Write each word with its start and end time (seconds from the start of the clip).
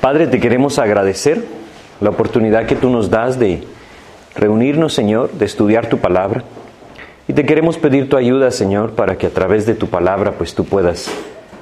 Padre, 0.00 0.28
te 0.28 0.38
queremos 0.38 0.78
agradecer 0.78 1.44
la 2.00 2.10
oportunidad 2.10 2.66
que 2.66 2.76
tú 2.76 2.88
nos 2.88 3.10
das 3.10 3.38
de 3.38 3.64
reunirnos, 4.36 4.94
Señor, 4.94 5.32
de 5.32 5.44
estudiar 5.44 5.88
tu 5.88 5.98
palabra. 5.98 6.44
Y 7.26 7.32
te 7.32 7.44
queremos 7.44 7.78
pedir 7.78 8.08
tu 8.08 8.16
ayuda, 8.16 8.50
Señor, 8.52 8.92
para 8.92 9.18
que 9.18 9.26
a 9.26 9.30
través 9.30 9.66
de 9.66 9.74
tu 9.74 9.88
palabra, 9.88 10.32
pues 10.32 10.54
tú 10.54 10.64
puedas 10.64 11.10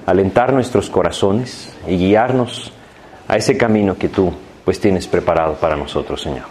alentar 0.05 0.53
nuestros 0.53 0.91
corazones 0.91 1.75
y 1.89 1.97
guiarnos 1.97 2.73
a 3.27 3.37
ese 3.37 3.57
camino 3.57 3.97
que 3.97 4.09
tú, 4.09 4.33
pues 4.65 4.79
tienes 4.79 5.09
preparado 5.09 5.55
para 5.55 5.75
nosotros, 5.75 6.21
Señor. 6.21 6.45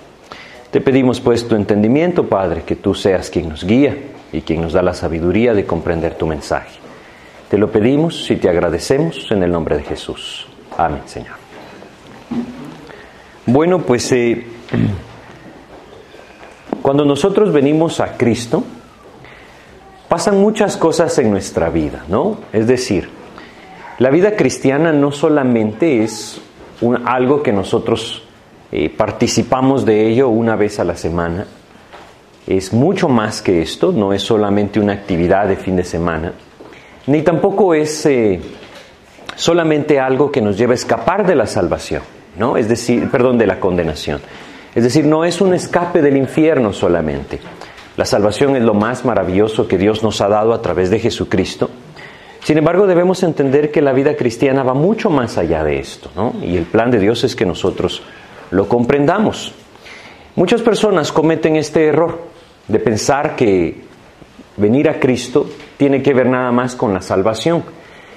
Te 0.72 0.82
pedimos, 0.82 1.22
pues, 1.22 1.48
tu 1.48 1.56
entendimiento, 1.56 2.28
Padre, 2.28 2.64
que 2.64 2.76
tú 2.76 2.94
seas 2.94 3.30
quien 3.30 3.48
nos 3.48 3.64
guía 3.64 3.96
y 4.34 4.42
quien 4.42 4.62
nos 4.62 4.74
da 4.74 4.82
la 4.82 4.94
sabiduría 4.94 5.54
de 5.54 5.66
comprender 5.66 6.16
tu 6.16 6.26
mensaje. 6.26 6.80
Te 7.50 7.58
lo 7.58 7.72
pedimos 7.72 8.30
y 8.32 8.36
te 8.38 8.50
agradecemos 8.50 9.32
en 9.32 9.44
el 9.44 9.52
nombre 9.52 9.78
de 9.78 9.84
Jesús. 9.84 10.48
Amén, 10.78 11.04
Señor. 11.06 11.45
Bueno, 13.46 13.80
pues 13.80 14.12
eh, 14.12 14.46
cuando 16.82 17.06
nosotros 17.06 17.52
venimos 17.52 18.00
a 18.00 18.18
Cristo, 18.18 18.64
pasan 20.08 20.40
muchas 20.40 20.78
cosas 20.78 21.18
en 21.20 21.32
nuestra 21.32 21.70
vida, 21.70 22.06
¿no? 22.08 22.38
Es 22.54 22.68
decir, 22.68 23.10
la 23.98 24.10
vida 24.10 24.36
cristiana 24.36 24.92
no 24.92 25.12
solamente 25.12 26.04
es 26.04 26.42
algo 27.06 27.42
que 27.42 27.52
nosotros 27.52 28.24
eh, 28.72 28.90
participamos 28.90 29.86
de 29.86 30.08
ello 30.08 30.30
una 30.30 30.56
vez 30.56 30.80
a 30.80 30.84
la 30.84 30.96
semana, 30.96 31.46
es 32.46 32.74
mucho 32.74 33.10
más 33.10 33.42
que 33.42 33.62
esto, 33.62 33.92
no 33.92 34.14
es 34.14 34.22
solamente 34.22 34.80
una 34.80 34.94
actividad 34.94 35.48
de 35.48 35.56
fin 35.56 35.76
de 35.76 35.84
semana, 35.84 36.34
ni 37.08 37.22
tampoco 37.22 37.74
es 37.74 38.06
eh, 38.06 38.42
solamente 39.36 40.00
algo 40.00 40.32
que 40.32 40.42
nos 40.42 40.58
lleva 40.58 40.74
a 40.74 40.76
escapar 40.76 41.26
de 41.26 41.36
la 41.36 41.48
salvación, 41.48 42.04
¿no? 42.38 42.58
Es 42.58 42.68
decir, 42.68 43.10
perdón, 43.10 43.38
de 43.38 43.48
la 43.48 43.60
condenación. 43.60 44.22
Es 44.74 44.84
decir, 44.84 45.06
no 45.06 45.24
es 45.24 45.40
un 45.40 45.54
escape 45.54 46.02
del 46.02 46.18
infierno 46.18 46.74
solamente. 46.74 47.40
La 47.96 48.06
salvación 48.06 48.58
es 48.58 48.64
lo 48.64 48.74
más 48.74 49.06
maravilloso 49.06 49.68
que 49.68 49.78
Dios 49.78 50.04
nos 50.04 50.20
ha 50.20 50.28
dado 50.28 50.54
a 50.54 50.62
través 50.62 50.90
de 50.90 51.00
Jesucristo. 51.00 51.70
Sin 52.44 52.58
embargo, 52.58 52.86
debemos 52.86 53.24
entender 53.24 53.72
que 53.72 53.82
la 53.82 53.94
vida 53.94 54.16
cristiana 54.16 54.64
va 54.64 54.74
mucho 54.74 55.10
más 55.10 55.38
allá 55.38 55.64
de 55.64 55.80
esto, 55.80 56.12
¿no? 56.16 56.34
Y 56.44 56.58
el 56.58 56.66
plan 56.66 56.92
de 56.92 57.00
Dios 57.00 57.24
es 57.24 57.36
que 57.36 57.46
nosotros 57.46 58.04
lo 58.52 58.68
comprendamos. 58.68 59.54
Muchas 60.36 60.62
personas 60.62 61.12
cometen 61.14 61.56
este 61.56 61.88
error 61.88 62.20
de 62.68 62.80
pensar 62.80 63.36
que 63.36 63.82
venir 64.58 64.90
a 64.90 65.00
Cristo 65.00 65.50
tiene 65.78 66.04
que 66.04 66.14
ver 66.14 66.28
nada 66.28 66.52
más 66.52 66.76
con 66.76 66.94
la 66.94 67.02
salvación. 67.02 67.64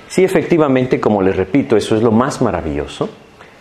Sí, 0.08 0.24
efectivamente, 0.24 1.00
como 1.00 1.22
les 1.22 1.36
repito, 1.36 1.76
eso 1.76 1.96
es 1.96 2.02
lo 2.02 2.10
más 2.10 2.42
maravilloso 2.42 3.08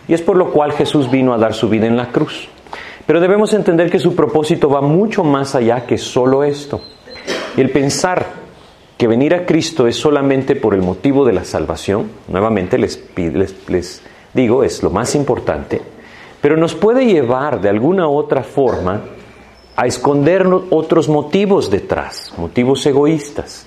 y 0.08 0.14
es 0.14 0.22
por 0.22 0.36
lo 0.36 0.50
cual 0.50 0.72
Jesús 0.72 1.10
vino 1.10 1.34
a 1.34 1.38
dar 1.38 1.54
su 1.54 1.68
vida 1.68 1.86
en 1.86 1.96
la 1.96 2.08
cruz. 2.08 2.48
Pero 3.06 3.20
debemos 3.20 3.54
entender 3.54 3.90
que 3.90 3.98
su 3.98 4.16
propósito 4.16 4.68
va 4.68 4.80
mucho 4.80 5.22
más 5.22 5.54
allá 5.54 5.86
que 5.86 5.98
solo 5.98 6.42
esto. 6.42 6.80
El 7.56 7.70
pensar 7.70 8.26
que 8.96 9.06
venir 9.06 9.34
a 9.34 9.46
Cristo 9.46 9.86
es 9.86 9.96
solamente 9.96 10.56
por 10.56 10.74
el 10.74 10.82
motivo 10.82 11.24
de 11.24 11.32
la 11.32 11.44
salvación, 11.44 12.10
nuevamente 12.26 12.78
les, 12.78 13.02
les, 13.16 13.68
les 13.68 14.02
digo, 14.34 14.64
es 14.64 14.82
lo 14.82 14.90
más 14.90 15.14
importante, 15.14 15.80
pero 16.40 16.56
nos 16.56 16.74
puede 16.74 17.06
llevar 17.06 17.60
de 17.60 17.68
alguna 17.68 18.08
otra 18.08 18.42
forma 18.42 19.02
a 19.76 19.86
esconder 19.86 20.44
otros 20.70 21.08
motivos 21.08 21.70
detrás, 21.70 22.32
motivos 22.36 22.84
egoístas. 22.86 23.66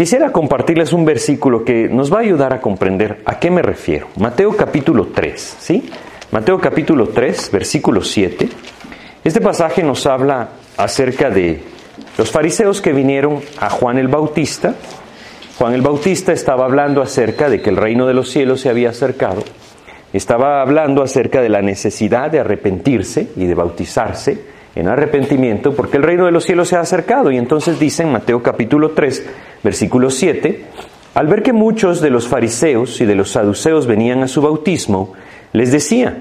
Quisiera 0.00 0.32
compartirles 0.32 0.94
un 0.94 1.04
versículo 1.04 1.62
que 1.62 1.86
nos 1.86 2.10
va 2.10 2.20
a 2.20 2.22
ayudar 2.22 2.54
a 2.54 2.60
comprender 2.62 3.20
a 3.26 3.38
qué 3.38 3.50
me 3.50 3.60
refiero. 3.60 4.08
Mateo 4.16 4.56
capítulo 4.56 5.08
3, 5.14 5.56
¿sí? 5.60 5.90
Mateo 6.30 6.58
capítulo 6.58 7.10
3, 7.10 7.50
versículo 7.52 8.00
7. 8.00 8.48
Este 9.22 9.42
pasaje 9.42 9.82
nos 9.82 10.06
habla 10.06 10.52
acerca 10.78 11.28
de 11.28 11.60
los 12.16 12.30
fariseos 12.30 12.80
que 12.80 12.94
vinieron 12.94 13.40
a 13.60 13.68
Juan 13.68 13.98
el 13.98 14.08
Bautista. 14.08 14.74
Juan 15.58 15.74
el 15.74 15.82
Bautista 15.82 16.32
estaba 16.32 16.64
hablando 16.64 17.02
acerca 17.02 17.50
de 17.50 17.60
que 17.60 17.68
el 17.68 17.76
reino 17.76 18.06
de 18.06 18.14
los 18.14 18.30
cielos 18.30 18.62
se 18.62 18.70
había 18.70 18.88
acercado. 18.88 19.44
Estaba 20.14 20.62
hablando 20.62 21.02
acerca 21.02 21.42
de 21.42 21.50
la 21.50 21.60
necesidad 21.60 22.30
de 22.30 22.40
arrepentirse 22.40 23.28
y 23.36 23.44
de 23.44 23.54
bautizarse 23.54 24.59
en 24.74 24.88
arrepentimiento 24.88 25.74
porque 25.74 25.96
el 25.96 26.02
reino 26.02 26.26
de 26.26 26.32
los 26.32 26.44
cielos 26.44 26.68
se 26.68 26.76
ha 26.76 26.80
acercado. 26.80 27.30
Y 27.30 27.38
entonces 27.38 27.78
dice 27.78 28.02
en 28.02 28.12
Mateo 28.12 28.42
capítulo 28.42 28.90
3, 28.90 29.26
versículo 29.62 30.10
7, 30.10 30.64
al 31.14 31.26
ver 31.26 31.42
que 31.42 31.52
muchos 31.52 32.00
de 32.00 32.10
los 32.10 32.28
fariseos 32.28 33.00
y 33.00 33.06
de 33.06 33.14
los 33.14 33.32
saduceos 33.32 33.86
venían 33.86 34.22
a 34.22 34.28
su 34.28 34.42
bautismo, 34.42 35.12
les 35.52 35.72
decía, 35.72 36.16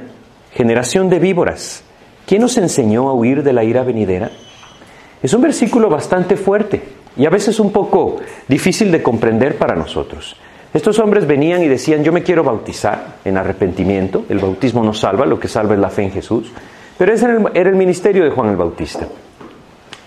generación 0.53 1.09
de 1.09 1.19
víboras, 1.19 1.83
¿quién 2.25 2.43
os 2.43 2.57
enseñó 2.57 3.09
a 3.09 3.13
huir 3.13 3.43
de 3.43 3.53
la 3.53 3.63
ira 3.63 3.83
venidera? 3.83 4.31
Es 5.21 5.33
un 5.33 5.41
versículo 5.41 5.89
bastante 5.89 6.37
fuerte 6.37 6.81
y 7.15 7.25
a 7.25 7.29
veces 7.29 7.59
un 7.59 7.71
poco 7.71 8.17
difícil 8.47 8.91
de 8.91 9.03
comprender 9.03 9.57
para 9.57 9.75
nosotros. 9.75 10.35
Estos 10.73 10.99
hombres 10.99 11.25
venían 11.25 11.63
y 11.63 11.67
decían, 11.67 12.03
yo 12.03 12.13
me 12.13 12.23
quiero 12.23 12.43
bautizar 12.43 13.17
en 13.25 13.37
arrepentimiento, 13.37 14.25
el 14.29 14.39
bautismo 14.39 14.83
no 14.83 14.93
salva, 14.93 15.25
lo 15.25 15.39
que 15.39 15.47
salva 15.47 15.73
es 15.73 15.79
la 15.79 15.89
fe 15.89 16.03
en 16.03 16.11
Jesús. 16.11 16.51
Pero 16.99 17.13
ese 17.13 17.27
era 17.53 17.69
el 17.69 17.77
ministerio 17.77 18.25
de 18.25 18.29
Juan 18.29 18.49
el 18.49 18.57
Bautista. 18.57 19.07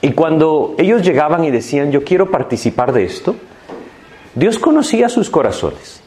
Y 0.02 0.12
cuando 0.12 0.74
ellos 0.76 1.02
llegaban 1.02 1.42
y 1.42 1.50
decían, 1.50 1.90
yo 1.90 2.04
quiero 2.04 2.30
participar 2.30 2.92
de 2.92 3.04
esto, 3.04 3.34
Dios 4.34 4.58
conocía 4.58 5.08
sus 5.08 5.30
corazones. 5.30 6.02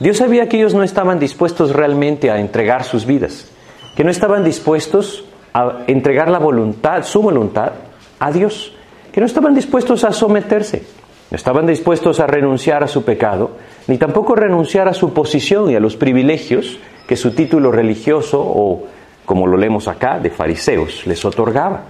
Dios 0.00 0.16
sabía 0.16 0.48
que 0.48 0.56
ellos 0.56 0.74
no 0.74 0.82
estaban 0.82 1.20
dispuestos 1.20 1.72
realmente 1.72 2.32
a 2.32 2.40
entregar 2.40 2.82
sus 2.82 3.06
vidas, 3.06 3.52
que 3.94 4.02
no 4.02 4.10
estaban 4.10 4.42
dispuestos 4.42 5.24
a 5.54 5.84
entregar 5.86 6.28
la 6.28 6.40
voluntad, 6.40 7.04
su 7.04 7.22
voluntad, 7.22 7.72
a 8.18 8.32
Dios, 8.32 8.74
que 9.12 9.20
no 9.20 9.26
estaban 9.26 9.54
dispuestos 9.54 10.02
a 10.02 10.10
someterse, 10.10 10.82
no 11.30 11.36
estaban 11.36 11.66
dispuestos 11.66 12.18
a 12.18 12.26
renunciar 12.26 12.82
a 12.82 12.88
su 12.88 13.04
pecado, 13.04 13.52
ni 13.86 13.96
tampoco 13.96 14.34
renunciar 14.34 14.88
a 14.88 14.94
su 14.94 15.12
posición 15.12 15.70
y 15.70 15.76
a 15.76 15.80
los 15.80 15.94
privilegios 15.94 16.80
que 17.06 17.14
su 17.16 17.30
título 17.30 17.70
religioso 17.70 18.42
o 18.42 18.95
como 19.26 19.46
lo 19.46 19.56
leemos 19.56 19.88
acá, 19.88 20.18
de 20.18 20.30
fariseos, 20.30 21.06
les 21.06 21.22
otorgaba. 21.24 21.82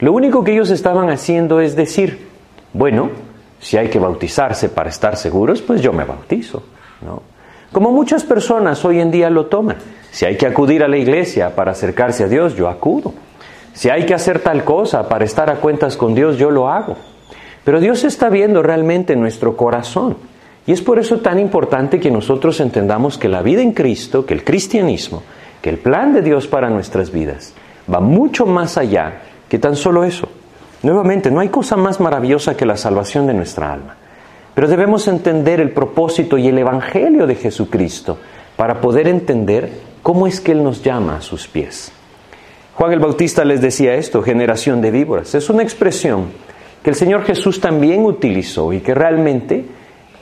Lo 0.00 0.12
único 0.12 0.44
que 0.44 0.52
ellos 0.52 0.70
estaban 0.70 1.08
haciendo 1.08 1.60
es 1.60 1.76
decir, 1.76 2.28
bueno, 2.72 3.10
si 3.60 3.78
hay 3.78 3.88
que 3.88 3.98
bautizarse 3.98 4.68
para 4.68 4.90
estar 4.90 5.16
seguros, 5.16 5.62
pues 5.62 5.80
yo 5.80 5.92
me 5.92 6.04
bautizo. 6.04 6.64
¿no? 7.00 7.22
Como 7.72 7.92
muchas 7.92 8.24
personas 8.24 8.84
hoy 8.84 9.00
en 9.00 9.10
día 9.10 9.30
lo 9.30 9.46
toman. 9.46 9.76
Si 10.10 10.26
hay 10.26 10.36
que 10.36 10.46
acudir 10.46 10.82
a 10.84 10.88
la 10.88 10.98
iglesia 10.98 11.54
para 11.54 11.72
acercarse 11.72 12.24
a 12.24 12.28
Dios, 12.28 12.56
yo 12.56 12.68
acudo. 12.68 13.14
Si 13.72 13.88
hay 13.88 14.04
que 14.04 14.14
hacer 14.14 14.40
tal 14.40 14.64
cosa 14.64 15.08
para 15.08 15.24
estar 15.24 15.50
a 15.50 15.56
cuentas 15.56 15.96
con 15.96 16.14
Dios, 16.14 16.38
yo 16.38 16.50
lo 16.50 16.68
hago. 16.68 16.96
Pero 17.64 17.80
Dios 17.80 18.04
está 18.04 18.28
viendo 18.28 18.62
realmente 18.62 19.16
nuestro 19.16 19.56
corazón. 19.56 20.16
Y 20.66 20.72
es 20.72 20.82
por 20.82 20.98
eso 20.98 21.18
tan 21.20 21.38
importante 21.38 22.00
que 22.00 22.10
nosotros 22.10 22.60
entendamos 22.60 23.18
que 23.18 23.28
la 23.28 23.42
vida 23.42 23.62
en 23.62 23.72
Cristo, 23.72 24.24
que 24.24 24.34
el 24.34 24.44
cristianismo, 24.44 25.22
que 25.64 25.70
el 25.70 25.78
plan 25.78 26.12
de 26.12 26.20
Dios 26.20 26.46
para 26.46 26.68
nuestras 26.68 27.10
vidas 27.10 27.54
va 27.90 27.98
mucho 27.98 28.44
más 28.44 28.76
allá 28.76 29.22
que 29.48 29.58
tan 29.58 29.76
solo 29.76 30.04
eso. 30.04 30.28
Nuevamente, 30.82 31.30
no 31.30 31.40
hay 31.40 31.48
cosa 31.48 31.74
más 31.78 32.00
maravillosa 32.00 32.54
que 32.54 32.66
la 32.66 32.76
salvación 32.76 33.26
de 33.26 33.32
nuestra 33.32 33.72
alma. 33.72 33.96
Pero 34.54 34.68
debemos 34.68 35.08
entender 35.08 35.60
el 35.60 35.70
propósito 35.70 36.36
y 36.36 36.48
el 36.48 36.58
Evangelio 36.58 37.26
de 37.26 37.36
Jesucristo 37.36 38.18
para 38.56 38.82
poder 38.82 39.08
entender 39.08 39.72
cómo 40.02 40.26
es 40.26 40.38
que 40.38 40.52
Él 40.52 40.62
nos 40.62 40.82
llama 40.82 41.16
a 41.16 41.22
sus 41.22 41.48
pies. 41.48 41.90
Juan 42.74 42.92
el 42.92 43.00
Bautista 43.00 43.42
les 43.42 43.62
decía 43.62 43.94
esto, 43.94 44.22
generación 44.22 44.82
de 44.82 44.90
víboras. 44.90 45.34
Es 45.34 45.48
una 45.48 45.62
expresión 45.62 46.26
que 46.82 46.90
el 46.90 46.96
Señor 46.96 47.22
Jesús 47.22 47.58
también 47.58 48.04
utilizó 48.04 48.70
y 48.74 48.80
que 48.80 48.94
realmente 48.94 49.64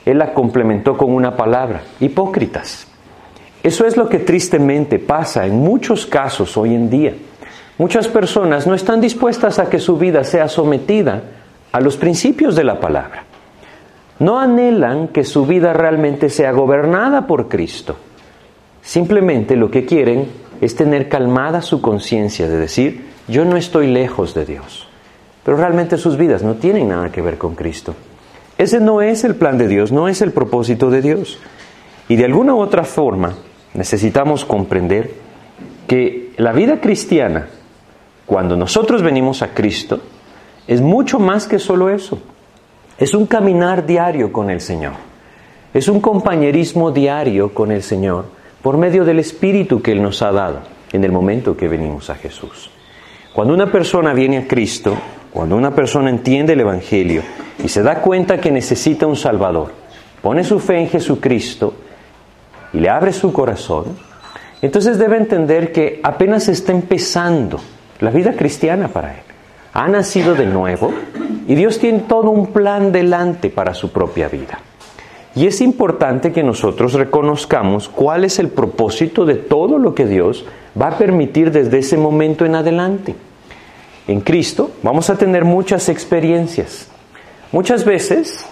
Él 0.07 0.19
la 0.19 0.35
complementó 0.35 0.97
con 0.97 1.13
una 1.13 1.37
palabra, 1.37 1.83
hipócritas. 1.99 2.92
Eso 3.63 3.87
es 3.87 3.97
lo 3.97 4.09
que 4.09 4.19
tristemente 4.19 4.99
pasa 4.99 5.47
en 5.47 5.57
muchos 5.57 6.07
casos 6.07 6.57
hoy 6.57 6.75
en 6.75 6.91
día. 6.91 7.15
Muchas 7.79 8.09
personas 8.09 8.67
no 8.67 8.75
están 8.75 9.01
dispuestas 9.01 9.59
a 9.59 9.71
que 9.71 9.79
su 9.79 9.97
vida 9.97 10.25
sea 10.25 10.49
sometida 10.49 11.23
a 11.71 11.81
los 11.81 11.97
principios 11.97 12.57
de 12.57 12.65
la 12.65 12.81
palabra. 12.81 13.25
No 14.19 14.39
anhelan 14.39 15.09
que 15.09 15.25
su 15.25 15.47
vida 15.47 15.73
realmente 15.73 16.29
sea 16.29 16.53
gobernada 16.53 17.27
por 17.27 17.49
Cristo. 17.49 17.97
Simplemente 18.83 19.57
lo 19.57 19.71
que 19.71 19.87
quieren 19.87 20.27
es 20.61 20.75
tener 20.75 21.09
calmada 21.09 21.63
su 21.63 21.81
conciencia 21.81 22.49
de 22.49 22.57
decir, 22.57 23.07
yo 23.29 23.45
no 23.45 23.57
estoy 23.57 23.87
lejos 23.87 24.35
de 24.35 24.45
Dios. 24.45 24.89
Pero 25.45 25.57
realmente 25.57 25.99
sus 25.99 26.17
vidas 26.17 26.43
no 26.43 26.55
tienen 26.55 26.89
nada 26.89 27.11
que 27.11 27.23
ver 27.23 27.39
con 27.39 27.55
Cristo. 27.55 27.95
Ese 28.59 28.81
no 28.81 29.03
es 29.03 29.25
el 29.25 29.35
plan 29.35 29.57
de 29.57 29.67
Dios, 29.67 29.93
no 29.93 30.09
es 30.09 30.21
el 30.21 30.33
propósito 30.33 30.91
de 30.91 31.03
Dios. 31.03 31.39
Y 32.09 32.17
de 32.17 32.25
alguna 32.25 32.55
u 32.55 32.61
otra 32.61 32.85
forma, 32.85 33.35
necesitamos 33.75 34.45
comprender 34.45 35.11
que 35.87 36.33
la 36.37 36.53
vida 36.53 36.81
cristiana, 36.81 37.49
cuando 38.27 38.57
nosotros 38.57 39.03
venimos 39.03 39.43
a 39.43 39.55
Cristo, 39.55 40.01
es 40.67 40.81
mucho 40.81 41.19
más 41.19 41.47
que 41.47 41.59
solo 41.59 41.91
eso. 41.91 42.19
Es 42.99 43.15
un 43.15 43.27
caminar 43.27 43.85
diario 43.85 44.33
con 44.33 44.51
el 44.51 44.61
Señor. 44.61 44.93
Es 45.75 45.89
un 45.89 46.01
compañerismo 46.01 46.91
diario 46.91 47.55
con 47.55 47.73
el 47.73 47.83
Señor 47.83 48.27
por 48.63 48.77
medio 48.77 49.05
del 49.05 49.19
Espíritu 49.19 49.83
que 49.83 49.93
Él 49.93 50.03
nos 50.03 50.23
ha 50.23 50.31
dado 50.31 50.61
en 50.93 51.03
el 51.03 51.11
momento 51.11 51.57
que 51.57 51.69
venimos 51.69 52.11
a 52.11 52.15
Jesús. 52.15 52.71
Cuando 53.33 53.55
una 53.55 53.73
persona 53.73 54.13
viene 54.13 54.39
a 54.39 54.47
Cristo, 54.47 54.95
cuando 55.33 55.57
una 55.57 55.75
persona 55.75 56.11
entiende 56.11 56.53
el 56.53 56.61
Evangelio 56.61 57.23
y 57.65 57.69
se 57.69 57.83
da 57.83 58.01
cuenta 58.03 58.39
que 58.39 58.51
necesita 58.51 59.07
un 59.07 59.17
Salvador, 59.17 59.73
pone 60.21 60.45
su 60.45 60.61
fe 60.61 60.79
en 60.79 60.89
Jesucristo 60.89 61.75
y 62.73 62.79
le 62.79 62.89
abre 62.89 63.13
su 63.13 63.33
corazón, 63.33 63.97
entonces 64.61 64.99
debe 64.99 65.17
entender 65.17 65.73
que 65.73 66.01
apenas 66.03 66.49
está 66.49 66.73
empezando 66.73 67.61
la 68.01 68.11
vida 68.11 68.33
cristiana 68.35 68.89
para 68.89 69.15
él. 69.15 69.23
Ha 69.75 69.89
nacido 69.89 70.35
de 70.35 70.47
nuevo 70.47 70.93
y 71.49 71.55
Dios 71.55 71.79
tiene 71.79 72.01
todo 72.01 72.31
un 72.31 72.49
plan 72.49 72.93
delante 72.93 73.51
para 73.51 73.75
su 73.75 73.91
propia 73.91 74.29
vida. 74.29 74.59
Y 75.35 75.47
es 75.47 75.61
importante 75.63 76.33
que 76.33 76.43
nosotros 76.43 76.93
reconozcamos 76.93 77.89
cuál 77.89 78.25
es 78.25 78.39
el 78.39 78.49
propósito 78.49 79.25
de 79.25 79.37
todo 79.37 79.79
lo 79.79 79.95
que 79.95 80.07
Dios 80.07 80.45
va 80.81 80.89
a 80.89 80.99
permitir 80.99 81.51
desde 81.51 81.79
ese 81.79 81.97
momento 81.97 82.45
en 82.45 82.55
adelante. 82.55 83.15
En 84.07 84.21
Cristo 84.21 84.71
vamos 84.83 85.09
a 85.09 85.17
tener 85.17 85.45
muchas 85.45 85.89
experiencias. 85.89 86.89
Muchas 87.51 87.85
veces 87.85 88.47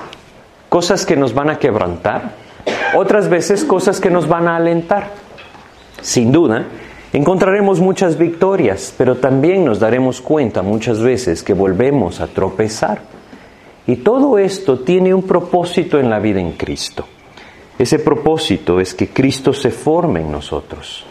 cosas 0.69 1.05
que 1.05 1.17
nos 1.17 1.35
van 1.35 1.51
a 1.51 1.59
quebrantar, 1.59 2.35
otras 2.95 3.29
veces 3.29 3.65
cosas 3.65 4.01
que 4.01 4.11
nos 4.11 4.29
van 4.29 4.49
a 4.49 4.57
alentar. 4.57 5.11
Sin 6.03 6.33
duda, 6.33 6.67
encontraremos 7.13 7.81
muchas 7.81 8.17
victorias, 8.17 8.95
pero 8.97 9.17
también 9.17 9.65
nos 9.65 9.81
daremos 9.81 10.21
cuenta 10.21 10.63
muchas 10.63 11.01
veces 11.01 11.43
que 11.43 11.53
volvemos 11.53 12.21
a 12.21 12.27
tropezar. 12.27 13.03
Y 13.87 13.97
todo 13.97 14.39
esto 14.39 14.81
tiene 14.81 15.13
un 15.13 15.23
propósito 15.23 15.99
en 15.99 16.11
la 16.11 16.19
vida 16.19 16.41
en 16.41 16.53
Cristo. 16.53 17.07
Ese 17.79 17.99
propósito 17.99 18.79
es 18.79 18.95
que 18.95 19.09
Cristo 19.09 19.53
se 19.53 19.71
forme 19.71 20.21
en 20.21 20.31
nosotros. 20.31 21.05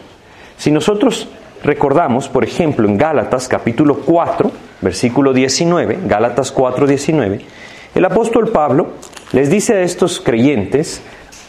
Si 0.56 0.70
nosotros 0.70 1.28
recordamos, 1.62 2.28
por 2.28 2.44
ejemplo, 2.44 2.88
en 2.88 2.96
Gálatas 2.96 3.48
capítulo 3.48 3.98
4, 3.98 4.50
versículo 4.80 5.32
19, 5.32 5.98
Gálatas 6.06 6.52
4, 6.52 6.86
19, 6.86 7.40
el 7.94 8.04
apóstol 8.04 8.48
Pablo 8.50 8.90
les 9.32 9.50
dice 9.50 9.74
a 9.74 9.82
estos 9.82 10.20
creyentes 10.20 11.02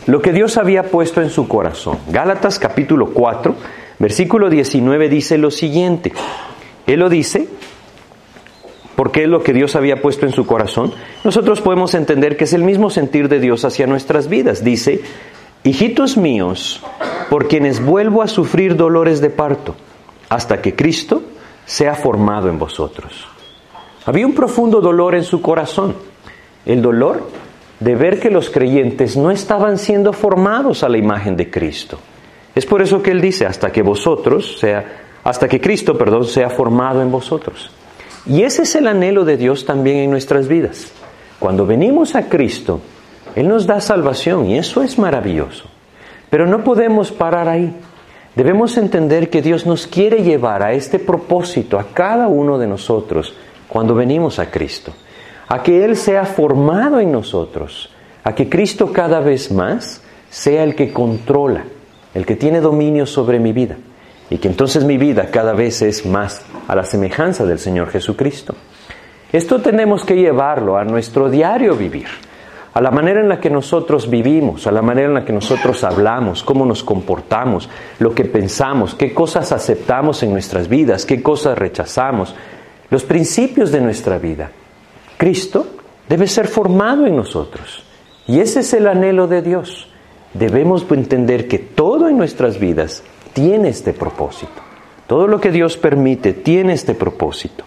lo 0.08 0.22
que 0.22 0.32
Dios 0.32 0.58
había 0.58 0.84
puesto 0.84 1.22
en 1.22 1.30
su 1.30 1.48
corazón. 1.48 2.00
Gálatas 2.08 2.60
capítulo 2.60 3.12
4, 3.14 3.56
versículo 4.00 4.50
19 4.50 5.10
dice 5.10 5.38
lo 5.38 5.52
siguiente. 5.52 6.12
Él 6.88 7.00
lo 7.00 7.10
dice 7.10 7.48
porque 8.96 9.24
es 9.24 9.30
lo 9.30 9.42
que 9.42 9.54
Dios 9.54 9.76
había 9.76 10.02
puesto 10.02 10.26
en 10.26 10.32
su 10.32 10.46
corazón. 10.46 10.94
Nosotros 11.24 11.62
podemos 11.62 11.94
entender 11.94 12.38
que 12.38 12.44
es 12.44 12.54
el 12.54 12.64
mismo 12.64 12.90
sentir 12.90 13.30
de 13.30 13.40
Dios 13.40 13.66
hacia 13.66 13.88
nuestras 13.88 14.28
vidas. 14.28 14.64
Dice, 14.64 15.02
hijitos 15.64 16.18
míos, 16.18 16.84
por 17.30 17.48
quienes 17.48 17.84
vuelvo 17.84 18.22
a 18.22 18.28
sufrir 18.28 18.76
dolores 18.76 19.22
de 19.22 19.30
parto, 19.30 19.76
hasta 20.30 20.62
que 20.62 20.76
Cristo 20.76 21.24
sea 21.66 21.96
formado 21.96 22.50
en 22.50 22.60
vosotros. 22.60 23.28
Había 24.06 24.26
un 24.26 24.34
profundo 24.34 24.82
dolor 24.82 25.16
en 25.16 25.24
su 25.24 25.42
corazón, 25.42 25.96
el 26.66 26.82
dolor 26.82 27.28
de 27.82 27.96
ver 27.96 28.20
que 28.20 28.30
los 28.30 28.50
creyentes 28.50 29.18
no 29.18 29.32
estaban 29.32 29.80
siendo 29.80 30.14
formados 30.14 30.84
a 30.84 30.90
la 30.90 31.00
imagen 31.00 31.36
de 31.36 31.50
Cristo. 31.50 32.00
Es 32.54 32.66
por 32.66 32.82
eso 32.82 33.02
que 33.02 33.10
él 33.10 33.20
dice, 33.20 33.48
hasta 33.48 33.72
que 33.72 33.82
vosotros 33.82 34.60
sea, 34.60 35.02
hasta 35.24 35.48
que 35.48 35.60
Cristo, 35.60 35.98
perdón, 35.98 36.26
sea 36.26 36.52
formado 36.52 37.02
en 37.02 37.12
vosotros. 37.12 37.72
Y 38.28 38.44
ese 38.44 38.64
es 38.64 38.76
el 38.76 38.88
anhelo 38.88 39.26
de 39.26 39.36
Dios 39.36 39.66
también 39.66 39.98
en 39.98 40.12
nuestras 40.12 40.48
vidas. 40.48 40.92
Cuando 41.40 41.66
venimos 41.66 42.14
a 42.14 42.30
Cristo, 42.30 42.82
Él 43.36 43.48
nos 43.48 43.66
da 43.66 43.82
salvación 43.82 44.46
y 44.46 44.60
eso 44.60 44.84
es 44.84 45.00
maravilloso. 45.00 45.66
Pero 46.30 46.46
no 46.46 46.64
podemos 46.64 47.12
parar 47.12 47.50
ahí. 47.50 47.74
Debemos 48.36 48.78
entender 48.78 49.32
que 49.32 49.42
Dios 49.42 49.66
nos 49.66 49.88
quiere 49.88 50.22
llevar 50.22 50.62
a 50.62 50.74
este 50.74 51.00
propósito, 51.00 51.80
a 51.80 51.88
cada 51.94 52.28
uno 52.28 52.60
de 52.60 52.68
nosotros, 52.68 53.34
cuando 53.68 53.96
venimos 53.96 54.38
a 54.38 54.52
Cristo. 54.52 54.94
A 55.52 55.64
que 55.64 55.84
Él 55.84 55.98
sea 55.98 56.24
formado 56.24 57.02
en 57.02 57.12
nosotros, 57.12 57.90
a 58.24 58.34
que 58.34 58.48
Cristo 58.48 58.94
cada 58.94 59.20
vez 59.20 59.52
más 59.52 60.02
sea 60.30 60.64
el 60.64 60.76
que 60.76 60.94
controla, 60.94 61.66
el 62.14 62.26
que 62.26 62.38
tiene 62.38 62.62
dominio 62.62 63.06
sobre 63.06 63.38
mi 63.38 63.52
vida, 63.52 63.76
y 64.30 64.38
que 64.38 64.48
entonces 64.48 64.86
mi 64.86 64.96
vida 64.96 65.28
cada 65.30 65.52
vez 65.52 65.82
es 65.82 66.06
más 66.06 66.42
a 66.70 66.74
la 66.74 66.86
semejanza 66.86 67.44
del 67.44 67.60
Señor 67.60 67.90
Jesucristo. 67.90 68.56
Esto 69.34 69.60
tenemos 69.60 70.06
que 70.06 70.16
llevarlo 70.16 70.78
a 70.78 70.86
nuestro 70.86 71.30
diario 71.30 71.76
vivir 71.76 72.08
a 72.74 72.80
la 72.80 72.92
manera 72.92 73.20
en 73.20 73.28
la 73.28 73.42
que 73.42 73.50
nosotros 73.50 74.10
vivimos, 74.10 74.66
a 74.66 74.72
la 74.72 74.82
manera 74.82 75.10
en 75.10 75.14
la 75.14 75.26
que 75.26 75.34
nosotros 75.34 75.84
hablamos, 75.84 76.42
cómo 76.42 76.66
nos 76.66 76.84
comportamos, 76.86 77.70
lo 78.00 78.16
que 78.16 78.24
pensamos, 78.24 78.96
qué 78.96 79.14
cosas 79.14 79.52
aceptamos 79.52 80.24
en 80.24 80.32
nuestras 80.32 80.70
vidas, 80.70 81.06
qué 81.06 81.22
cosas 81.22 81.58
rechazamos, 81.58 82.34
los 82.90 83.04
principios 83.04 83.74
de 83.74 83.82
nuestra 83.82 84.18
vida. 84.18 84.52
Cristo 85.22 85.68
debe 86.10 86.26
ser 86.26 86.48
formado 86.48 87.06
en 87.06 87.16
nosotros. 87.16 87.84
Y 88.26 88.40
ese 88.40 88.62
es 88.62 88.74
el 88.74 88.88
anhelo 88.88 89.28
de 89.28 89.44
Dios. 89.44 89.88
Debemos 90.34 90.84
entender 90.90 91.48
que 91.48 91.60
todo 91.60 92.10
en 92.10 92.18
nuestras 92.18 92.60
vidas 92.60 93.04
tiene 93.32 93.70
este 93.70 93.94
propósito. 93.94 94.64
Todo 95.06 95.28
lo 95.28 95.40
que 95.40 95.52
Dios 95.52 95.78
permite 95.78 96.34
tiene 96.34 96.74
este 96.74 96.96
propósito. 96.96 97.64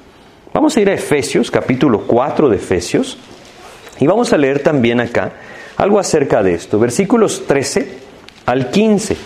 Vamos 0.53 0.77
a 0.77 0.81
ir 0.81 0.91
a 0.91 0.95
Efesios, 0.95 1.49
capítulo 1.53 2.01
4 2.09 2.49
de 2.49 2.57
Efesios. 2.57 3.19
Y 4.01 4.09
vamos 4.09 4.33
a 4.33 4.37
leer 4.37 4.61
también 4.61 5.01
acá 5.01 5.35
algo 5.77 6.01
acerca 6.01 6.43
de 6.43 6.55
esto, 6.55 6.81
versículos 6.81 7.45
13 7.47 7.99
al 8.47 8.73
15. 8.73 9.17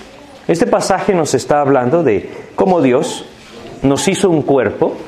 Este 0.48 0.66
pasaje 0.66 1.14
nos 1.14 1.32
está 1.32 1.62
hablando 1.62 2.02
de 2.02 2.28
cómo 2.54 2.82
Dios 2.82 3.24
nos 3.80 4.06
hizo 4.06 4.28
un 4.28 4.42
cuerpo 4.42 4.98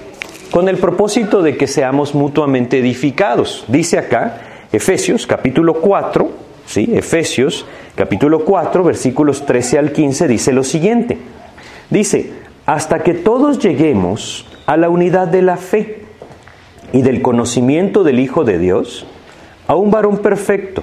con 0.50 0.68
el 0.68 0.78
propósito 0.78 1.42
de 1.42 1.56
que 1.56 1.66
seamos 1.66 2.14
mutuamente 2.14 2.78
edificados. 2.78 3.64
Dice 3.68 3.98
acá, 3.98 4.40
Efesios 4.72 5.26
capítulo 5.26 5.74
4, 5.74 6.30
¿sí? 6.66 6.90
Efesios 6.92 7.66
capítulo 7.94 8.44
4, 8.44 8.82
versículos 8.82 9.46
13 9.46 9.78
al 9.78 9.92
15, 9.92 10.28
dice 10.28 10.52
lo 10.52 10.64
siguiente. 10.64 11.18
Dice, 11.88 12.32
hasta 12.66 13.00
que 13.00 13.14
todos 13.14 13.58
lleguemos 13.58 14.46
a 14.66 14.76
la 14.76 14.88
unidad 14.88 15.28
de 15.28 15.42
la 15.42 15.56
fe 15.56 16.04
y 16.92 17.02
del 17.02 17.22
conocimiento 17.22 18.04
del 18.04 18.18
Hijo 18.18 18.44
de 18.44 18.58
Dios, 18.58 19.06
a 19.66 19.76
un 19.76 19.90
varón 19.90 20.18
perfecto, 20.18 20.82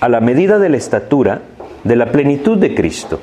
a 0.00 0.08
la 0.08 0.20
medida 0.20 0.58
de 0.58 0.70
la 0.70 0.78
estatura, 0.78 1.42
de 1.84 1.96
la 1.96 2.12
plenitud 2.12 2.58
de 2.58 2.74
Cristo, 2.74 3.20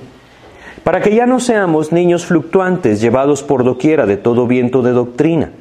para 0.83 1.01
que 1.01 1.15
ya 1.15 1.25
no 1.25 1.39
seamos 1.39 1.92
niños 1.92 2.25
fluctuantes 2.25 3.01
llevados 3.01 3.44
por 3.44 3.63
doquiera 3.63 4.06
de 4.06 4.18
todo 4.18 4.47
viento 4.47 4.81
de 4.81 4.92
doctrina, 4.92 5.52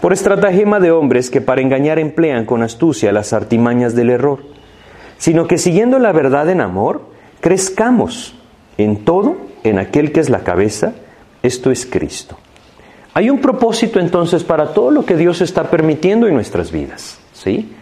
por 0.00 0.12
estratagema 0.12 0.80
de 0.80 0.90
hombres 0.90 1.30
que 1.30 1.40
para 1.40 1.60
engañar 1.60 1.98
emplean 1.98 2.44
con 2.44 2.62
astucia 2.62 3.12
las 3.12 3.32
artimañas 3.32 3.94
del 3.94 4.10
error, 4.10 4.40
sino 5.18 5.46
que 5.46 5.58
siguiendo 5.58 5.98
la 5.98 6.12
verdad 6.12 6.48
en 6.50 6.60
amor, 6.60 7.02
crezcamos 7.40 8.34
en 8.76 9.04
todo 9.04 9.36
en 9.64 9.78
aquel 9.78 10.12
que 10.12 10.20
es 10.20 10.30
la 10.30 10.40
cabeza, 10.40 10.92
esto 11.42 11.70
es 11.70 11.84
Cristo. 11.84 12.38
Hay 13.14 13.30
un 13.30 13.40
propósito 13.40 13.98
entonces 13.98 14.44
para 14.44 14.72
todo 14.72 14.90
lo 14.90 15.04
que 15.04 15.16
Dios 15.16 15.40
está 15.40 15.64
permitiendo 15.64 16.28
en 16.28 16.34
nuestras 16.34 16.70
vidas, 16.70 17.18
¿sí? 17.32 17.72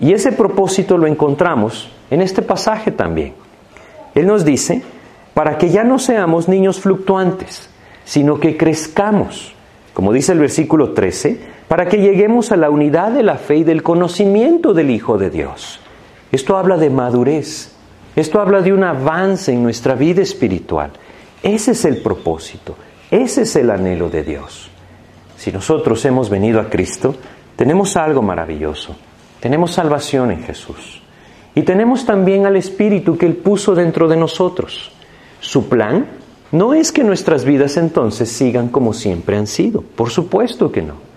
Y 0.00 0.12
ese 0.12 0.32
propósito 0.32 0.96
lo 0.96 1.06
encontramos 1.06 1.90
en 2.10 2.22
este 2.22 2.40
pasaje 2.40 2.90
también. 2.90 3.34
Él 4.14 4.26
nos 4.26 4.44
dice, 4.44 4.82
para 5.34 5.58
que 5.58 5.68
ya 5.68 5.84
no 5.84 5.98
seamos 5.98 6.48
niños 6.48 6.80
fluctuantes, 6.80 7.68
sino 8.04 8.40
que 8.40 8.56
crezcamos, 8.56 9.54
como 9.92 10.12
dice 10.12 10.32
el 10.32 10.38
versículo 10.38 10.92
13, 10.92 11.57
para 11.68 11.88
que 11.88 11.98
lleguemos 11.98 12.50
a 12.50 12.56
la 12.56 12.70
unidad 12.70 13.12
de 13.12 13.22
la 13.22 13.36
fe 13.36 13.58
y 13.58 13.64
del 13.64 13.82
conocimiento 13.82 14.74
del 14.74 14.90
Hijo 14.90 15.18
de 15.18 15.30
Dios. 15.30 15.80
Esto 16.32 16.56
habla 16.56 16.76
de 16.76 16.90
madurez, 16.90 17.72
esto 18.16 18.40
habla 18.40 18.60
de 18.60 18.72
un 18.72 18.84
avance 18.84 19.52
en 19.52 19.62
nuestra 19.62 19.94
vida 19.94 20.22
espiritual. 20.22 20.90
Ese 21.42 21.72
es 21.72 21.84
el 21.84 21.98
propósito, 21.98 22.74
ese 23.10 23.42
es 23.42 23.54
el 23.56 23.70
anhelo 23.70 24.10
de 24.10 24.24
Dios. 24.24 24.70
Si 25.36 25.52
nosotros 25.52 26.04
hemos 26.04 26.28
venido 26.28 26.60
a 26.60 26.68
Cristo, 26.68 27.14
tenemos 27.54 27.96
algo 27.96 28.22
maravilloso 28.22 28.96
tenemos 29.40 29.72
salvación 29.72 30.30
en 30.30 30.42
Jesús. 30.42 31.00
Y 31.54 31.62
tenemos 31.62 32.04
también 32.04 32.46
al 32.46 32.56
Espíritu 32.56 33.16
que 33.16 33.26
Él 33.26 33.36
puso 33.36 33.74
dentro 33.74 34.08
de 34.08 34.16
nosotros. 34.16 34.92
Su 35.40 35.68
plan 35.68 36.06
no 36.52 36.74
es 36.74 36.92
que 36.92 37.04
nuestras 37.04 37.44
vidas 37.44 37.76
entonces 37.76 38.30
sigan 38.30 38.68
como 38.68 38.92
siempre 38.92 39.36
han 39.36 39.46
sido. 39.46 39.82
Por 39.82 40.10
supuesto 40.10 40.70
que 40.70 40.82
no. 40.82 41.07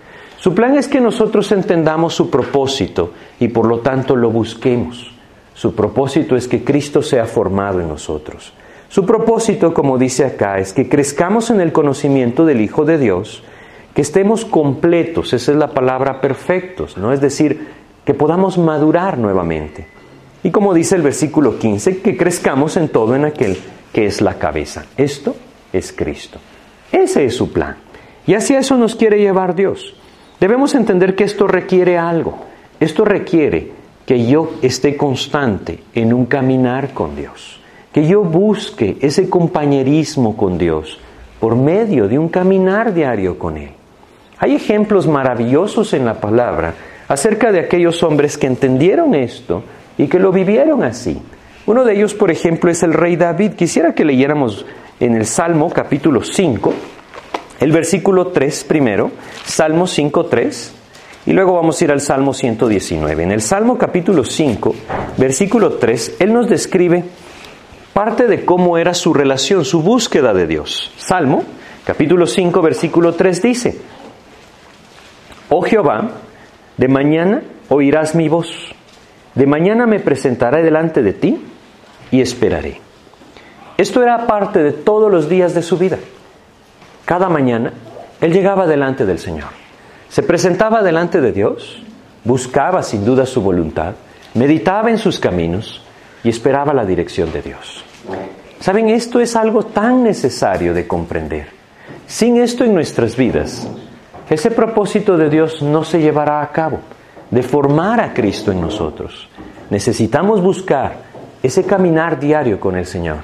Su 0.42 0.56
plan 0.56 0.76
es 0.76 0.88
que 0.88 1.00
nosotros 1.00 1.52
entendamos 1.52 2.16
su 2.16 2.28
propósito 2.28 3.12
y 3.38 3.46
por 3.46 3.64
lo 3.64 3.78
tanto 3.78 4.16
lo 4.16 4.28
busquemos. 4.28 5.12
Su 5.54 5.72
propósito 5.76 6.34
es 6.34 6.48
que 6.48 6.64
Cristo 6.64 7.00
sea 7.00 7.26
formado 7.26 7.80
en 7.80 7.86
nosotros. 7.86 8.52
Su 8.88 9.06
propósito, 9.06 9.72
como 9.72 9.98
dice 9.98 10.24
acá, 10.24 10.58
es 10.58 10.72
que 10.72 10.88
crezcamos 10.88 11.50
en 11.50 11.60
el 11.60 11.70
conocimiento 11.70 12.44
del 12.44 12.60
Hijo 12.60 12.84
de 12.84 12.98
Dios, 12.98 13.44
que 13.94 14.02
estemos 14.02 14.44
completos, 14.44 15.32
esa 15.32 15.52
es 15.52 15.58
la 15.58 15.70
palabra 15.70 16.20
perfectos, 16.20 16.96
¿no? 16.96 17.12
Es 17.12 17.20
decir, 17.20 17.68
que 18.04 18.12
podamos 18.12 18.58
madurar 18.58 19.18
nuevamente. 19.18 19.86
Y 20.42 20.50
como 20.50 20.74
dice 20.74 20.96
el 20.96 21.02
versículo 21.02 21.56
15, 21.56 22.02
que 22.02 22.16
crezcamos 22.16 22.76
en 22.76 22.88
todo 22.88 23.14
en 23.14 23.26
aquel 23.26 23.58
que 23.92 24.06
es 24.06 24.20
la 24.20 24.40
cabeza. 24.40 24.86
Esto 24.96 25.36
es 25.72 25.92
Cristo. 25.92 26.40
Ese 26.90 27.26
es 27.26 27.36
su 27.36 27.52
plan. 27.52 27.76
Y 28.26 28.34
hacia 28.34 28.58
eso 28.58 28.76
nos 28.76 28.96
quiere 28.96 29.20
llevar 29.20 29.54
Dios. 29.54 30.01
Debemos 30.42 30.74
entender 30.74 31.14
que 31.14 31.22
esto 31.22 31.46
requiere 31.46 31.96
algo. 31.96 32.36
Esto 32.80 33.04
requiere 33.04 33.70
que 34.04 34.26
yo 34.26 34.54
esté 34.60 34.96
constante 34.96 35.84
en 35.94 36.12
un 36.12 36.26
caminar 36.26 36.92
con 36.92 37.14
Dios. 37.14 37.60
Que 37.92 38.08
yo 38.08 38.24
busque 38.24 38.96
ese 39.02 39.30
compañerismo 39.30 40.36
con 40.36 40.58
Dios 40.58 40.98
por 41.38 41.54
medio 41.54 42.08
de 42.08 42.18
un 42.18 42.28
caminar 42.28 42.92
diario 42.92 43.38
con 43.38 43.56
Él. 43.56 43.70
Hay 44.40 44.56
ejemplos 44.56 45.06
maravillosos 45.06 45.94
en 45.94 46.04
la 46.04 46.14
palabra 46.14 46.74
acerca 47.06 47.52
de 47.52 47.60
aquellos 47.60 48.02
hombres 48.02 48.36
que 48.36 48.48
entendieron 48.48 49.14
esto 49.14 49.62
y 49.96 50.08
que 50.08 50.18
lo 50.18 50.32
vivieron 50.32 50.82
así. 50.82 51.22
Uno 51.66 51.84
de 51.84 51.94
ellos, 51.94 52.14
por 52.14 52.32
ejemplo, 52.32 52.68
es 52.68 52.82
el 52.82 52.94
rey 52.94 53.14
David. 53.14 53.52
Quisiera 53.52 53.94
que 53.94 54.04
leyéramos 54.04 54.66
en 54.98 55.14
el 55.14 55.24
Salmo 55.24 55.70
capítulo 55.70 56.24
5, 56.24 56.74
el 57.62 57.70
versículo 57.70 58.26
3 58.26 58.64
primero, 58.64 59.12
Salmo 59.44 59.86
5, 59.86 60.26
3, 60.26 60.72
y 61.26 61.32
luego 61.32 61.54
vamos 61.54 61.80
a 61.80 61.84
ir 61.84 61.92
al 61.92 62.00
Salmo 62.00 62.34
119. 62.34 63.22
En 63.22 63.30
el 63.30 63.40
Salmo 63.40 63.78
capítulo 63.78 64.24
5, 64.24 64.74
versículo 65.16 65.74
3, 65.74 66.16
él 66.18 66.32
nos 66.32 66.48
describe 66.48 67.04
parte 67.92 68.26
de 68.26 68.44
cómo 68.44 68.78
era 68.78 68.94
su 68.94 69.14
relación, 69.14 69.64
su 69.64 69.80
búsqueda 69.80 70.34
de 70.34 70.48
Dios. 70.48 70.90
Salmo 70.96 71.44
capítulo 71.84 72.26
5, 72.26 72.62
versículo 72.62 73.14
3 73.14 73.42
dice, 73.42 73.78
Oh 75.48 75.62
Jehová, 75.62 76.10
de 76.76 76.88
mañana 76.88 77.44
oirás 77.68 78.16
mi 78.16 78.28
voz, 78.28 78.74
de 79.36 79.46
mañana 79.46 79.86
me 79.86 80.00
presentaré 80.00 80.64
delante 80.64 81.00
de 81.00 81.12
ti 81.12 81.40
y 82.10 82.22
esperaré. 82.22 82.80
Esto 83.78 84.02
era 84.02 84.26
parte 84.26 84.64
de 84.64 84.72
todos 84.72 85.12
los 85.12 85.28
días 85.28 85.54
de 85.54 85.62
su 85.62 85.78
vida. 85.78 85.98
Cada 87.04 87.28
mañana 87.28 87.72
él 88.20 88.32
llegaba 88.32 88.66
delante 88.66 89.04
del 89.04 89.18
Señor, 89.18 89.48
se 90.08 90.22
presentaba 90.22 90.82
delante 90.82 91.20
de 91.20 91.32
Dios, 91.32 91.82
buscaba 92.24 92.82
sin 92.82 93.04
duda 93.04 93.26
su 93.26 93.40
voluntad, 93.42 93.94
meditaba 94.34 94.90
en 94.90 94.98
sus 94.98 95.18
caminos 95.18 95.82
y 96.22 96.28
esperaba 96.28 96.72
la 96.72 96.84
dirección 96.84 97.32
de 97.32 97.42
Dios. 97.42 97.84
Saben, 98.60 98.88
esto 98.90 99.18
es 99.18 99.34
algo 99.34 99.64
tan 99.64 100.04
necesario 100.04 100.72
de 100.72 100.86
comprender. 100.86 101.48
Sin 102.06 102.36
esto 102.40 102.64
en 102.64 102.74
nuestras 102.74 103.16
vidas, 103.16 103.68
ese 104.30 104.50
propósito 104.50 105.16
de 105.16 105.28
Dios 105.28 105.62
no 105.62 105.82
se 105.82 106.00
llevará 106.00 106.42
a 106.42 106.52
cabo, 106.52 106.78
de 107.30 107.42
formar 107.42 108.00
a 108.00 108.14
Cristo 108.14 108.52
en 108.52 108.60
nosotros. 108.60 109.28
Necesitamos 109.70 110.40
buscar 110.40 110.96
ese 111.42 111.64
caminar 111.64 112.20
diario 112.20 112.60
con 112.60 112.76
el 112.76 112.86
Señor. 112.86 113.18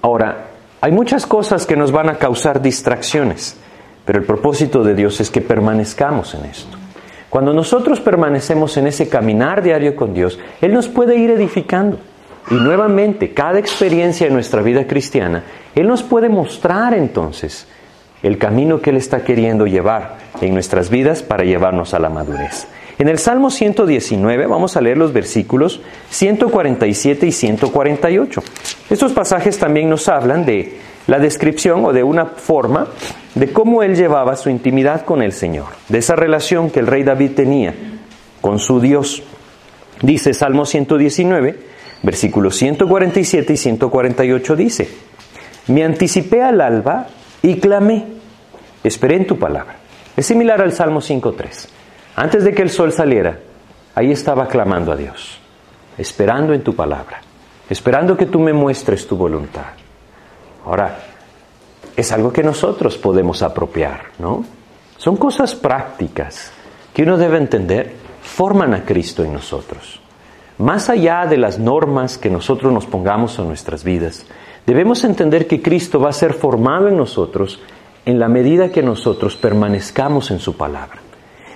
Ahora, 0.00 0.47
hay 0.80 0.92
muchas 0.92 1.26
cosas 1.26 1.66
que 1.66 1.76
nos 1.76 1.90
van 1.90 2.08
a 2.08 2.18
causar 2.18 2.62
distracciones, 2.62 3.56
pero 4.04 4.20
el 4.20 4.24
propósito 4.24 4.84
de 4.84 4.94
Dios 4.94 5.20
es 5.20 5.30
que 5.30 5.40
permanezcamos 5.40 6.34
en 6.34 6.44
esto. 6.44 6.76
Cuando 7.30 7.52
nosotros 7.52 8.00
permanecemos 8.00 8.76
en 8.76 8.86
ese 8.86 9.08
caminar 9.08 9.62
diario 9.62 9.94
con 9.96 10.14
Dios, 10.14 10.38
Él 10.60 10.72
nos 10.72 10.88
puede 10.88 11.16
ir 11.16 11.30
edificando. 11.30 11.98
Y 12.50 12.54
nuevamente, 12.54 13.34
cada 13.34 13.58
experiencia 13.58 14.26
de 14.26 14.32
nuestra 14.32 14.62
vida 14.62 14.86
cristiana, 14.86 15.42
Él 15.74 15.86
nos 15.86 16.02
puede 16.02 16.30
mostrar 16.30 16.94
entonces 16.94 17.66
el 18.22 18.38
camino 18.38 18.80
que 18.80 18.90
Él 18.90 18.96
está 18.96 19.24
queriendo 19.24 19.66
llevar 19.66 20.16
en 20.40 20.54
nuestras 20.54 20.88
vidas 20.88 21.22
para 21.22 21.44
llevarnos 21.44 21.92
a 21.92 21.98
la 21.98 22.08
madurez. 22.08 22.66
En 22.98 23.08
el 23.08 23.18
Salmo 23.18 23.50
119 23.50 24.46
vamos 24.48 24.76
a 24.76 24.80
leer 24.80 24.98
los 24.98 25.12
versículos 25.12 25.80
147 26.10 27.28
y 27.28 27.32
148. 27.32 28.42
Estos 28.90 29.12
pasajes 29.12 29.56
también 29.56 29.88
nos 29.88 30.08
hablan 30.08 30.44
de 30.44 30.78
la 31.06 31.20
descripción 31.20 31.84
o 31.84 31.92
de 31.92 32.02
una 32.02 32.26
forma 32.26 32.88
de 33.36 33.52
cómo 33.52 33.84
él 33.84 33.94
llevaba 33.94 34.34
su 34.34 34.50
intimidad 34.50 35.04
con 35.04 35.22
el 35.22 35.32
Señor, 35.32 35.66
de 35.88 35.98
esa 35.98 36.16
relación 36.16 36.70
que 36.70 36.80
el 36.80 36.88
rey 36.88 37.04
David 37.04 37.32
tenía 37.36 37.72
con 38.40 38.58
su 38.58 38.80
Dios. 38.80 39.22
Dice 40.02 40.34
Salmo 40.34 40.66
119, 40.66 41.56
versículos 42.02 42.56
147 42.56 43.52
y 43.52 43.56
148 43.56 44.56
dice, 44.56 44.88
me 45.68 45.84
anticipé 45.84 46.42
al 46.42 46.60
alba 46.60 47.06
y 47.42 47.60
clamé, 47.60 48.06
esperé 48.82 49.16
en 49.16 49.26
tu 49.28 49.38
palabra. 49.38 49.76
Es 50.16 50.26
similar 50.26 50.60
al 50.60 50.72
Salmo 50.72 51.00
5.3. 51.00 51.77
Antes 52.18 52.42
de 52.42 52.52
que 52.52 52.62
el 52.62 52.70
sol 52.70 52.92
saliera, 52.92 53.38
ahí 53.94 54.10
estaba 54.10 54.48
clamando 54.48 54.90
a 54.90 54.96
Dios, 54.96 55.38
esperando 55.96 56.52
en 56.52 56.64
tu 56.64 56.74
palabra, 56.74 57.20
esperando 57.70 58.16
que 58.16 58.26
tú 58.26 58.40
me 58.40 58.52
muestres 58.52 59.06
tu 59.06 59.16
voluntad. 59.16 59.66
Ahora, 60.66 60.98
es 61.96 62.10
algo 62.10 62.32
que 62.32 62.42
nosotros 62.42 62.98
podemos 62.98 63.40
apropiar, 63.44 64.06
¿no? 64.18 64.44
Son 64.96 65.16
cosas 65.16 65.54
prácticas 65.54 66.50
que 66.92 67.04
uno 67.04 67.16
debe 67.16 67.38
entender, 67.38 67.92
forman 68.20 68.74
a 68.74 68.84
Cristo 68.84 69.22
en 69.22 69.32
nosotros. 69.32 70.00
Más 70.58 70.90
allá 70.90 71.24
de 71.24 71.36
las 71.36 71.60
normas 71.60 72.18
que 72.18 72.30
nosotros 72.30 72.72
nos 72.72 72.86
pongamos 72.86 73.38
en 73.38 73.46
nuestras 73.46 73.84
vidas, 73.84 74.26
debemos 74.66 75.04
entender 75.04 75.46
que 75.46 75.62
Cristo 75.62 76.00
va 76.00 76.08
a 76.08 76.12
ser 76.12 76.34
formado 76.34 76.88
en 76.88 76.96
nosotros 76.96 77.60
en 78.04 78.18
la 78.18 78.26
medida 78.26 78.72
que 78.72 78.82
nosotros 78.82 79.36
permanezcamos 79.36 80.32
en 80.32 80.40
su 80.40 80.56
palabra. 80.56 81.07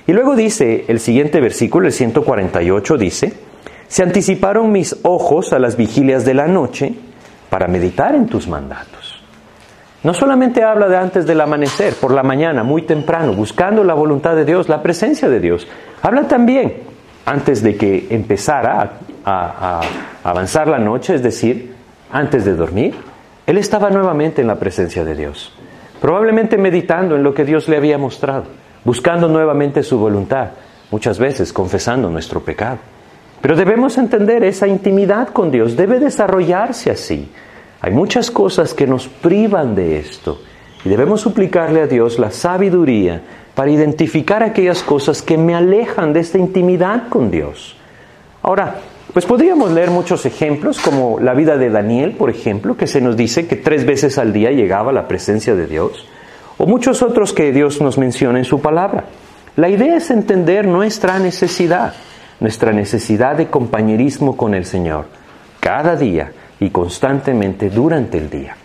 Y 0.06 0.12
luego 0.12 0.34
dice 0.34 0.84
el 0.88 0.98
siguiente 0.98 1.40
versículo, 1.40 1.86
el 1.86 1.92
148, 1.92 2.96
dice, 2.96 3.32
se 3.86 4.02
anticiparon 4.02 4.72
mis 4.72 4.96
ojos 5.02 5.52
a 5.52 5.58
las 5.58 5.76
vigilias 5.76 6.24
de 6.24 6.34
la 6.34 6.46
noche 6.48 6.94
para 7.48 7.68
meditar 7.68 8.14
en 8.14 8.26
tus 8.26 8.48
mandatos. 8.48 9.22
No 10.02 10.14
solamente 10.14 10.64
habla 10.64 10.88
de 10.88 10.96
antes 10.96 11.26
del 11.26 11.40
amanecer, 11.40 11.94
por 11.94 12.12
la 12.12 12.24
mañana, 12.24 12.64
muy 12.64 12.82
temprano, 12.82 13.34
buscando 13.34 13.84
la 13.84 13.94
voluntad 13.94 14.34
de 14.34 14.44
Dios, 14.44 14.68
la 14.68 14.82
presencia 14.82 15.28
de 15.28 15.38
Dios. 15.38 15.68
Habla 16.02 16.26
también 16.26 16.78
antes 17.24 17.62
de 17.62 17.76
que 17.76 18.08
empezara 18.10 18.98
a, 19.24 19.80
a 20.24 20.28
avanzar 20.28 20.66
la 20.66 20.78
noche, 20.78 21.14
es 21.14 21.22
decir, 21.22 21.74
antes 22.10 22.44
de 22.44 22.54
dormir. 22.54 22.96
Él 23.46 23.58
estaba 23.58 23.90
nuevamente 23.90 24.40
en 24.40 24.48
la 24.48 24.56
presencia 24.56 25.04
de 25.04 25.14
Dios, 25.14 25.52
probablemente 26.00 26.58
meditando 26.58 27.14
en 27.14 27.22
lo 27.22 27.32
que 27.32 27.44
Dios 27.44 27.68
le 27.68 27.76
había 27.76 27.98
mostrado 27.98 28.61
buscando 28.84 29.28
nuevamente 29.28 29.82
su 29.82 29.98
voluntad, 29.98 30.48
muchas 30.90 31.18
veces 31.18 31.52
confesando 31.52 32.10
nuestro 32.10 32.40
pecado. 32.40 32.78
Pero 33.40 33.56
debemos 33.56 33.98
entender 33.98 34.44
esa 34.44 34.68
intimidad 34.68 35.28
con 35.28 35.50
Dios, 35.50 35.76
debe 35.76 35.98
desarrollarse 35.98 36.90
así. 36.90 37.30
Hay 37.80 37.92
muchas 37.92 38.30
cosas 38.30 38.74
que 38.74 38.86
nos 38.86 39.08
privan 39.08 39.74
de 39.74 39.98
esto 39.98 40.40
y 40.84 40.88
debemos 40.88 41.20
suplicarle 41.20 41.80
a 41.80 41.86
Dios 41.86 42.18
la 42.18 42.30
sabiduría 42.30 43.20
para 43.54 43.70
identificar 43.70 44.42
aquellas 44.42 44.82
cosas 44.82 45.22
que 45.22 45.36
me 45.36 45.54
alejan 45.54 46.12
de 46.12 46.20
esta 46.20 46.38
intimidad 46.38 47.08
con 47.08 47.30
Dios. 47.30 47.76
Ahora, 48.42 48.76
pues 49.12 49.26
podríamos 49.26 49.72
leer 49.72 49.90
muchos 49.90 50.24
ejemplos, 50.24 50.78
como 50.78 51.20
la 51.20 51.34
vida 51.34 51.58
de 51.58 51.68
Daniel, 51.68 52.12
por 52.12 52.30
ejemplo, 52.30 52.76
que 52.76 52.86
se 52.86 53.00
nos 53.00 53.16
dice 53.16 53.46
que 53.46 53.56
tres 53.56 53.84
veces 53.84 54.16
al 54.18 54.32
día 54.32 54.50
llegaba 54.52 54.90
a 54.90 54.94
la 54.94 55.08
presencia 55.08 55.54
de 55.54 55.66
Dios 55.66 56.06
o 56.58 56.66
muchos 56.66 57.02
otros 57.02 57.32
que 57.32 57.52
Dios 57.52 57.80
nos 57.80 57.98
menciona 57.98 58.38
en 58.38 58.44
su 58.44 58.60
palabra. 58.60 59.04
La 59.56 59.68
idea 59.68 59.96
es 59.96 60.10
entender 60.10 60.66
nuestra 60.66 61.18
necesidad, 61.18 61.94
nuestra 62.40 62.72
necesidad 62.72 63.36
de 63.36 63.48
compañerismo 63.48 64.36
con 64.36 64.54
el 64.54 64.64
Señor, 64.64 65.06
cada 65.60 65.96
día 65.96 66.32
y 66.58 66.70
constantemente 66.70 67.68
durante 67.68 68.18
el 68.18 68.30
día. 68.30 68.56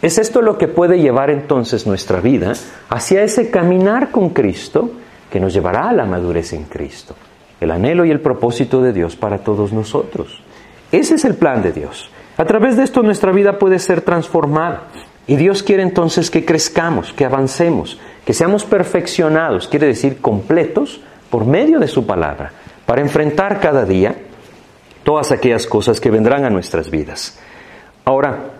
Es 0.00 0.18
esto 0.18 0.42
lo 0.42 0.58
que 0.58 0.68
puede 0.68 0.98
llevar 0.98 1.30
entonces 1.30 1.86
nuestra 1.86 2.20
vida 2.20 2.54
hacia 2.88 3.22
ese 3.22 3.50
caminar 3.50 4.10
con 4.10 4.30
Cristo 4.30 4.90
que 5.30 5.38
nos 5.38 5.52
llevará 5.52 5.88
a 5.88 5.92
la 5.92 6.04
madurez 6.04 6.52
en 6.52 6.64
Cristo, 6.64 7.14
el 7.60 7.70
anhelo 7.70 8.04
y 8.04 8.10
el 8.10 8.20
propósito 8.20 8.82
de 8.82 8.92
Dios 8.92 9.16
para 9.16 9.38
todos 9.38 9.72
nosotros. 9.72 10.42
Ese 10.90 11.14
es 11.14 11.24
el 11.24 11.36
plan 11.36 11.62
de 11.62 11.72
Dios. 11.72 12.10
A 12.36 12.44
través 12.44 12.76
de 12.76 12.84
esto 12.84 13.02
nuestra 13.02 13.32
vida 13.32 13.58
puede 13.58 13.78
ser 13.78 14.00
transformada. 14.00 14.88
Y 15.26 15.36
Dios 15.36 15.62
quiere 15.62 15.82
entonces 15.82 16.30
que 16.30 16.44
crezcamos, 16.44 17.12
que 17.12 17.24
avancemos, 17.24 17.98
que 18.24 18.34
seamos 18.34 18.64
perfeccionados, 18.64 19.68
quiere 19.68 19.86
decir 19.86 20.20
completos, 20.20 21.00
por 21.30 21.46
medio 21.46 21.78
de 21.78 21.88
su 21.88 22.06
palabra, 22.06 22.52
para 22.84 23.00
enfrentar 23.00 23.60
cada 23.60 23.84
día 23.84 24.16
todas 25.04 25.32
aquellas 25.32 25.66
cosas 25.66 26.00
que 26.00 26.10
vendrán 26.10 26.44
a 26.44 26.50
nuestras 26.50 26.90
vidas. 26.90 27.38
Ahora, 28.04 28.50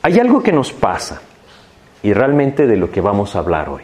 hay 0.00 0.18
algo 0.18 0.42
que 0.42 0.52
nos 0.52 0.72
pasa, 0.72 1.20
y 2.02 2.12
realmente 2.12 2.66
de 2.66 2.76
lo 2.76 2.90
que 2.90 3.00
vamos 3.00 3.36
a 3.36 3.40
hablar 3.40 3.68
hoy. 3.68 3.82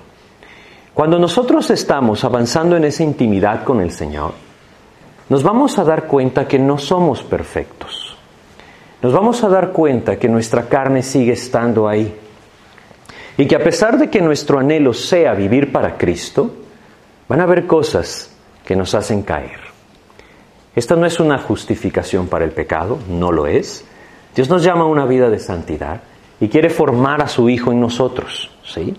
Cuando 0.94 1.18
nosotros 1.18 1.70
estamos 1.70 2.24
avanzando 2.24 2.76
en 2.76 2.84
esa 2.84 3.04
intimidad 3.04 3.62
con 3.62 3.80
el 3.80 3.92
Señor, 3.92 4.32
nos 5.28 5.42
vamos 5.42 5.78
a 5.78 5.84
dar 5.84 6.06
cuenta 6.06 6.48
que 6.48 6.58
no 6.58 6.78
somos 6.78 7.22
perfectos. 7.22 8.16
Nos 9.02 9.12
vamos 9.12 9.44
a 9.44 9.48
dar 9.48 9.70
cuenta 9.70 10.18
que 10.18 10.28
nuestra 10.28 10.64
carne 10.68 11.02
sigue 11.02 11.32
estando 11.32 11.86
ahí, 11.86 12.12
y 13.38 13.46
que 13.46 13.54
a 13.54 13.62
pesar 13.62 13.96
de 13.98 14.10
que 14.10 14.20
nuestro 14.20 14.58
anhelo 14.58 14.92
sea 14.92 15.32
vivir 15.32 15.70
para 15.70 15.96
Cristo, 15.96 16.50
van 17.28 17.40
a 17.40 17.44
haber 17.44 17.66
cosas 17.68 18.34
que 18.64 18.74
nos 18.74 18.94
hacen 18.94 19.22
caer. 19.22 19.60
Esta 20.74 20.96
no 20.96 21.06
es 21.06 21.20
una 21.20 21.38
justificación 21.38 22.26
para 22.26 22.44
el 22.44 22.50
pecado, 22.50 22.98
no 23.08 23.30
lo 23.30 23.46
es. 23.46 23.84
Dios 24.34 24.50
nos 24.50 24.64
llama 24.64 24.82
a 24.82 24.88
una 24.88 25.06
vida 25.06 25.30
de 25.30 25.38
santidad 25.38 26.02
y 26.40 26.48
quiere 26.48 26.68
formar 26.68 27.22
a 27.22 27.28
su 27.28 27.48
Hijo 27.48 27.70
en 27.70 27.80
nosotros, 27.80 28.50
¿sí? 28.64 28.94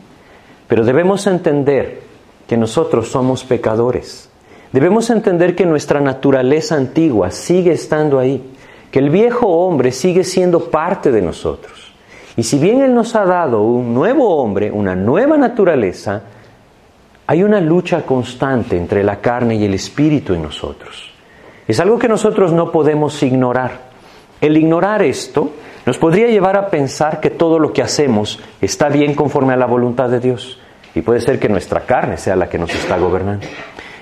Pero 0.68 0.86
debemos 0.86 1.28
entender 1.28 2.02
que 2.48 2.56
nosotros 2.56 3.10
somos 3.10 3.44
pecadores. 3.44 4.30
Debemos 4.72 5.10
entender 5.10 5.54
que 5.54 5.66
nuestra 5.66 6.00
naturaleza 6.00 6.76
antigua 6.76 7.32
sigue 7.32 7.74
estando 7.74 8.20
ahí, 8.20 8.42
que 8.90 9.00
el 9.00 9.10
viejo 9.10 9.48
hombre 9.48 9.92
sigue 9.92 10.24
siendo 10.24 10.72
parte 10.72 11.12
de 11.12 11.22
nosotros. 11.22 11.89
Y 12.38 12.44
si 12.44 12.60
bien 12.60 12.82
Él 12.82 12.94
nos 12.94 13.16
ha 13.16 13.26
dado 13.26 13.62
un 13.62 13.94
nuevo 13.94 14.38
hombre, 14.38 14.72
una 14.72 14.96
nueva 14.96 15.38
naturaleza, 15.38 16.22
hay 17.28 17.44
una 17.44 17.62
lucha 17.62 18.04
constante 18.04 18.78
entre 18.78 19.04
la 19.04 19.22
carne 19.22 19.56
y 19.56 19.66
el 19.66 19.74
espíritu 19.74 20.34
en 20.34 20.44
nosotros. 20.44 21.12
Es 21.68 21.80
algo 21.80 22.00
que 22.00 22.08
nosotros 22.08 22.52
no 22.52 22.72
podemos 22.72 23.22
ignorar. 23.22 23.90
El 24.42 24.58
ignorar 24.58 25.04
esto 25.04 25.52
nos 25.86 25.98
podría 25.98 26.28
llevar 26.28 26.58
a 26.58 26.70
pensar 26.70 27.20
que 27.20 27.30
todo 27.30 27.60
lo 27.60 27.74
que 27.74 27.84
hacemos 27.84 28.40
está 28.62 28.90
bien 28.90 29.14
conforme 29.14 29.54
a 29.54 29.58
la 29.58 29.68
voluntad 29.68 30.10
de 30.10 30.20
Dios. 30.20 30.60
Y 30.96 31.02
puede 31.02 31.22
ser 31.22 31.40
que 31.40 31.50
nuestra 31.50 31.82
carne 31.82 32.18
sea 32.18 32.36
la 32.36 32.50
que 32.50 32.58
nos 32.58 32.74
está 32.74 32.98
gobernando. 32.98 33.46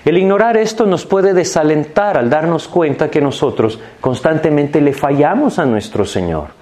El 0.05 0.17
ignorar 0.17 0.55
esto 0.55 0.85
nos 0.85 1.05
puede 1.05 1.33
desalentar 1.33 2.17
al 2.17 2.29
darnos 2.29 2.69
cuenta 2.69 3.09
que 3.09 3.19
nosotros 3.19 3.77
constantemente 3.99 4.79
le 4.79 4.93
fallamos 4.93 5.59
a 5.59 5.65
nuestro 5.65 6.05
Señor. 6.05 6.56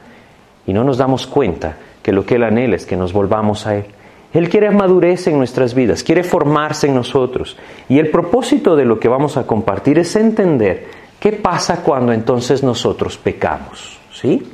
Y 0.67 0.74
no 0.74 0.84
nos 0.84 0.98
damos 0.98 1.27
cuenta 1.27 1.77
que 2.01 2.12
lo 2.12 2.25
que 2.25 2.36
Él 2.36 2.43
anhela 2.43 2.75
es 2.75 2.86
que 2.86 2.98
nos 2.98 3.13
volvamos 3.13 3.67
a 3.67 3.75
Él. 3.75 3.86
Él 4.34 4.50
quiere 4.50 4.69
madurez 4.72 5.27
en 5.27 5.38
nuestras 5.38 5.74
vidas, 5.74 6.03
quiere 6.03 6.24
formarse 6.24 6.88
en 6.88 6.95
nosotros. 6.95 7.57
Y 7.88 8.00
el 8.00 8.12
propósito 8.12 8.75
de 8.75 8.84
lo 8.84 9.00
que 9.00 9.07
vamos 9.07 9.38
a 9.38 9.48
compartir 9.48 9.98
es 9.98 10.15
entender 10.15 10.88
qué 11.19 11.31
pasa 11.31 11.81
cuando 11.84 12.12
entonces 12.12 12.62
nosotros 12.62 13.17
pecamos. 13.17 13.98
¿Sí? 14.13 14.51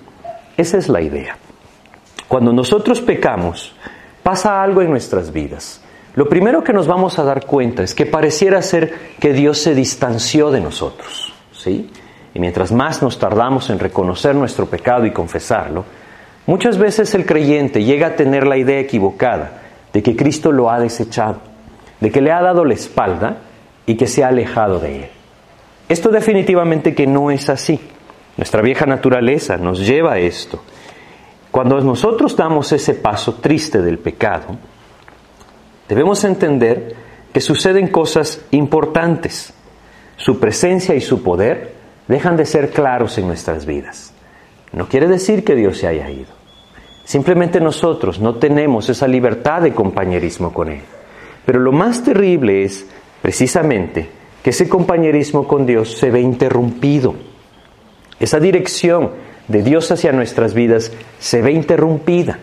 Esa 0.55 0.77
es 0.77 0.89
la 0.89 1.01
idea. 1.01 1.37
Cuando 2.27 2.53
nosotros 2.53 3.01
pecamos, 3.01 3.73
pasa 4.21 4.61
algo 4.61 4.81
en 4.81 4.89
nuestras 4.89 5.31
vidas. 5.31 5.81
Lo 6.15 6.27
primero 6.27 6.63
que 6.63 6.73
nos 6.73 6.87
vamos 6.87 7.17
a 7.19 7.23
dar 7.23 7.45
cuenta 7.45 7.83
es 7.83 7.95
que 7.95 8.05
pareciera 8.05 8.61
ser 8.61 8.93
que 9.19 9.33
Dios 9.33 9.57
se 9.57 9.73
distanció 9.73 10.51
de 10.51 10.59
nosotros, 10.59 11.33
¿sí? 11.53 11.89
Y 12.33 12.39
mientras 12.39 12.71
más 12.71 13.01
nos 13.01 13.17
tardamos 13.17 13.69
en 13.69 13.79
reconocer 13.79 14.35
nuestro 14.35 14.65
pecado 14.65 15.05
y 15.05 15.11
confesarlo, 15.11 15.85
muchas 16.45 16.77
veces 16.77 17.13
el 17.15 17.25
creyente 17.25 17.83
llega 17.83 18.07
a 18.07 18.15
tener 18.15 18.47
la 18.47 18.57
idea 18.57 18.79
equivocada 18.79 19.61
de 19.93 20.03
que 20.03 20.15
Cristo 20.15 20.51
lo 20.51 20.69
ha 20.69 20.79
desechado, 20.79 21.41
de 21.99 22.11
que 22.11 22.21
le 22.21 22.31
ha 22.31 22.41
dado 22.41 22.65
la 22.65 22.73
espalda 22.73 23.37
y 23.85 23.95
que 23.95 24.07
se 24.07 24.23
ha 24.23 24.29
alejado 24.29 24.79
de 24.79 24.95
él. 24.97 25.09
Esto 25.89 26.09
definitivamente 26.09 26.95
que 26.95 27.07
no 27.07 27.31
es 27.31 27.49
así. 27.49 27.79
Nuestra 28.37 28.61
vieja 28.61 28.85
naturaleza 28.85 29.57
nos 29.57 29.85
lleva 29.85 30.13
a 30.13 30.19
esto. 30.19 30.63
Cuando 31.51 31.81
nosotros 31.81 32.37
damos 32.37 32.71
ese 32.71 32.93
paso 32.93 33.35
triste 33.35 33.81
del 33.81 33.99
pecado, 33.99 34.57
debemos 35.89 36.23
entender 36.23 36.95
que 37.33 37.41
suceden 37.41 37.89
cosas 37.89 38.41
importantes. 38.51 39.53
Su 40.15 40.39
presencia 40.39 40.95
y 40.95 41.01
su 41.01 41.23
poder 41.23 41.73
dejan 42.07 42.37
de 42.37 42.45
ser 42.45 42.69
claros 42.69 43.17
en 43.17 43.27
nuestras 43.27 43.65
vidas. 43.65 44.13
No 44.73 44.87
quiere 44.87 45.07
decir 45.07 45.43
que 45.43 45.55
Dios 45.55 45.77
se 45.77 45.87
haya 45.87 46.09
ido. 46.09 46.29
Simplemente 47.03 47.59
nosotros 47.59 48.19
no 48.19 48.35
tenemos 48.35 48.89
esa 48.89 49.07
libertad 49.07 49.61
de 49.61 49.73
compañerismo 49.73 50.53
con 50.53 50.69
Él. 50.69 50.81
Pero 51.45 51.59
lo 51.59 51.71
más 51.71 52.03
terrible 52.03 52.63
es 52.63 52.85
precisamente 53.21 54.09
que 54.43 54.51
ese 54.51 54.69
compañerismo 54.69 55.47
con 55.47 55.65
Dios 55.65 55.97
se 55.97 56.09
ve 56.09 56.21
interrumpido. 56.21 57.15
Esa 58.19 58.39
dirección 58.39 59.11
de 59.47 59.63
Dios 59.63 59.91
hacia 59.91 60.11
nuestras 60.11 60.53
vidas 60.53 60.91
se 61.19 61.41
ve 61.41 61.51
interrumpida. 61.51 62.39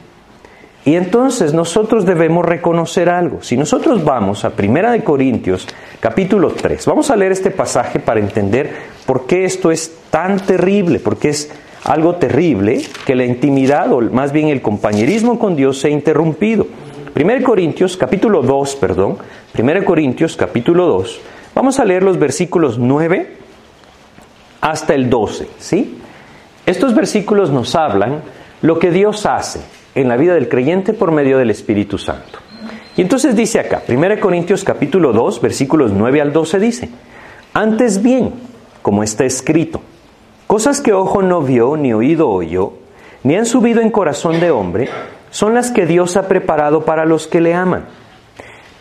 Y 0.85 0.97
entonces 0.97 1.53
nosotros 1.53 2.07
debemos 2.07 2.45
reconocer 2.45 3.09
algo. 3.09 3.43
Si 3.43 3.57
nosotros 3.57 4.05
vamos 4.05 4.45
a 4.45 4.51
Primera 4.51 4.93
de 4.93 5.05
Corintios, 5.05 5.67
capítulo 6.01 6.51
3, 6.51 6.87
vamos 6.87 7.11
a 7.11 7.17
leer 7.17 7.33
este 7.33 7.51
pasaje 7.51 7.99
para 7.99 8.21
entender 8.21 8.71
por 9.05 9.27
qué 9.27 9.45
esto 9.45 9.71
es 9.71 9.93
tan 10.11 10.39
terrible, 10.41 10.99
porque 10.99 11.31
es 11.31 11.51
algo 11.85 12.17
terrible 12.17 12.83
que 13.07 13.15
la 13.15 13.25
intimidad 13.25 13.93
o 13.93 14.01
más 14.01 14.33
bien 14.33 14.49
el 14.49 14.63
compañerismo 14.63 15.39
con 15.39 15.57
Dios 15.57 15.79
se 15.79 15.89
ha 15.89 15.91
interrumpido. 15.91 16.67
1 17.15 17.43
Corintios 17.45 17.97
capítulo 17.97 18.43
2, 18.43 18.77
perdón, 18.77 19.19
1 19.59 19.85
Corintios 19.85 20.37
capítulo 20.37 20.87
2, 20.87 21.21
vamos 21.55 21.81
a 21.81 21.85
leer 21.85 22.03
los 22.03 22.19
versículos 22.19 22.79
9 22.79 23.37
hasta 24.61 24.95
el 24.95 25.11
12, 25.11 25.49
¿sí? 25.59 25.99
Estos 26.67 26.95
versículos 26.95 27.51
nos 27.51 27.75
hablan 27.75 28.23
lo 28.61 28.79
que 28.79 28.91
Dios 28.91 29.27
hace 29.27 29.61
en 29.95 30.09
la 30.09 30.17
vida 30.17 30.35
del 30.35 30.49
creyente 30.49 30.93
por 30.93 31.13
medio 31.13 31.39
del 31.39 31.51
Espíritu 31.51 31.99
Santo. 31.99 32.39
Y 32.97 33.01
entonces 33.01 33.35
dice 33.35 33.61
acá, 33.61 33.83
1 33.89 34.21
Corintios 34.21 34.65
capítulo 34.65 35.13
2, 35.13 35.41
versículos 35.41 35.93
9 35.93 36.21
al 36.21 36.33
12 36.33 36.59
dice, 36.59 36.89
antes 37.55 38.03
bien, 38.03 38.33
como 38.83 39.03
está 39.03 39.25
escrito, 39.25 39.81
Cosas 40.49 40.81
que 40.81 40.95
ojo 40.95 41.21
no 41.21 41.43
vio, 41.43 41.77
ni 41.77 41.93
oído 41.93 42.31
oyó, 42.31 42.73
ni 43.23 43.37
han 43.37 43.45
subido 43.45 43.83
en 43.83 43.91
corazón 43.91 44.41
de 44.41 44.51
hombre, 44.51 44.89
son 45.31 45.53
las 45.53 45.71
que 45.71 45.85
Dios 45.85 46.17
ha 46.17 46.27
preparado 46.27 46.87
para 46.87 47.05
los 47.05 47.27
que 47.27 47.43
le 47.43 47.53
aman. 47.55 47.85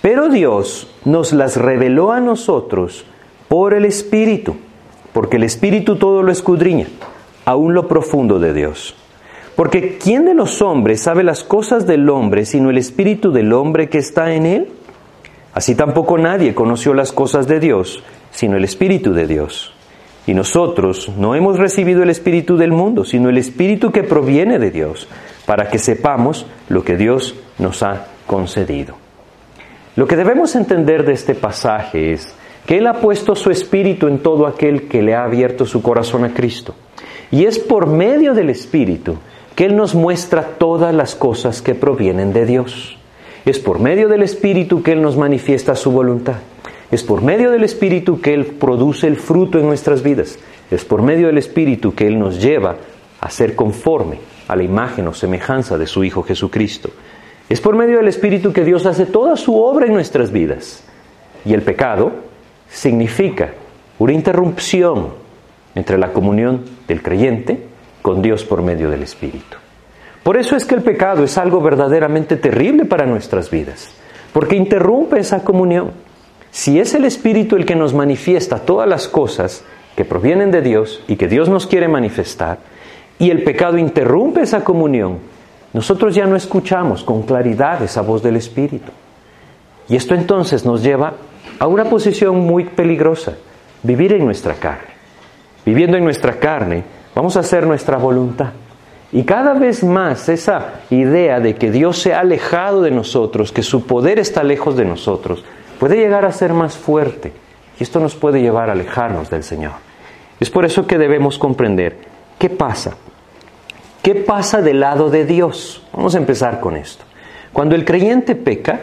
Pero 0.02 0.30
Dios 0.30 0.90
nos 1.04 1.34
las 1.34 1.58
reveló 1.58 2.14
a 2.14 2.22
nosotros 2.22 3.06
por 3.50 3.74
el 3.74 3.84
Espíritu, 3.84 4.56
porque 5.12 5.36
el 5.36 5.44
Espíritu 5.44 5.98
todo 5.98 6.24
lo 6.24 6.32
escudriña, 6.32 6.88
aún 7.44 7.74
lo 7.74 7.90
profundo 7.90 8.40
de 8.40 8.54
Dios. 8.54 8.96
Porque 9.58 9.98
¿quién 9.98 10.24
de 10.24 10.36
los 10.36 10.62
hombres 10.62 11.02
sabe 11.02 11.26
las 11.26 11.44
cosas 11.44 11.86
del 11.86 12.10
hombre 12.10 12.46
sino 12.46 12.70
el 12.70 12.78
Espíritu 12.78 13.34
del 13.34 13.52
hombre 13.52 13.90
que 13.90 13.98
está 13.98 14.32
en 14.32 14.46
él? 14.46 14.70
Así 15.54 15.76
tampoco 15.76 16.18
nadie 16.18 16.56
conoció 16.56 16.94
las 16.94 17.12
cosas 17.12 17.46
de 17.46 17.60
Dios, 17.60 18.02
sino 18.32 18.56
el 18.56 18.64
Espíritu 18.64 19.12
de 19.12 19.28
Dios. 19.28 19.74
Y 20.28 20.34
nosotros 20.34 21.10
no 21.18 21.36
hemos 21.36 21.58
recibido 21.58 22.04
el 22.04 22.10
Espíritu 22.10 22.58
del 22.58 22.74
mundo, 22.74 23.06
sino 23.06 23.30
el 23.30 23.38
Espíritu 23.38 23.92
que 23.92 24.04
proviene 24.04 24.60
de 24.60 24.72
Dios, 24.72 25.08
para 25.46 25.70
que 25.70 25.80
sepamos 25.80 26.46
lo 26.68 26.84
que 26.84 26.98
Dios 26.98 27.34
nos 27.58 27.82
ha 27.82 28.08
concedido. 28.28 28.96
Lo 29.96 30.06
que 30.06 30.18
debemos 30.18 30.56
entender 30.56 31.06
de 31.06 31.14
este 31.14 31.34
pasaje 31.34 32.12
es 32.12 32.36
que 32.66 32.78
Él 32.78 32.88
ha 32.88 33.00
puesto 33.00 33.36
su 33.36 33.50
Espíritu 33.50 34.08
en 34.08 34.20
todo 34.20 34.46
aquel 34.46 34.90
que 34.90 35.02
le 35.02 35.16
ha 35.16 35.24
abierto 35.24 35.66
su 35.66 35.82
corazón 35.82 36.26
a 36.26 36.34
Cristo. 36.34 36.76
Y 37.32 37.46
es 37.46 37.58
por 37.58 37.88
medio 37.88 38.34
del 38.34 38.50
Espíritu 38.50 39.18
que 39.56 39.66
Él 39.66 39.78
nos 39.78 39.96
muestra 39.96 40.44
todas 40.58 40.94
las 40.94 41.16
cosas 41.16 41.62
que 41.62 41.74
provienen 41.74 42.34
de 42.34 42.46
Dios. 42.46 42.98
Es 43.46 43.60
por 43.60 43.80
medio 43.80 44.10
del 44.10 44.24
Espíritu 44.24 44.84
que 44.84 44.92
Él 44.92 45.02
nos 45.02 45.16
manifiesta 45.16 45.74
su 45.74 45.90
voluntad. 45.92 46.36
Es 46.90 47.04
por 47.04 47.22
medio 47.22 47.52
del 47.52 47.64
Espíritu 47.64 48.22
que 48.22 48.34
Él 48.34 48.46
produce 48.46 49.08
el 49.08 49.18
fruto 49.18 49.60
en 49.60 49.66
nuestras 49.66 50.04
vidas. 50.04 50.40
Es 50.72 50.86
por 50.86 51.02
medio 51.02 51.28
del 51.28 51.38
Espíritu 51.38 51.94
que 51.94 52.08
Él 52.08 52.18
nos 52.18 52.42
lleva 52.42 52.78
a 53.20 53.30
ser 53.30 53.56
conforme 53.56 54.20
a 54.48 54.56
la 54.56 54.64
imagen 54.64 55.08
o 55.08 55.14
semejanza 55.14 55.78
de 55.78 55.88
su 55.88 56.04
Hijo 56.04 56.24
Jesucristo. 56.24 56.90
Es 57.50 57.60
por 57.60 57.76
medio 57.76 57.98
del 57.98 58.08
Espíritu 58.08 58.54
que 58.54 58.64
Dios 58.64 58.86
hace 58.86 59.06
toda 59.06 59.36
su 59.36 59.62
obra 59.62 59.86
en 59.86 59.94
nuestras 59.94 60.32
vidas. 60.32 60.84
Y 61.46 61.54
el 61.54 61.62
pecado 61.62 62.12
significa 62.70 63.54
una 64.00 64.14
interrupción 64.14 65.10
entre 65.76 65.98
la 65.98 66.14
comunión 66.14 66.64
del 66.88 67.02
creyente 67.02 67.68
con 68.02 68.22
Dios 68.22 68.44
por 68.44 68.62
medio 68.62 68.90
del 68.90 69.04
Espíritu. 69.04 69.58
Por 70.24 70.38
eso 70.38 70.56
es 70.56 70.66
que 70.66 70.76
el 70.76 70.82
pecado 70.82 71.24
es 71.24 71.38
algo 71.38 71.62
verdaderamente 71.62 72.36
terrible 72.36 72.86
para 72.86 73.06
nuestras 73.06 73.50
vidas, 73.50 73.90
porque 74.34 74.56
interrumpe 74.56 75.20
esa 75.20 75.44
comunión. 75.44 75.92
Si 76.52 76.80
es 76.80 76.94
el 76.94 77.06
Espíritu 77.06 77.56
el 77.56 77.66
que 77.66 77.76
nos 77.76 77.94
manifiesta 77.94 78.60
todas 78.60 78.88
las 78.88 79.08
cosas 79.08 79.64
que 79.96 80.06
provienen 80.06 80.52
de 80.52 80.62
Dios 80.62 81.04
y 81.08 81.16
que 81.16 81.28
Dios 81.28 81.50
nos 81.50 81.68
quiere 81.68 81.88
manifestar, 81.88 82.60
y 83.20 83.32
el 83.32 83.44
pecado 83.44 83.78
interrumpe 83.78 84.42
esa 84.42 84.64
comunión, 84.64 85.20
nosotros 85.74 86.16
ya 86.16 86.26
no 86.26 86.36
escuchamos 86.36 87.04
con 87.04 87.24
claridad 87.24 87.82
esa 87.84 88.02
voz 88.02 88.24
del 88.24 88.36
Espíritu. 88.36 88.92
Y 89.90 89.96
esto 89.96 90.16
entonces 90.16 90.66
nos 90.66 90.84
lleva 90.84 91.14
a 91.60 91.68
una 91.68 91.86
posición 91.86 92.40
muy 92.40 92.66
peligrosa, 92.66 93.34
vivir 93.84 94.14
en 94.14 94.26
nuestra 94.26 94.54
carne. 94.54 94.98
Viviendo 95.66 95.98
en 95.98 96.04
nuestra 96.04 96.40
carne, 96.40 96.84
vamos 97.16 97.36
a 97.36 97.42
hacer 97.42 97.66
nuestra 97.66 97.98
voluntad. 97.98 98.52
Y 99.12 99.24
cada 99.24 99.54
vez 99.54 99.84
más 99.84 100.30
esa 100.30 100.82
idea 100.90 101.40
de 101.40 101.56
que 101.56 101.72
Dios 101.72 102.00
se 102.00 102.14
ha 102.14 102.20
alejado 102.20 102.82
de 102.82 102.92
nosotros, 102.92 103.52
que 103.52 103.64
su 103.64 103.86
poder 103.86 104.20
está 104.20 104.44
lejos 104.44 104.76
de 104.76 104.86
nosotros, 104.86 105.44
puede 105.80 105.98
llegar 105.98 106.26
a 106.26 106.32
ser 106.32 106.54
más 106.54 106.78
fuerte 106.78 107.32
y 107.80 107.84
esto 107.84 108.00
nos 108.00 108.16
puede 108.16 108.42
llevar 108.42 108.70
a 108.70 108.74
alejarnos 108.74 109.30
del 109.30 109.44
Señor. 109.44 109.74
Es 110.40 110.50
por 110.50 110.66
eso 110.66 110.86
que 110.86 110.98
debemos 110.98 111.38
comprender 111.38 111.98
qué 112.38 112.50
pasa. 112.50 112.96
¿Qué 114.02 114.16
pasa 114.16 114.62
del 114.62 114.80
lado 114.80 115.10
de 115.10 115.26
Dios? 115.26 115.84
Vamos 115.94 116.16
a 116.16 116.20
empezar 116.20 116.60
con 116.60 116.78
esto. 116.78 117.04
Cuando 117.52 117.76
el 117.76 117.86
creyente 117.86 118.36
peca, 118.36 118.82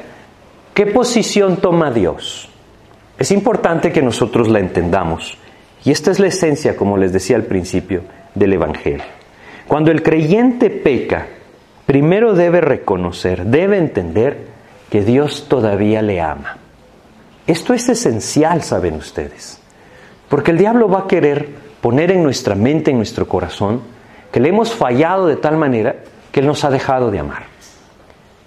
¿qué 0.75 0.87
posición 0.87 1.57
toma 1.59 1.91
Dios? 1.91 2.49
Es 3.19 3.31
importante 3.31 3.93
que 3.93 4.03
nosotros 4.03 4.49
la 4.49 4.59
entendamos. 4.59 5.39
Y 5.85 5.91
esta 5.91 6.11
es 6.11 6.19
la 6.19 6.27
esencia, 6.27 6.77
como 6.77 6.97
les 6.97 7.13
decía 7.13 7.37
al 7.37 7.45
principio, 7.45 8.03
del 8.35 8.55
Evangelio. 8.55 9.05
Cuando 9.69 9.91
el 9.91 10.03
creyente 10.03 10.71
peca, 10.71 11.27
primero 11.87 12.35
debe 12.35 12.61
reconocer, 12.61 13.45
debe 13.45 13.79
entender 13.79 14.47
que 14.91 15.03
Dios 15.03 15.47
todavía 15.49 16.03
le 16.03 16.21
ama. 16.21 16.59
Esto 17.47 17.75
es 17.75 17.89
esencial, 17.89 18.63
saben 18.63 18.95
ustedes, 18.95 19.59
porque 20.29 20.51
el 20.51 20.59
diablo 20.59 20.89
va 20.89 21.01
a 21.01 21.07
querer 21.07 21.49
poner 21.81 22.11
en 22.11 22.23
nuestra 22.23 22.55
mente, 22.55 22.91
en 22.91 22.97
nuestro 22.97 23.29
corazón, 23.29 23.83
que 24.33 24.41
le 24.41 24.49
hemos 24.49 24.73
fallado 24.73 25.27
de 25.27 25.37
tal 25.37 25.57
manera 25.57 25.97
que 26.33 26.41
Él 26.41 26.47
nos 26.47 26.65
ha 26.65 26.71
dejado 26.71 27.11
de 27.11 27.19
amar. 27.19 27.45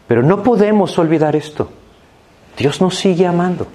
Pero 0.08 0.24
no 0.24 0.42
podemos 0.42 0.98
olvidar 0.98 1.36
esto. 1.36 1.70
Dios 2.58 2.82
nos 2.82 2.96
sigue 2.96 3.28
amando. 3.28 3.68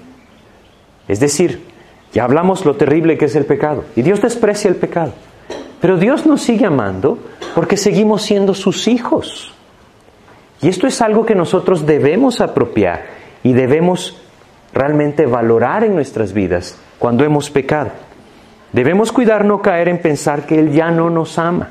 Es 1.07 1.19
decir, 1.19 1.65
ya 2.11 2.25
hablamos 2.25 2.65
lo 2.65 2.75
terrible 2.75 3.17
que 3.17 3.25
es 3.25 3.35
el 3.35 3.45
pecado 3.45 3.85
y 3.95 4.01
Dios 4.01 4.21
desprecia 4.21 4.69
el 4.69 4.75
pecado. 4.75 5.13
Pero 5.79 5.97
Dios 5.97 6.25
nos 6.25 6.41
sigue 6.41 6.65
amando 6.65 7.17
porque 7.55 7.77
seguimos 7.77 8.23
siendo 8.23 8.53
sus 8.53 8.87
hijos. 8.87 9.53
Y 10.61 10.69
esto 10.69 10.87
es 10.87 11.01
algo 11.01 11.25
que 11.25 11.35
nosotros 11.35 11.85
debemos 11.85 12.41
apropiar 12.41 13.05
y 13.43 13.53
debemos 13.53 14.22
realmente 14.73 15.25
valorar 15.25 15.83
en 15.83 15.95
nuestras 15.95 16.33
vidas 16.33 16.77
cuando 16.99 17.23
hemos 17.23 17.49
pecado. 17.49 17.91
Debemos 18.71 19.11
cuidar 19.11 19.45
no 19.45 19.61
caer 19.61 19.87
en 19.87 19.99
pensar 19.99 20.45
que 20.45 20.57
Él 20.57 20.71
ya 20.71 20.89
no 20.89 21.09
nos 21.09 21.37
ama 21.37 21.69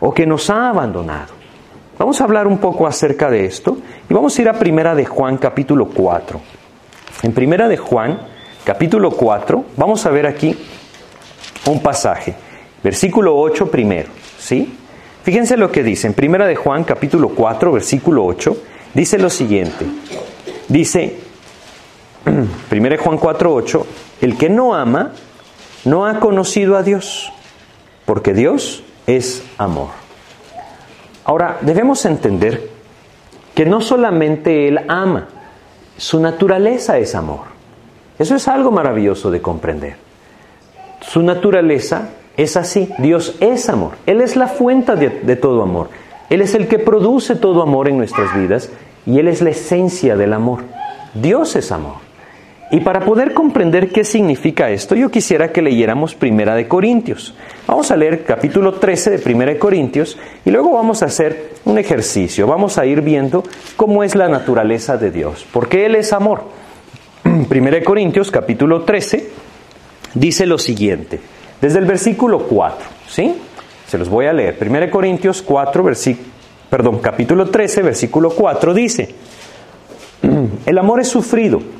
o 0.00 0.12
que 0.12 0.26
nos 0.26 0.50
ha 0.50 0.70
abandonado. 0.70 1.34
Vamos 1.98 2.20
a 2.20 2.24
hablar 2.24 2.46
un 2.46 2.58
poco 2.58 2.86
acerca 2.86 3.30
de 3.30 3.44
esto 3.44 3.78
y 4.08 4.14
vamos 4.14 4.36
a 4.36 4.42
ir 4.42 4.48
a 4.48 4.54
Primera 4.54 4.94
de 4.94 5.04
Juan 5.04 5.36
capítulo 5.36 5.86
4. 5.86 6.40
En 7.22 7.32
Primera 7.32 7.68
de 7.68 7.76
Juan 7.76 8.18
capítulo 8.64 9.10
4 9.10 9.64
vamos 9.76 10.04
a 10.06 10.10
ver 10.10 10.26
aquí 10.26 10.56
un 11.66 11.82
pasaje, 11.82 12.34
versículo 12.82 13.36
8 13.36 13.70
primero, 13.70 14.08
¿sí? 14.38 14.76
Fíjense 15.22 15.58
lo 15.58 15.70
que 15.70 15.82
dice 15.82 16.06
en 16.06 16.14
Primera 16.14 16.46
de 16.46 16.56
Juan 16.56 16.84
capítulo 16.84 17.28
4 17.28 17.70
versículo 17.72 18.24
8 18.24 18.56
dice 18.94 19.18
lo 19.18 19.28
siguiente. 19.28 19.84
Dice 20.68 21.29
1 22.26 22.48
Juan 22.98 23.18
4:8, 23.18 23.84
el 24.20 24.36
que 24.36 24.48
no 24.48 24.74
ama 24.74 25.12
no 25.84 26.06
ha 26.06 26.20
conocido 26.20 26.76
a 26.76 26.82
Dios, 26.82 27.32
porque 28.04 28.34
Dios 28.34 28.82
es 29.06 29.42
amor. 29.58 29.88
Ahora, 31.24 31.58
debemos 31.62 32.04
entender 32.04 32.68
que 33.54 33.64
no 33.64 33.80
solamente 33.80 34.68
Él 34.68 34.80
ama, 34.88 35.28
su 35.96 36.20
naturaleza 36.20 36.98
es 36.98 37.14
amor. 37.14 37.40
Eso 38.18 38.34
es 38.34 38.48
algo 38.48 38.70
maravilloso 38.70 39.30
de 39.30 39.40
comprender. 39.40 39.96
Su 41.00 41.22
naturaleza 41.22 42.10
es 42.36 42.56
así, 42.56 42.90
Dios 42.98 43.36
es 43.40 43.68
amor, 43.68 43.92
Él 44.06 44.20
es 44.20 44.36
la 44.36 44.48
fuente 44.48 44.96
de, 44.96 45.08
de 45.08 45.36
todo 45.36 45.62
amor, 45.62 45.88
Él 46.28 46.42
es 46.42 46.54
el 46.54 46.68
que 46.68 46.78
produce 46.78 47.34
todo 47.36 47.62
amor 47.62 47.88
en 47.88 47.96
nuestras 47.96 48.34
vidas 48.34 48.70
y 49.06 49.18
Él 49.18 49.28
es 49.28 49.40
la 49.40 49.50
esencia 49.50 50.16
del 50.16 50.34
amor. 50.34 50.60
Dios 51.14 51.56
es 51.56 51.72
amor. 51.72 52.09
Y 52.72 52.80
para 52.80 53.00
poder 53.00 53.34
comprender 53.34 53.88
qué 53.88 54.04
significa 54.04 54.70
esto, 54.70 54.94
yo 54.94 55.10
quisiera 55.10 55.50
que 55.50 55.60
leyéramos 55.60 56.14
Primera 56.14 56.54
de 56.54 56.68
Corintios. 56.68 57.34
Vamos 57.66 57.90
a 57.90 57.96
leer 57.96 58.22
capítulo 58.22 58.74
13 58.74 59.10
de 59.10 59.18
Primera 59.18 59.52
de 59.52 59.58
Corintios 59.58 60.16
y 60.44 60.50
luego 60.52 60.72
vamos 60.72 61.02
a 61.02 61.06
hacer 61.06 61.54
un 61.64 61.78
ejercicio. 61.78 62.46
Vamos 62.46 62.78
a 62.78 62.86
ir 62.86 63.00
viendo 63.00 63.42
cómo 63.74 64.04
es 64.04 64.14
la 64.14 64.28
naturaleza 64.28 64.96
de 64.96 65.10
Dios, 65.10 65.44
porque 65.52 65.84
Él 65.84 65.96
es 65.96 66.12
amor. 66.12 66.44
Primera 67.48 67.76
de 67.76 67.82
Corintios 67.82 68.30
capítulo 68.30 68.82
13 68.82 69.28
dice 70.14 70.46
lo 70.46 70.58
siguiente, 70.58 71.18
desde 71.60 71.80
el 71.80 71.86
versículo 71.86 72.46
4, 72.46 72.86
¿sí? 73.08 73.34
Se 73.88 73.98
los 73.98 74.08
voy 74.08 74.26
a 74.26 74.32
leer. 74.32 74.56
Primera 74.56 74.86
de 74.86 74.92
Corintios 74.92 75.42
4, 75.42 75.84
perdón, 76.70 77.00
capítulo 77.00 77.50
13, 77.50 77.82
versículo 77.82 78.30
4 78.30 78.74
dice, 78.74 79.12
el 80.66 80.78
amor 80.78 81.00
es 81.00 81.08
sufrido 81.08 81.79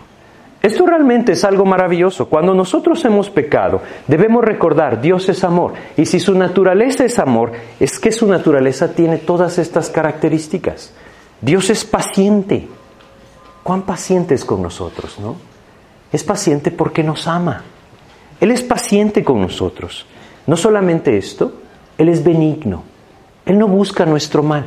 Esto 0.61 0.85
realmente 0.85 1.31
es 1.31 1.43
algo 1.43 1.65
maravilloso. 1.65 2.29
Cuando 2.29 2.53
nosotros 2.53 3.03
hemos 3.05 3.31
pecado, 3.31 3.81
debemos 4.07 4.43
recordar, 4.43 5.01
Dios 5.01 5.27
es 5.27 5.43
amor. 5.43 5.73
Y 5.97 6.05
si 6.05 6.19
su 6.19 6.35
naturaleza 6.35 7.03
es 7.03 7.17
amor, 7.17 7.53
es 7.79 7.97
que 7.97 8.11
su 8.11 8.27
naturaleza 8.27 8.93
tiene 8.93 9.17
todas 9.17 9.57
estas 9.57 9.89
características. 9.89 10.93
Dios 11.41 11.71
es 11.71 11.83
paciente. 11.83 12.67
¿Cuán 13.63 13.81
paciente 13.81 14.35
es 14.35 14.45
con 14.45 14.61
nosotros, 14.61 15.19
no? 15.19 15.35
Es 16.11 16.23
paciente 16.23 16.69
porque 16.69 17.03
nos 17.03 17.27
ama. 17.27 17.63
Él 18.39 18.51
es 18.51 18.61
paciente 18.61 19.23
con 19.23 19.41
nosotros. 19.41 20.05
No 20.45 20.57
solamente 20.57 21.17
esto, 21.17 21.53
Él 21.97 22.09
es 22.09 22.23
benigno. 22.23 22.83
Él 23.45 23.57
no 23.57 23.67
busca 23.67 24.05
nuestro 24.05 24.43
mal. 24.43 24.65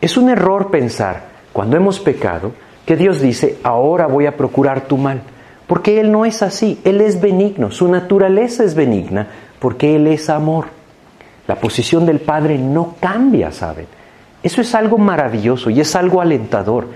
Es 0.00 0.16
un 0.16 0.28
error 0.28 0.70
pensar, 0.70 1.28
cuando 1.52 1.76
hemos 1.76 1.98
pecado, 1.98 2.52
que 2.86 2.96
Dios 2.96 3.20
dice, 3.20 3.58
ahora 3.64 4.06
voy 4.06 4.26
a 4.26 4.36
procurar 4.36 4.82
tu 4.82 4.96
mal. 4.96 5.20
Porque 5.66 6.00
Él 6.00 6.12
no 6.12 6.24
es 6.24 6.42
así, 6.42 6.80
Él 6.84 7.00
es 7.00 7.20
benigno, 7.20 7.72
su 7.72 7.88
naturaleza 7.88 8.62
es 8.62 8.76
benigna, 8.76 9.26
porque 9.58 9.96
Él 9.96 10.06
es 10.06 10.30
amor. 10.30 10.66
La 11.48 11.56
posición 11.56 12.06
del 12.06 12.20
Padre 12.20 12.56
no 12.56 12.94
cambia, 13.00 13.50
¿saben? 13.50 13.86
Eso 14.42 14.60
es 14.60 14.74
algo 14.76 14.96
maravilloso 14.96 15.70
y 15.70 15.80
es 15.80 15.96
algo 15.96 16.20
alentador. 16.20 16.86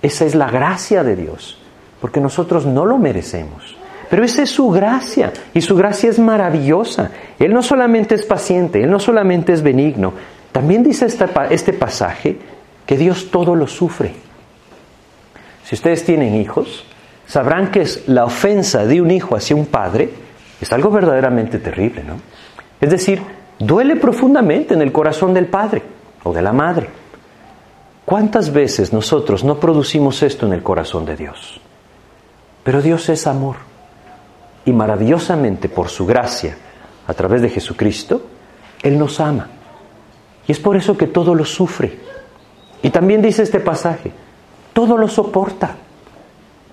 Esa 0.00 0.24
es 0.24 0.34
la 0.34 0.50
gracia 0.50 1.04
de 1.04 1.14
Dios, 1.14 1.60
porque 2.00 2.20
nosotros 2.20 2.64
no 2.64 2.86
lo 2.86 2.96
merecemos. 2.96 3.76
Pero 4.08 4.24
esa 4.24 4.42
es 4.42 4.50
su 4.50 4.70
gracia 4.70 5.32
y 5.52 5.60
su 5.60 5.76
gracia 5.76 6.08
es 6.08 6.18
maravillosa. 6.18 7.10
Él 7.38 7.52
no 7.52 7.62
solamente 7.62 8.14
es 8.14 8.24
paciente, 8.24 8.82
Él 8.82 8.90
no 8.90 9.00
solamente 9.00 9.52
es 9.52 9.62
benigno, 9.62 10.14
también 10.52 10.82
dice 10.82 11.06
este 11.50 11.72
pasaje 11.74 12.38
que 12.86 12.96
Dios 12.96 13.30
todo 13.30 13.54
lo 13.54 13.66
sufre. 13.66 14.25
Si 15.66 15.74
ustedes 15.74 16.04
tienen 16.04 16.36
hijos, 16.36 16.84
sabrán 17.26 17.72
que 17.72 17.80
es 17.80 18.06
la 18.06 18.24
ofensa 18.24 18.86
de 18.86 19.00
un 19.00 19.10
hijo 19.10 19.34
hacia 19.34 19.56
un 19.56 19.66
padre 19.66 20.10
es 20.60 20.72
algo 20.72 20.90
verdaderamente 20.90 21.58
terrible, 21.58 22.04
¿no? 22.04 22.14
Es 22.80 22.88
decir, 22.88 23.20
duele 23.58 23.96
profundamente 23.96 24.74
en 24.74 24.82
el 24.82 24.92
corazón 24.92 25.34
del 25.34 25.46
padre 25.46 25.82
o 26.22 26.32
de 26.32 26.40
la 26.40 26.52
madre. 26.52 26.88
¿Cuántas 28.04 28.52
veces 28.52 28.92
nosotros 28.92 29.42
no 29.42 29.58
producimos 29.58 30.22
esto 30.22 30.46
en 30.46 30.52
el 30.52 30.62
corazón 30.62 31.04
de 31.04 31.16
Dios? 31.16 31.60
Pero 32.62 32.80
Dios 32.80 33.08
es 33.08 33.26
amor. 33.26 33.56
Y 34.66 34.72
maravillosamente 34.72 35.68
por 35.68 35.88
su 35.88 36.06
gracia, 36.06 36.56
a 37.08 37.12
través 37.12 37.42
de 37.42 37.48
Jesucristo, 37.48 38.22
Él 38.84 38.96
nos 38.96 39.18
ama. 39.18 39.48
Y 40.46 40.52
es 40.52 40.60
por 40.60 40.76
eso 40.76 40.96
que 40.96 41.08
todo 41.08 41.34
lo 41.34 41.44
sufre. 41.44 41.98
Y 42.84 42.90
también 42.90 43.20
dice 43.20 43.42
este 43.42 43.58
pasaje, 43.58 44.12
todo 44.76 44.98
lo 44.98 45.08
soporta. 45.08 45.70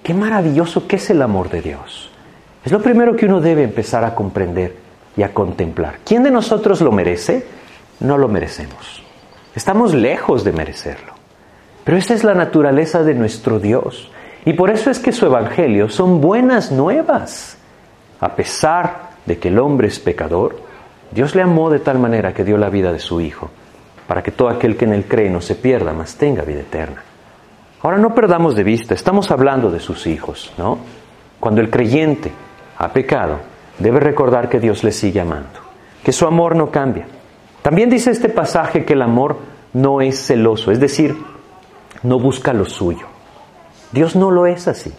Qué 0.04 0.14
maravilloso 0.14 0.86
que 0.90 0.98
es 0.98 1.10
el 1.10 1.22
amor 1.22 1.50
de 1.50 1.62
Dios. 1.62 2.12
Es 2.66 2.70
lo 2.70 2.82
primero 2.82 3.16
que 3.16 3.28
uno 3.28 3.40
debe 3.40 3.64
empezar 3.64 4.04
a 4.04 4.14
comprender 4.14 4.76
y 5.16 5.24
a 5.24 5.34
contemplar. 5.34 6.00
¿Quién 6.04 6.22
de 6.22 6.30
nosotros 6.30 6.82
lo 6.82 6.92
merece? 6.92 7.46
No 8.02 8.18
lo 8.18 8.28
merecemos. 8.28 9.02
Estamos 9.56 9.94
lejos 9.94 10.44
de 10.44 10.52
merecerlo. 10.52 11.14
Pero 11.86 11.98
esa 11.98 12.14
es 12.14 12.26
la 12.26 12.34
naturaleza 12.34 13.04
de 13.04 13.14
nuestro 13.14 13.62
Dios. 13.62 14.12
Y 14.44 14.52
por 14.52 14.70
eso 14.70 14.92
es 14.92 15.00
que 15.00 15.14
su 15.14 15.26
Evangelio 15.26 15.88
son 15.88 16.20
buenas 16.20 16.74
nuevas. 16.74 17.58
A 18.20 18.36
pesar 18.36 19.12
de 19.26 19.40
que 19.40 19.48
el 19.48 19.60
hombre 19.60 19.88
es 19.88 20.00
pecador, 20.00 20.58
Dios 21.12 21.36
le 21.36 21.42
amó 21.42 21.70
de 21.70 21.80
tal 21.80 22.00
manera 22.00 22.34
que 22.34 22.44
dio 22.44 22.58
la 22.58 22.70
vida 22.70 22.92
de 22.92 23.00
su 23.00 23.22
Hijo, 23.22 23.50
para 24.08 24.22
que 24.22 24.32
todo 24.32 24.50
aquel 24.50 24.76
que 24.76 24.84
en 24.84 24.92
él 24.92 25.06
cree 25.06 25.30
no 25.30 25.40
se 25.40 25.56
pierda, 25.56 25.94
mas 25.94 26.18
tenga 26.18 26.44
vida 26.44 26.60
eterna. 26.60 27.02
Ahora 27.84 27.98
no 27.98 28.16
perdamos 28.16 28.56
de 28.56 28.64
vista, 28.64 28.94
estamos 28.94 29.30
hablando 29.30 29.70
de 29.70 29.82
sus 29.82 30.08
hijos, 30.08 30.54
¿no? 30.58 30.78
Cuando 31.42 31.60
el 31.60 31.70
creyente 31.70 32.32
ha 32.78 32.94
pecado, 32.94 33.40
debe 33.78 34.00
recordar 34.00 34.48
que 34.48 34.62
Dios 34.62 34.86
le 34.86 34.94
sigue 34.94 35.20
amando, 35.20 35.60
que 36.02 36.14
su 36.14 36.26
amor 36.26 36.56
no 36.56 36.72
cambia. 36.72 37.06
También 37.62 37.90
dice 37.90 38.12
este 38.12 38.30
pasaje 38.30 38.86
que 38.86 38.94
el 38.94 39.02
amor 39.02 39.38
no 39.74 40.00
es 40.00 40.26
celoso, 40.26 40.72
es 40.72 40.80
decir, 40.80 41.18
no 42.04 42.20
busca 42.20 42.54
lo 42.54 42.64
suyo. 42.64 43.06
Dios 43.92 44.16
no 44.16 44.32
lo 44.32 44.46
es 44.46 44.70
así. 44.70 44.94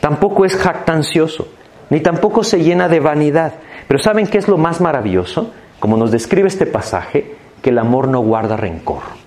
Tampoco 0.00 0.44
es 0.44 0.56
jactancioso, 0.56 1.48
ni 1.88 2.00
tampoco 2.00 2.44
se 2.44 2.62
llena 2.62 2.88
de 2.88 3.00
vanidad. 3.00 3.54
Pero 3.88 3.98
¿saben 3.98 4.26
qué 4.26 4.36
es 4.36 4.46
lo 4.46 4.58
más 4.58 4.82
maravilloso? 4.82 5.52
Como 5.78 5.96
nos 5.96 6.10
describe 6.10 6.48
este 6.48 6.66
pasaje, 6.66 7.36
que 7.62 7.70
el 7.70 7.78
amor 7.78 8.08
no 8.08 8.20
guarda 8.20 8.58
rencor. 8.58 9.19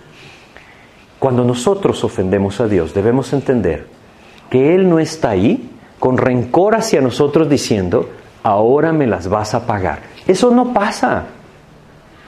Cuando 1.24 1.46
nosotros 1.46 2.04
ofendemos 2.04 2.60
a 2.60 2.68
Dios, 2.68 2.94
debemos 2.94 3.32
entender 3.32 3.88
que 4.50 4.76
Él 4.76 4.90
no 4.90 5.00
está 5.00 5.30
ahí 5.30 5.72
con 5.98 6.18
rencor 6.18 6.76
hacia 6.76 7.00
nosotros 7.00 7.48
diciendo, 7.48 8.10
ahora 8.44 8.92
me 8.92 9.08
las 9.08 9.30
vas 9.30 9.54
a 9.54 9.66
pagar. 9.66 10.00
Eso 10.28 10.52
no 10.52 10.74
pasa, 10.74 11.24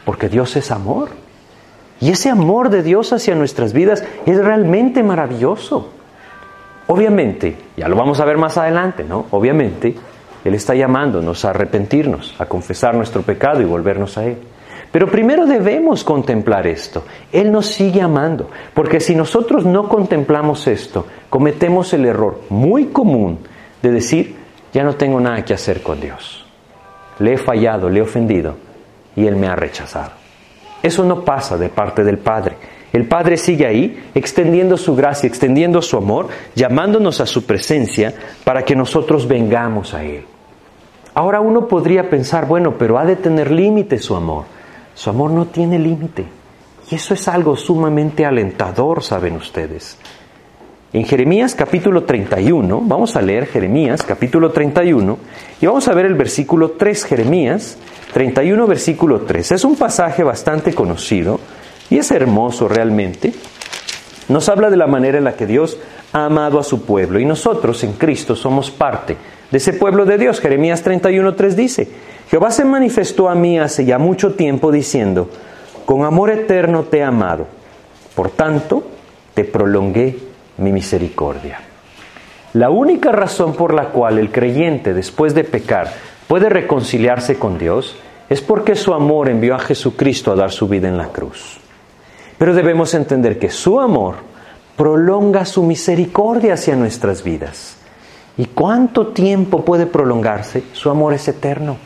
porque 0.06 0.30
Dios 0.30 0.56
es 0.56 0.72
amor. 0.72 1.10
Y 2.00 2.10
ese 2.10 2.30
amor 2.30 2.70
de 2.70 2.84
Dios 2.84 3.12
hacia 3.12 3.36
nuestras 3.36 3.74
vidas 3.74 4.02
es 4.26 4.38
realmente 4.38 5.04
maravilloso. 5.04 5.90
Obviamente, 6.88 7.58
ya 7.76 7.90
lo 7.90 7.98
vamos 7.98 8.22
a 8.22 8.26
ver 8.26 8.38
más 8.38 8.58
adelante, 8.58 9.04
¿no? 9.04 9.26
Obviamente, 9.32 9.94
Él 10.46 10.54
está 10.54 10.74
llamándonos 10.74 11.44
a 11.44 11.50
arrepentirnos, 11.50 12.34
a 12.40 12.46
confesar 12.46 12.96
nuestro 12.96 13.24
pecado 13.24 13.62
y 13.62 13.66
volvernos 13.66 14.18
a 14.18 14.26
Él. 14.26 14.38
Pero 14.96 15.12
primero 15.12 15.46
debemos 15.46 16.06
contemplar 16.06 16.66
esto. 16.68 17.04
Él 17.34 17.52
nos 17.52 17.66
sigue 17.66 18.02
amando, 18.02 18.50
porque 18.74 19.02
si 19.02 19.14
nosotros 19.14 19.66
no 19.66 19.90
contemplamos 19.90 20.68
esto, 20.68 21.06
cometemos 21.30 21.92
el 21.92 22.06
error 22.06 22.40
muy 22.48 22.86
común 22.86 23.40
de 23.82 23.92
decir, 23.92 24.38
ya 24.72 24.86
no 24.86 24.96
tengo 24.96 25.20
nada 25.20 25.44
que 25.44 25.54
hacer 25.54 25.82
con 25.82 26.00
Dios. 26.00 26.46
Le 27.20 27.34
he 27.34 27.38
fallado, 27.38 27.90
le 27.90 28.00
he 28.00 28.04
ofendido 28.04 28.56
y 29.18 29.28
Él 29.28 29.36
me 29.36 29.48
ha 29.48 29.56
rechazado. 29.58 30.12
Eso 30.82 31.04
no 31.04 31.26
pasa 31.26 31.58
de 31.58 31.68
parte 31.68 32.06
del 32.06 32.20
Padre. 32.20 32.56
El 32.94 33.06
Padre 33.06 33.36
sigue 33.36 33.68
ahí, 33.68 34.02
extendiendo 34.16 34.78
su 34.78 34.96
gracia, 34.96 35.28
extendiendo 35.28 35.82
su 35.82 35.98
amor, 35.98 36.30
llamándonos 36.56 37.20
a 37.20 37.26
su 37.26 37.46
presencia 37.46 38.14
para 38.46 38.64
que 38.64 38.78
nosotros 38.78 39.28
vengamos 39.28 39.94
a 39.94 40.06
Él. 40.06 40.24
Ahora 41.14 41.42
uno 41.42 41.68
podría 41.68 42.10
pensar, 42.10 42.46
bueno, 42.46 42.76
pero 42.78 42.98
ha 42.98 43.04
de 43.04 43.18
tener 43.18 43.52
límite 43.52 43.98
su 43.98 44.16
amor. 44.16 44.55
Su 44.96 45.10
amor 45.10 45.32
no 45.32 45.46
tiene 45.48 45.78
límite. 45.78 46.26
Y 46.90 46.96
eso 46.96 47.14
es 47.14 47.28
algo 47.28 47.56
sumamente 47.58 48.26
alentador, 48.26 49.04
saben 49.04 49.36
ustedes. 49.36 49.98
En 50.94 51.04
Jeremías 51.04 51.54
capítulo 51.54 52.06
31, 52.06 52.82
vamos 52.86 53.18
a 53.18 53.22
leer 53.22 53.48
Jeremías 53.48 54.02
capítulo 54.04 54.52
31 54.52 55.18
y 55.60 55.66
vamos 55.66 55.90
a 55.90 55.94
ver 55.94 56.06
el 56.06 56.14
versículo 56.14 56.72
3, 56.72 57.04
Jeremías 57.04 57.78
31, 58.14 58.66
versículo 58.66 59.22
3. 59.22 59.52
Es 59.52 59.66
un 59.66 59.76
pasaje 59.76 60.24
bastante 60.24 60.74
conocido 60.74 61.42
y 61.90 61.98
es 61.98 62.12
hermoso 62.12 62.70
realmente. 62.70 63.34
Nos 64.30 64.48
habla 64.48 64.70
de 64.70 64.78
la 64.78 64.88
manera 64.88 65.18
en 65.18 65.26
la 65.26 65.36
que 65.36 65.46
Dios 65.46 65.78
ha 66.14 66.26
amado 66.26 66.60
a 66.60 66.64
su 66.64 66.86
pueblo 66.86 67.20
y 67.20 67.26
nosotros 67.26 67.84
en 67.84 67.94
Cristo 67.94 68.38
somos 68.38 68.72
parte 68.72 69.18
de 69.52 69.58
ese 69.58 69.74
pueblo 69.74 70.06
de 70.06 70.18
Dios. 70.18 70.40
Jeremías 70.40 70.86
31.3 70.86 71.50
dice, 71.56 71.90
Jehová 72.30 72.52
se 72.52 72.66
manifestó 72.66 73.30
a 73.30 73.36
mí 73.36 73.60
hace 73.60 73.86
ya 73.86 73.98
mucho 73.98 74.34
tiempo 74.34 74.72
diciendo, 74.72 75.30
con 75.86 76.04
amor 76.04 76.32
eterno 76.32 76.84
te 76.84 77.00
he 77.00 77.04
amado, 77.04 77.48
por 78.16 78.30
tanto 78.30 78.84
te 79.34 79.44
prolongué 79.44 80.18
mi 80.58 80.72
misericordia. 80.72 81.60
La 82.54 82.70
única 82.70 83.12
razón 83.12 83.54
por 83.54 83.74
la 83.74 83.90
cual 83.90 84.18
el 84.18 84.32
creyente 84.32 84.94
después 84.94 85.36
de 85.36 85.44
pecar 85.44 85.92
puede 86.28 86.50
reconciliarse 86.50 87.38
con 87.38 87.58
Dios 87.58 87.96
es 88.30 88.42
porque 88.42 88.76
su 88.76 88.94
amor 88.94 89.30
envió 89.30 89.56
a 89.56 89.60
Jesucristo 89.60 90.32
a 90.32 90.36
dar 90.36 90.52
su 90.52 90.68
vida 90.68 90.88
en 90.88 90.98
la 90.98 91.10
cruz. 91.10 91.60
Pero 92.38 92.54
debemos 92.54 92.94
entender 92.94 93.38
que 93.38 93.50
su 93.50 93.80
amor 93.80 94.16
prolonga 94.76 95.46
su 95.46 95.64
misericordia 95.64 96.56
hacia 96.56 96.76
nuestras 96.76 97.24
vidas. 97.24 97.78
¿Y 98.38 98.46
cuánto 98.46 99.08
tiempo 99.08 99.64
puede 99.64 99.86
prolongarse? 99.86 100.64
Su 100.74 100.90
amor 100.90 101.14
es 101.14 101.28
eterno. 101.28 101.78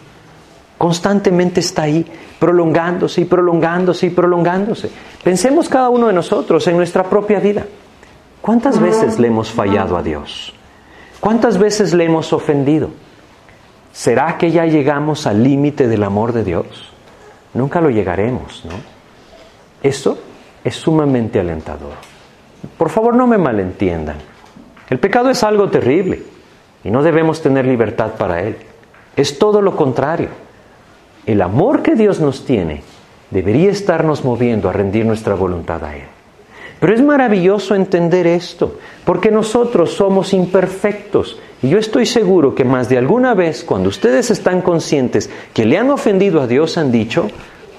Constantemente 0.79 1.59
está 1.59 1.81
ahí, 1.83 2.05
prolongándose 2.39 3.19
y 3.19 3.25
prolongándose 3.25 4.05
y 4.07 4.09
prolongándose. 4.11 4.89
Pensemos 5.21 5.67
cada 5.67 5.89
uno 5.89 6.07
de 6.07 6.13
nosotros 6.13 6.65
en 6.67 6.77
nuestra 6.77 7.03
propia 7.03 7.41
vida. 7.41 7.65
¿Cuántas 8.41 8.79
veces 8.79 9.19
le 9.19 9.27
hemos 9.27 9.51
fallado 9.51 9.97
a 9.97 10.01
Dios? 10.01 10.53
¿Cuántas 11.19 11.57
veces 11.57 11.93
le 11.93 12.05
hemos 12.05 12.31
ofendido? 12.31 12.91
¿Será 13.91 14.37
que 14.37 14.51
ya 14.51 14.65
llegamos 14.67 15.27
al 15.27 15.43
límite 15.43 15.89
del 15.89 16.01
amor 16.01 16.31
de 16.31 16.45
Dios? 16.45 16.65
Nunca 17.53 17.81
lo 17.81 17.89
llegaremos, 17.89 18.63
¿no? 18.63 18.75
Eso 19.83 20.17
es 20.63 20.77
sumamente 20.77 21.41
alentador. 21.41 21.95
Por 22.77 22.87
favor, 22.87 23.15
no 23.15 23.27
me 23.27 23.37
malentiendan. 23.37 24.15
El 24.89 24.99
pecado 24.99 25.29
es 25.29 25.43
algo 25.43 25.69
terrible 25.69 26.23
y 26.85 26.89
no 26.89 27.03
debemos 27.03 27.41
tener 27.41 27.65
libertad 27.65 28.11
para 28.17 28.43
él. 28.43 28.55
Es 29.17 29.37
todo 29.37 29.61
lo 29.61 29.75
contrario. 29.75 30.29
El 31.25 31.41
amor 31.41 31.81
que 31.81 31.95
Dios 31.95 32.19
nos 32.19 32.45
tiene 32.45 32.83
debería 33.31 33.71
estarnos 33.71 34.23
moviendo 34.23 34.69
a 34.69 34.73
rendir 34.73 35.05
nuestra 35.05 35.35
voluntad 35.35 35.83
a 35.83 35.95
Él. 35.95 36.07
Pero 36.79 36.93
es 36.93 37.01
maravilloso 37.01 37.75
entender 37.75 38.25
esto, 38.25 38.79
porque 39.03 39.31
nosotros 39.31 39.91
somos 39.91 40.33
imperfectos. 40.33 41.37
Y 41.61 41.69
yo 41.69 41.77
estoy 41.77 42.05
seguro 42.05 42.55
que 42.55 42.63
más 42.63 42.87
de 42.87 42.97
alguna 42.97 43.33
vez, 43.33 43.65
cuando 43.65 43.89
ustedes 43.89 44.31
están 44.31 44.61
conscientes 44.61 45.29
que 45.53 45.65
le 45.65 45.77
han 45.77 45.91
ofendido 45.91 46.41
a 46.41 46.47
Dios, 46.47 46.77
han 46.77 46.91
dicho, 46.91 47.27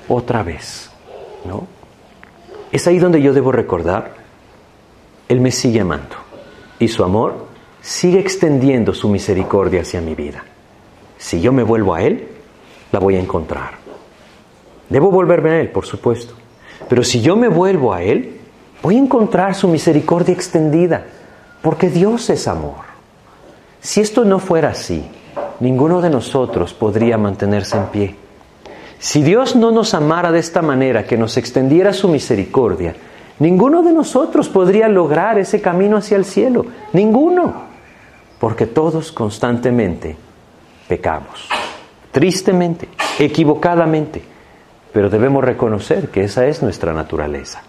otra 0.07 0.42
vez. 0.42 0.90
¿No? 1.46 1.66
Es 2.72 2.87
ahí 2.87 2.98
donde 2.98 3.22
yo 3.22 3.33
debo 3.33 3.53
recordar, 3.53 4.14
Él 5.29 5.40
me 5.40 5.50
sigue 5.50 5.81
amando 5.81 6.16
y 6.79 6.88
su 6.88 7.03
amor 7.03 7.46
sigue 7.81 8.20
extendiendo 8.20 8.92
su 8.92 9.09
misericordia 9.09 9.81
hacia 9.81 10.00
mi 10.00 10.14
vida. 10.14 10.44
Si 11.18 11.40
yo 11.40 11.53
me 11.53 11.62
vuelvo 11.62 11.94
a 11.94 12.03
Él, 12.03 12.29
la 12.92 12.98
voy 12.98 13.16
a 13.16 13.20
encontrar. 13.20 13.79
Debo 14.88 15.11
volverme 15.11 15.50
a 15.50 15.61
Él, 15.61 15.70
por 15.70 15.87
supuesto. 15.87 16.35
Pero 16.88 17.05
si 17.05 17.20
yo 17.20 17.37
me 17.37 17.48
vuelvo 17.48 17.92
a 17.92 18.03
Él, 18.03 18.40
voy 18.83 18.96
a 18.96 19.00
encontrar 19.00 19.55
su 19.55 19.68
misericordia 19.68 20.35
extendida, 20.35 21.05
porque 21.62 21.88
Dios 21.90 22.29
es 22.31 22.48
amor. 22.48 22.90
Si 23.81 24.00
esto 24.00 24.24
no 24.24 24.38
fuera 24.38 24.70
así, 24.70 25.05
ninguno 25.61 26.00
de 26.00 26.11
nosotros 26.11 26.74
podría 26.74 27.16
mantenerse 27.16 27.76
en 27.76 27.87
pie. 27.87 28.16
Si 28.98 29.22
Dios 29.22 29.57
no 29.57 29.70
nos 29.70 29.94
amara 29.94 30.31
de 30.33 30.40
esta 30.40 30.61
manera, 30.61 31.05
que 31.05 31.16
nos 31.16 31.37
extendiera 31.37 31.92
su 31.92 32.09
misericordia, 32.09 32.94
ninguno 33.38 33.83
de 33.83 33.92
nosotros 33.92 34.48
podría 34.48 34.88
lograr 34.88 35.38
ese 35.38 35.62
camino 35.62 35.96
hacia 35.96 36.16
el 36.16 36.24
cielo. 36.24 36.66
Ninguno. 36.92 37.70
Porque 38.38 38.66
todos 38.66 39.12
constantemente 39.12 40.16
pecamos. 40.88 41.48
Tristemente, 42.12 42.88
equivocadamente. 43.18 44.23
Pero 44.92 45.09
debemos 45.09 45.44
reconocer 45.44 46.09
que 46.09 46.25
esa 46.25 46.46
es 46.46 46.62
nuestra 46.62 46.92
naturaleza. 46.92 47.62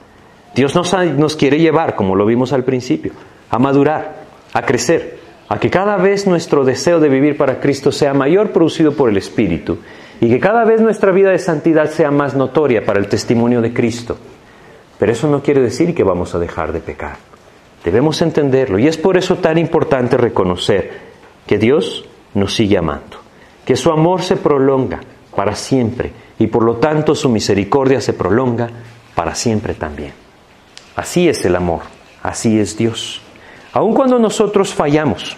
Dios 0.56 0.76
nos, 0.76 0.94
nos 1.18 1.36
quiere 1.36 1.60
llevar, 1.60 1.96
como 1.96 2.16
lo 2.16 2.26
vimos 2.26 2.52
al 2.52 2.64
principio, 2.64 3.14
a 3.50 3.60
madurar, 3.60 4.24
a 4.54 4.62
crecer, 4.64 5.20
a 5.48 5.60
que 5.60 5.70
cada 5.70 5.98
vez 5.98 6.28
nuestro 6.28 6.64
deseo 6.64 7.00
de 7.00 7.10
vivir 7.10 7.38
para 7.38 7.60
Cristo 7.60 7.92
sea 7.92 8.14
mayor 8.14 8.52
producido 8.52 8.94
por 8.94 9.10
el 9.10 9.18
Espíritu 9.18 9.80
y 10.20 10.30
que 10.30 10.40
cada 10.40 10.64
vez 10.66 10.82
nuestra 10.82 11.12
vida 11.12 11.32
de 11.32 11.40
santidad 11.40 11.90
sea 11.90 12.12
más 12.12 12.36
notoria 12.36 12.86
para 12.86 13.00
el 13.00 13.08
testimonio 13.08 13.62
de 13.62 13.74
Cristo. 13.74 14.18
Pero 15.00 15.12
eso 15.12 15.28
no 15.28 15.42
quiere 15.42 15.62
decir 15.62 15.96
que 15.96 16.04
vamos 16.04 16.36
a 16.36 16.40
dejar 16.40 16.72
de 16.72 16.80
pecar. 16.80 17.18
Debemos 17.84 18.22
entenderlo 18.22 18.78
y 18.78 18.88
es 18.88 18.98
por 18.98 19.18
eso 19.18 19.38
tan 19.38 19.58
importante 19.58 20.16
reconocer 20.16 20.92
que 21.48 21.58
Dios 21.58 22.06
nos 22.36 22.54
sigue 22.54 22.78
amando, 22.78 23.18
que 23.66 23.76
su 23.76 23.92
amor 23.92 24.22
se 24.22 24.38
prolonga 24.38 25.00
para 25.36 25.56
siempre 25.56 26.12
y 26.40 26.48
por 26.48 26.64
lo 26.64 26.76
tanto 26.76 27.16
su 27.16 27.30
misericordia 27.30 28.02
se 28.02 28.14
prolonga 28.14 28.70
para 29.16 29.36
siempre 29.36 29.74
también. 29.74 30.14
Así 30.96 31.30
es 31.30 31.46
el 31.46 31.56
amor, 31.56 31.82
así 32.24 32.60
es 32.60 32.78
Dios. 32.78 33.22
Aun 33.74 33.94
cuando 33.94 34.20
nosotros 34.20 34.74
fallamos 34.74 35.38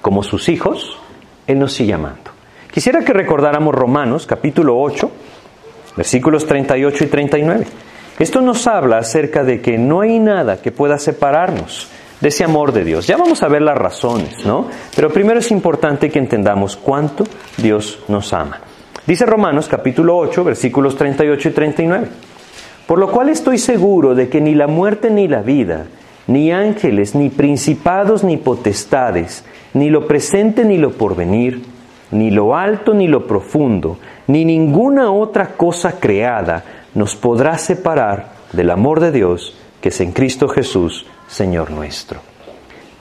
como 0.00 0.22
sus 0.22 0.48
hijos, 0.48 0.98
Él 1.46 1.58
nos 1.58 1.72
sigue 1.72 1.94
amando. 1.94 2.30
Quisiera 2.70 3.04
que 3.04 3.12
recordáramos 3.12 3.74
Romanos 3.74 4.26
capítulo 4.26 4.78
8, 4.80 5.10
versículos 5.96 6.46
38 6.46 7.04
y 7.04 7.06
39. 7.06 7.66
Esto 8.18 8.40
nos 8.40 8.66
habla 8.66 8.98
acerca 8.98 9.44
de 9.44 9.60
que 9.60 9.78
no 9.78 10.00
hay 10.00 10.18
nada 10.18 10.60
que 10.60 10.72
pueda 10.72 10.98
separarnos 10.98 11.88
de 12.22 12.28
ese 12.28 12.44
amor 12.44 12.72
de 12.72 12.84
Dios. 12.84 13.08
Ya 13.08 13.16
vamos 13.16 13.42
a 13.42 13.48
ver 13.48 13.62
las 13.62 13.76
razones, 13.76 14.46
¿no? 14.46 14.66
Pero 14.94 15.10
primero 15.10 15.40
es 15.40 15.50
importante 15.50 16.08
que 16.08 16.20
entendamos 16.20 16.76
cuánto 16.76 17.24
Dios 17.56 17.98
nos 18.06 18.32
ama. 18.32 18.60
Dice 19.04 19.26
Romanos 19.26 19.66
capítulo 19.68 20.16
8, 20.16 20.44
versículos 20.44 20.96
38 20.96 21.48
y 21.48 21.52
39. 21.52 22.08
Por 22.86 23.00
lo 23.00 23.10
cual 23.10 23.28
estoy 23.28 23.58
seguro 23.58 24.14
de 24.14 24.28
que 24.28 24.40
ni 24.40 24.54
la 24.54 24.68
muerte 24.68 25.10
ni 25.10 25.26
la 25.26 25.42
vida, 25.42 25.86
ni 26.28 26.52
ángeles, 26.52 27.16
ni 27.16 27.28
principados, 27.28 28.22
ni 28.22 28.36
potestades, 28.36 29.44
ni 29.74 29.90
lo 29.90 30.06
presente 30.06 30.64
ni 30.64 30.78
lo 30.78 30.92
porvenir, 30.92 31.64
ni 32.12 32.30
lo 32.30 32.56
alto 32.56 32.94
ni 32.94 33.08
lo 33.08 33.26
profundo, 33.26 33.98
ni 34.28 34.44
ninguna 34.44 35.10
otra 35.10 35.48
cosa 35.56 35.98
creada 35.98 36.62
nos 36.94 37.16
podrá 37.16 37.58
separar 37.58 38.32
del 38.52 38.70
amor 38.70 39.00
de 39.00 39.10
Dios 39.10 39.56
que 39.80 39.88
es 39.88 40.00
en 40.00 40.12
Cristo 40.12 40.48
Jesús, 40.48 41.04
Señor 41.32 41.70
nuestro. 41.70 42.20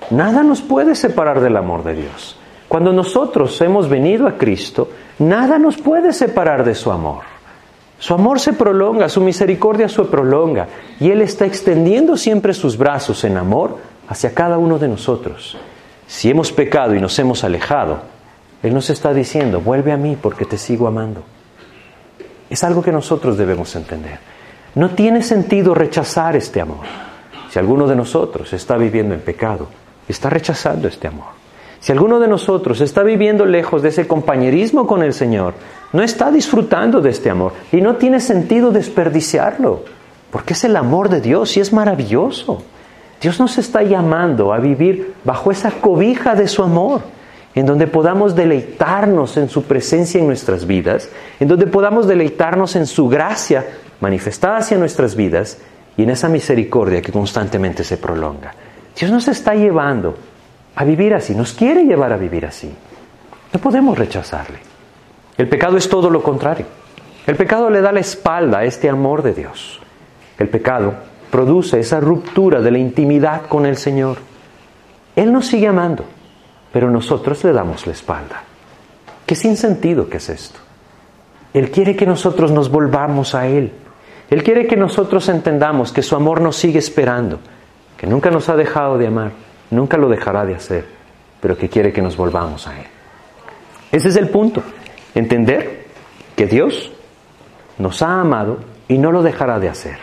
Nada 0.09 0.41
nos 0.41 0.61
puede 0.61 0.95
separar 0.95 1.41
del 1.41 1.57
amor 1.57 1.83
de 1.83 1.95
Dios. 1.95 2.37
Cuando 2.69 2.93
nosotros 2.93 3.59
hemos 3.59 3.89
venido 3.89 4.25
a 4.25 4.37
Cristo, 4.37 4.89
nada 5.19 5.59
nos 5.59 5.75
puede 5.75 6.13
separar 6.13 6.63
de 6.63 6.73
su 6.73 6.93
amor. 6.93 7.23
Su 7.99 8.13
amor 8.13 8.39
se 8.39 8.53
prolonga, 8.53 9.09
su 9.09 9.19
misericordia 9.19 9.89
se 9.89 10.03
prolonga 10.05 10.67
y 10.97 11.11
Él 11.11 11.21
está 11.21 11.45
extendiendo 11.45 12.15
siempre 12.15 12.53
sus 12.53 12.77
brazos 12.77 13.25
en 13.25 13.35
amor 13.35 13.79
hacia 14.07 14.33
cada 14.33 14.57
uno 14.57 14.79
de 14.79 14.87
nosotros. 14.87 15.57
Si 16.07 16.29
hemos 16.29 16.53
pecado 16.53 16.95
y 16.95 17.01
nos 17.01 17.19
hemos 17.19 17.43
alejado, 17.43 17.99
Él 18.63 18.73
nos 18.73 18.89
está 18.89 19.13
diciendo, 19.13 19.59
vuelve 19.59 19.91
a 19.91 19.97
mí 19.97 20.17
porque 20.19 20.45
te 20.45 20.57
sigo 20.57 20.87
amando. 20.87 21.21
Es 22.49 22.63
algo 22.63 22.81
que 22.81 22.93
nosotros 22.93 23.37
debemos 23.37 23.75
entender. 23.75 24.19
No 24.75 24.91
tiene 24.91 25.21
sentido 25.21 25.75
rechazar 25.75 26.37
este 26.37 26.61
amor. 26.61 27.11
Si 27.51 27.59
alguno 27.59 27.85
de 27.85 27.97
nosotros 27.97 28.53
está 28.53 28.77
viviendo 28.77 29.13
en 29.13 29.19
pecado, 29.19 29.67
está 30.07 30.29
rechazando 30.29 30.87
este 30.87 31.09
amor. 31.09 31.31
Si 31.81 31.91
alguno 31.91 32.21
de 32.21 32.29
nosotros 32.29 32.79
está 32.79 33.03
viviendo 33.03 33.45
lejos 33.45 33.81
de 33.81 33.89
ese 33.89 34.07
compañerismo 34.07 34.87
con 34.87 35.03
el 35.03 35.13
Señor, 35.13 35.55
no 35.91 36.01
está 36.01 36.31
disfrutando 36.31 37.01
de 37.01 37.09
este 37.09 37.29
amor 37.29 37.51
y 37.73 37.81
no 37.81 37.97
tiene 37.97 38.21
sentido 38.21 38.71
desperdiciarlo, 38.71 39.83
porque 40.31 40.53
es 40.53 40.63
el 40.63 40.77
amor 40.77 41.09
de 41.09 41.19
Dios 41.19 41.57
y 41.57 41.59
es 41.59 41.73
maravilloso. 41.73 42.63
Dios 43.19 43.37
nos 43.37 43.57
está 43.57 43.83
llamando 43.83 44.53
a 44.53 44.59
vivir 44.59 45.15
bajo 45.25 45.51
esa 45.51 45.71
cobija 45.71 46.35
de 46.35 46.47
su 46.47 46.63
amor, 46.63 47.01
en 47.53 47.65
donde 47.65 47.85
podamos 47.85 48.33
deleitarnos 48.33 49.35
en 49.35 49.49
su 49.49 49.63
presencia 49.63 50.21
en 50.21 50.27
nuestras 50.27 50.65
vidas, 50.65 51.09
en 51.41 51.49
donde 51.49 51.67
podamos 51.67 52.07
deleitarnos 52.07 52.77
en 52.77 52.87
su 52.87 53.09
gracia 53.09 53.65
manifestada 53.99 54.59
hacia 54.59 54.77
nuestras 54.77 55.17
vidas 55.17 55.57
y 55.97 56.04
en 56.04 56.10
esa 56.10 56.30
misericordia 56.30 57.01
que 57.01 57.12
constantemente 57.12 57.84
se 57.84 57.97
prolonga. 57.97 58.54
Dios 58.97 59.12
nos 59.12 59.27
está 59.27 59.54
llevando 59.54 60.15
a 60.75 60.84
vivir 60.84 61.13
así, 61.13 61.36
nos 61.36 61.54
quiere 61.54 61.84
llevar 61.84 62.13
a 62.13 62.17
vivir 62.17 62.45
así. 62.45 62.73
No 63.54 63.60
podemos 63.60 63.97
rechazarle. 63.97 64.60
El 65.38 65.49
pecado 65.49 65.77
es 65.77 65.89
todo 65.89 66.10
lo 66.10 66.23
contrario. 66.23 66.65
El 67.27 67.36
pecado 67.36 67.69
le 67.69 67.82
da 67.82 67.91
la 67.91 67.99
espalda 67.99 68.60
a 68.60 68.63
este 68.63 68.89
amor 68.89 69.21
de 69.21 69.34
Dios. 69.34 69.80
El 70.38 70.49
pecado 70.49 70.93
produce 71.30 71.80
esa 71.80 71.99
ruptura 71.99 72.62
de 72.62 72.71
la 72.71 72.77
intimidad 72.77 73.43
con 73.47 73.65
el 73.65 73.77
Señor. 73.77 74.17
Él 75.15 75.32
nos 75.32 75.47
sigue 75.47 75.67
amando, 75.67 76.06
pero 76.71 76.89
nosotros 76.89 77.43
le 77.43 77.54
damos 77.54 77.86
la 77.86 77.93
espalda. 77.93 78.43
Qué 79.25 79.36
sin 79.36 79.56
sentido 79.58 80.10
que 80.10 80.17
es 80.17 80.30
esto. 80.30 80.60
Él 81.54 81.69
quiere 81.69 81.95
que 81.95 82.06
nosotros 82.06 82.51
nos 82.51 82.69
volvamos 82.69 83.36
a 83.36 83.47
Él. 83.47 83.71
Él 84.31 84.43
quiere 84.43 84.65
que 84.65 84.77
nosotros 84.77 85.29
entendamos 85.29 85.91
que 85.91 86.01
su 86.01 86.15
amor 86.15 86.41
nos 86.41 86.55
sigue 86.55 86.79
esperando, 86.79 87.39
que 87.97 88.07
nunca 88.07 88.31
nos 88.31 88.49
ha 88.49 88.55
dejado 88.55 88.97
de 88.97 89.05
amar 89.05 89.31
nunca 89.71 89.97
lo 89.97 90.09
dejará 90.09 90.45
de 90.45 90.53
hacer, 90.53 90.85
pero 91.39 91.57
que 91.57 91.69
quiere 91.69 91.91
que 91.91 92.01
nos 92.01 92.15
volvamos 92.15 92.67
a 92.67 92.77
Él. 92.77 92.85
Ese 93.91 94.09
es 94.09 94.15
el 94.15 94.29
punto, 94.29 94.61
entender 95.15 95.85
que 96.35 96.45
Dios 96.45 96.91
nos 97.79 98.01
ha 98.01 98.21
amado 98.21 98.59
y 98.87 98.97
no 98.97 99.11
lo 99.11 99.23
dejará 99.23 99.59
de 99.59 99.69
hacer. 99.69 99.97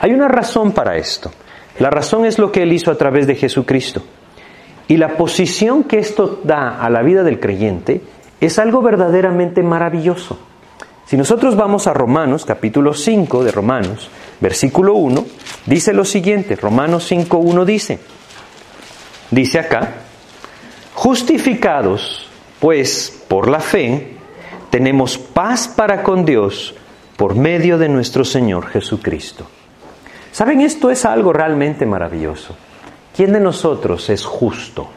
Hay 0.00 0.12
una 0.12 0.28
razón 0.28 0.72
para 0.72 0.96
esto. 0.96 1.30
La 1.78 1.90
razón 1.90 2.24
es 2.24 2.38
lo 2.38 2.52
que 2.52 2.62
Él 2.62 2.72
hizo 2.72 2.90
a 2.90 2.96
través 2.96 3.26
de 3.26 3.34
Jesucristo. 3.34 4.02
Y 4.88 4.96
la 4.96 5.16
posición 5.16 5.84
que 5.84 5.98
esto 5.98 6.40
da 6.44 6.80
a 6.80 6.90
la 6.90 7.02
vida 7.02 7.22
del 7.22 7.40
creyente 7.40 8.02
es 8.40 8.58
algo 8.58 8.82
verdaderamente 8.82 9.62
maravilloso. 9.62 10.38
Si 11.10 11.16
nosotros 11.16 11.56
vamos 11.56 11.88
a 11.88 11.92
Romanos, 11.92 12.44
capítulo 12.44 12.94
5 12.94 13.42
de 13.42 13.50
Romanos, 13.50 14.08
versículo 14.38 14.94
1, 14.94 15.26
dice 15.66 15.92
lo 15.92 16.04
siguiente, 16.04 16.54
Romanos 16.54 17.10
5.1 17.10 17.64
dice, 17.64 17.98
dice 19.32 19.58
acá, 19.58 19.94
justificados 20.94 22.28
pues 22.60 23.24
por 23.26 23.48
la 23.48 23.58
fe, 23.58 24.18
tenemos 24.70 25.18
paz 25.18 25.66
para 25.66 26.04
con 26.04 26.24
Dios 26.24 26.76
por 27.16 27.34
medio 27.34 27.76
de 27.76 27.88
nuestro 27.88 28.24
Señor 28.24 28.68
Jesucristo. 28.68 29.48
¿Saben? 30.30 30.60
Esto 30.60 30.92
es 30.92 31.04
algo 31.04 31.32
realmente 31.32 31.86
maravilloso. 31.86 32.54
¿Quién 33.16 33.32
de 33.32 33.40
nosotros 33.40 34.08
es 34.10 34.24
justo? 34.24 34.88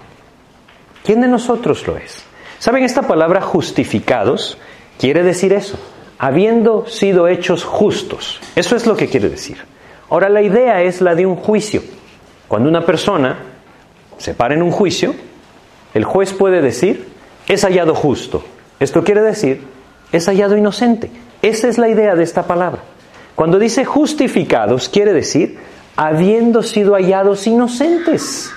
¿Quién 1.04 1.22
de 1.22 1.28
nosotros 1.28 1.88
lo 1.88 1.98
es? 1.98 2.24
¿Saben? 2.60 2.84
Esta 2.84 3.02
palabra 3.02 3.42
justificados 3.42 4.60
quiere 5.00 5.24
decir 5.24 5.54
eso, 5.54 5.80
habiendo 6.24 6.86
sido 6.88 7.28
hechos 7.28 7.66
justos. 7.66 8.40
Eso 8.56 8.78
es 8.78 8.88
lo 8.88 8.96
que 8.96 9.10
quiere 9.10 9.28
decir. 9.28 9.58
Ahora 10.10 10.30
la 10.30 10.42
idea 10.42 10.82
es 10.82 11.02
la 11.02 11.16
de 11.16 11.26
un 11.26 11.36
juicio. 11.36 11.84
Cuando 12.48 12.70
una 12.70 12.86
persona 12.86 13.40
se 14.18 14.34
para 14.34 14.54
en 14.54 14.64
un 14.64 14.72
juicio, 14.72 15.14
el 15.94 16.06
juez 16.06 16.32
puede 16.32 16.62
decir, 16.62 17.10
es 17.46 17.66
hallado 17.66 17.94
justo. 17.94 18.42
Esto 18.80 19.04
quiere 19.04 19.22
decir, 19.22 19.64
es 20.14 20.26
hallado 20.28 20.56
inocente. 20.56 21.12
Esa 21.42 21.68
es 21.68 21.78
la 21.78 21.90
idea 21.90 22.16
de 22.16 22.24
esta 22.24 22.44
palabra. 22.44 22.80
Cuando 23.36 23.60
dice 23.60 23.84
justificados, 23.84 24.88
quiere 24.88 25.12
decir, 25.12 25.58
habiendo 25.98 26.64
sido 26.64 26.94
hallados 26.94 27.48
inocentes. 27.48 28.50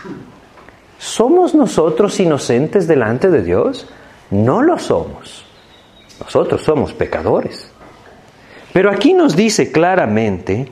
¿Somos 0.98 1.52
nosotros 1.52 2.20
inocentes 2.20 2.86
delante 2.86 3.28
de 3.28 3.42
Dios? 3.42 3.88
No 4.30 4.62
lo 4.62 4.78
somos. 4.78 5.45
Nosotros 6.20 6.62
somos 6.62 6.92
pecadores. 6.92 7.70
Pero 8.72 8.90
aquí 8.90 9.14
nos 9.14 9.34
dice 9.36 9.72
claramente, 9.72 10.70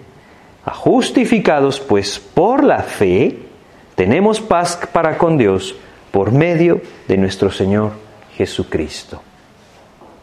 justificados 0.64 1.80
pues 1.80 2.18
por 2.18 2.64
la 2.64 2.82
fe, 2.82 3.38
tenemos 3.94 4.40
paz 4.40 4.78
para 4.92 5.16
con 5.16 5.38
Dios 5.38 5.74
por 6.10 6.32
medio 6.32 6.80
de 7.08 7.16
nuestro 7.16 7.50
Señor 7.50 7.92
Jesucristo. 8.36 9.22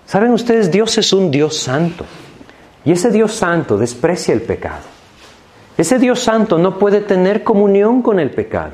Saben 0.05 0.31
ustedes, 0.31 0.71
Dios 0.71 0.97
es 0.97 1.13
un 1.13 1.31
Dios 1.31 1.57
santo. 1.57 2.05
Y 2.83 2.91
ese 2.91 3.11
Dios 3.11 3.33
santo 3.33 3.77
desprecia 3.77 4.33
el 4.33 4.41
pecado. 4.41 4.83
Ese 5.77 5.99
Dios 5.99 6.19
santo 6.19 6.57
no 6.57 6.77
puede 6.77 7.01
tener 7.01 7.43
comunión 7.43 8.01
con 8.01 8.19
el 8.19 8.31
pecado. 8.31 8.73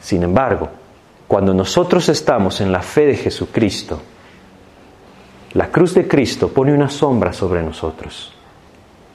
Sin 0.00 0.22
embargo, 0.22 0.68
cuando 1.26 1.52
nosotros 1.52 2.08
estamos 2.08 2.60
en 2.60 2.70
la 2.70 2.82
fe 2.82 3.06
de 3.06 3.16
Jesucristo, 3.16 4.00
la 5.54 5.70
cruz 5.70 5.94
de 5.94 6.06
Cristo 6.06 6.48
pone 6.48 6.72
una 6.72 6.88
sombra 6.88 7.32
sobre 7.32 7.62
nosotros 7.62 8.32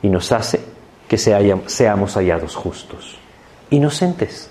y 0.02 0.10
nos 0.10 0.32
hace 0.32 0.60
que 1.08 1.18
seamos 1.18 2.16
hallados 2.16 2.56
justos, 2.56 3.18
inocentes. 3.70 4.50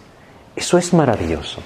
Eso 0.54 0.78
es 0.78 0.92
maravilloso. 0.94 1.60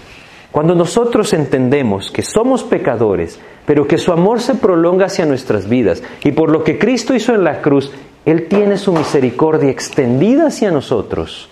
Cuando 0.50 0.74
nosotros 0.74 1.32
entendemos 1.32 2.10
que 2.10 2.22
somos 2.22 2.64
pecadores, 2.64 3.38
pero 3.66 3.86
que 3.86 3.98
su 3.98 4.12
amor 4.12 4.40
se 4.40 4.54
prolonga 4.54 5.06
hacia 5.06 5.26
nuestras 5.26 5.68
vidas 5.68 6.02
y 6.24 6.32
por 6.32 6.50
lo 6.50 6.64
que 6.64 6.78
Cristo 6.78 7.14
hizo 7.14 7.34
en 7.34 7.44
la 7.44 7.60
cruz, 7.60 7.92
Él 8.24 8.48
tiene 8.48 8.78
su 8.78 8.92
misericordia 8.92 9.70
extendida 9.70 10.46
hacia 10.46 10.70
nosotros, 10.70 11.50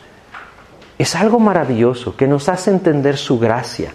es 0.99 1.15
algo 1.17 1.39
maravilloso 1.41 2.17
que 2.17 2.27
nos 2.27 2.49
hace 2.49 2.71
entender 2.71 3.17
su 3.17 3.39
gracia. 3.39 3.93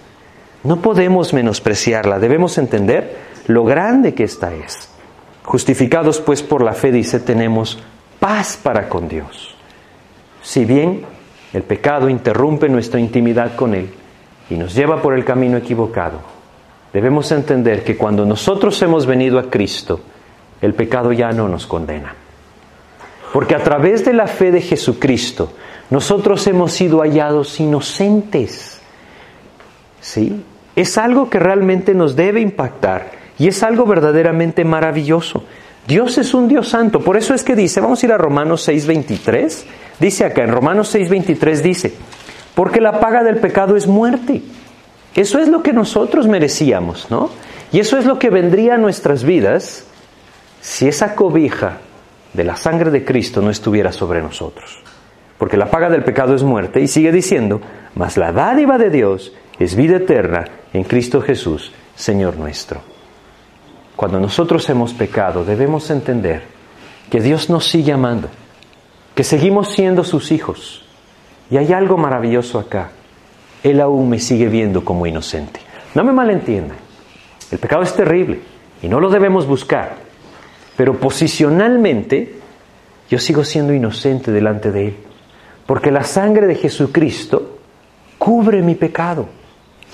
No 0.64 0.82
podemos 0.82 1.34
menospreciarla, 1.34 2.20
debemos 2.20 2.58
entender 2.58 3.18
lo 3.48 3.64
grande 3.64 4.14
que 4.14 4.24
ésta 4.24 4.54
es. 4.54 4.90
Justificados 5.44 6.20
pues 6.20 6.44
por 6.44 6.64
la 6.64 6.74
fe, 6.74 6.92
dice, 6.92 7.20
tenemos 7.20 7.80
paz 8.20 8.60
para 8.62 8.90
con 8.90 9.08
Dios. 9.08 9.56
Si 10.42 10.66
bien 10.66 11.06
el 11.54 11.64
pecado 11.64 12.10
interrumpe 12.10 12.70
nuestra 12.70 13.00
intimidad 13.00 13.56
con 13.56 13.74
Él 13.74 13.90
y 14.50 14.56
nos 14.56 14.76
lleva 14.76 15.02
por 15.02 15.14
el 15.14 15.26
camino 15.26 15.58
equivocado. 15.58 16.20
Debemos 16.94 17.32
entender 17.32 17.84
que 17.84 17.98
cuando 17.98 18.26
nosotros 18.26 18.82
hemos 18.82 19.06
venido 19.06 19.40
a 19.40 19.50
Cristo, 19.50 20.00
el 20.62 20.74
pecado 20.74 21.12
ya 21.12 21.32
no 21.32 21.48
nos 21.48 21.68
condena. 21.68 22.14
Porque 23.32 23.56
a 23.56 23.64
través 23.64 24.06
de 24.06 24.14
la 24.14 24.28
fe 24.28 24.52
de 24.52 24.62
Jesucristo, 24.62 25.54
nosotros 25.90 26.46
hemos 26.48 26.72
sido 26.72 27.02
hallados 27.02 27.60
inocentes. 27.60 28.82
¿Sí? 30.02 30.44
Es 30.76 30.98
algo 30.98 31.30
que 31.30 31.40
realmente 31.40 31.94
nos 31.94 32.16
debe 32.16 32.42
impactar 32.42 33.12
y 33.38 33.48
es 33.48 33.64
algo 33.64 33.86
verdaderamente 33.86 34.64
maravilloso. 34.66 35.44
Dios 35.88 36.18
es 36.18 36.34
un 36.34 36.48
Dios 36.48 36.70
santo, 36.70 37.02
por 37.02 37.18
eso 37.18 37.34
es 37.34 37.44
que 37.44 37.56
dice, 37.56 37.82
vamos 37.82 38.02
a 38.02 38.06
ir 38.06 38.12
a 38.14 38.18
Romanos 38.18 38.68
6:23, 38.68 39.66
Dice 40.00 40.24
acá 40.24 40.44
en 40.44 40.52
Romanos 40.52 40.96
6:23 40.96 41.62
dice, 41.62 41.94
porque 42.56 42.80
la 42.80 43.00
paga 43.00 43.24
del 43.24 43.38
pecado 43.38 43.76
es 43.76 43.86
muerte. 43.88 44.42
Eso 45.14 45.40
es 45.40 45.50
lo 45.50 45.62
que 45.62 45.74
nosotros 45.74 46.28
merecíamos, 46.28 47.08
¿no? 47.10 47.30
Y 47.72 47.80
eso 47.80 47.98
es 47.98 48.06
lo 48.06 48.18
que 48.18 48.30
vendría 48.30 48.76
a 48.76 48.78
nuestras 48.78 49.24
vidas 49.24 49.86
si 50.62 50.88
esa 50.88 51.16
cobija 51.16 51.78
de 52.34 52.44
la 52.44 52.56
sangre 52.56 52.92
de 52.92 53.04
Cristo 53.04 53.42
no 53.42 53.50
estuviera 53.50 53.92
sobre 53.92 54.22
nosotros. 54.22 54.80
Porque 55.38 55.58
la 55.58 55.70
paga 55.70 55.90
del 55.90 56.04
pecado 56.04 56.36
es 56.36 56.44
muerte 56.44 56.82
y 56.82 56.88
sigue 56.88 57.12
diciendo, 57.12 57.62
mas 57.96 58.18
la 58.18 58.32
dádiva 58.32 58.78
de 58.78 58.90
Dios 58.90 59.34
es 59.60 59.76
vida 59.76 59.98
eterna 59.98 60.46
en 60.74 60.84
Cristo 60.84 61.22
Jesús, 61.22 61.72
Señor 61.96 62.38
nuestro. 62.38 62.82
Cuando 63.96 64.20
nosotros 64.20 64.70
hemos 64.70 64.94
pecado 64.94 65.44
debemos 65.44 65.90
entender 65.90 66.44
que 67.12 67.20
Dios 67.20 67.50
nos 67.50 67.68
sigue 67.68 67.92
amando 67.92 68.30
que 69.20 69.26
seguimos 69.26 69.74
siendo 69.74 70.06
sus 70.06 70.32
hijos. 70.32 70.86
Y 71.52 71.58
hay 71.58 71.74
algo 71.74 71.98
maravilloso 71.98 72.58
acá. 72.58 72.92
Él 73.64 73.82
aún 73.82 74.10
me 74.10 74.18
sigue 74.18 74.48
viendo 74.48 74.86
como 74.86 75.06
inocente. 75.06 75.60
No 75.94 76.06
me 76.06 76.14
malentiendan. 76.14 76.78
El 77.52 77.60
pecado 77.60 77.82
es 77.82 77.94
terrible 77.94 78.40
y 78.82 78.88
no 78.88 79.02
lo 79.02 79.10
debemos 79.10 79.46
buscar. 79.46 79.98
pero 80.78 80.98
posicionalmente 80.98 82.40
yo 83.10 83.20
sigo 83.20 83.44
siendo 83.44 83.74
inocente 83.74 84.32
delante 84.32 84.72
de 84.72 84.88
Él, 84.88 84.98
porque 85.66 85.92
la 85.92 86.06
sangre 86.06 86.48
de 86.48 86.56
Jesucristo 86.56 87.58
cubre 88.18 88.62
mi 88.62 88.76
pecado. 88.76 89.28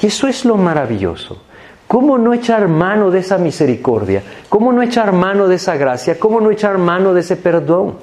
Y 0.02 0.08
eso 0.08 0.28
es 0.28 0.46
lo 0.46 0.58
maravilloso. 0.58 1.42
¿Cómo 1.88 2.18
no 2.18 2.34
echar 2.34 2.68
mano 2.68 3.12
de 3.12 3.20
esa 3.20 3.38
misericordia? 3.38 4.24
¿Cómo 4.50 4.74
no 4.74 4.82
echar 4.82 5.14
mano 5.14 5.48
de 5.48 5.56
esa 5.56 5.78
gracia? 5.78 6.20
¿Cómo 6.20 6.42
no 6.42 6.52
echar 6.52 6.78
mano 6.78 7.14
de 7.14 7.22
ese 7.22 7.36
perdón? 7.36 7.96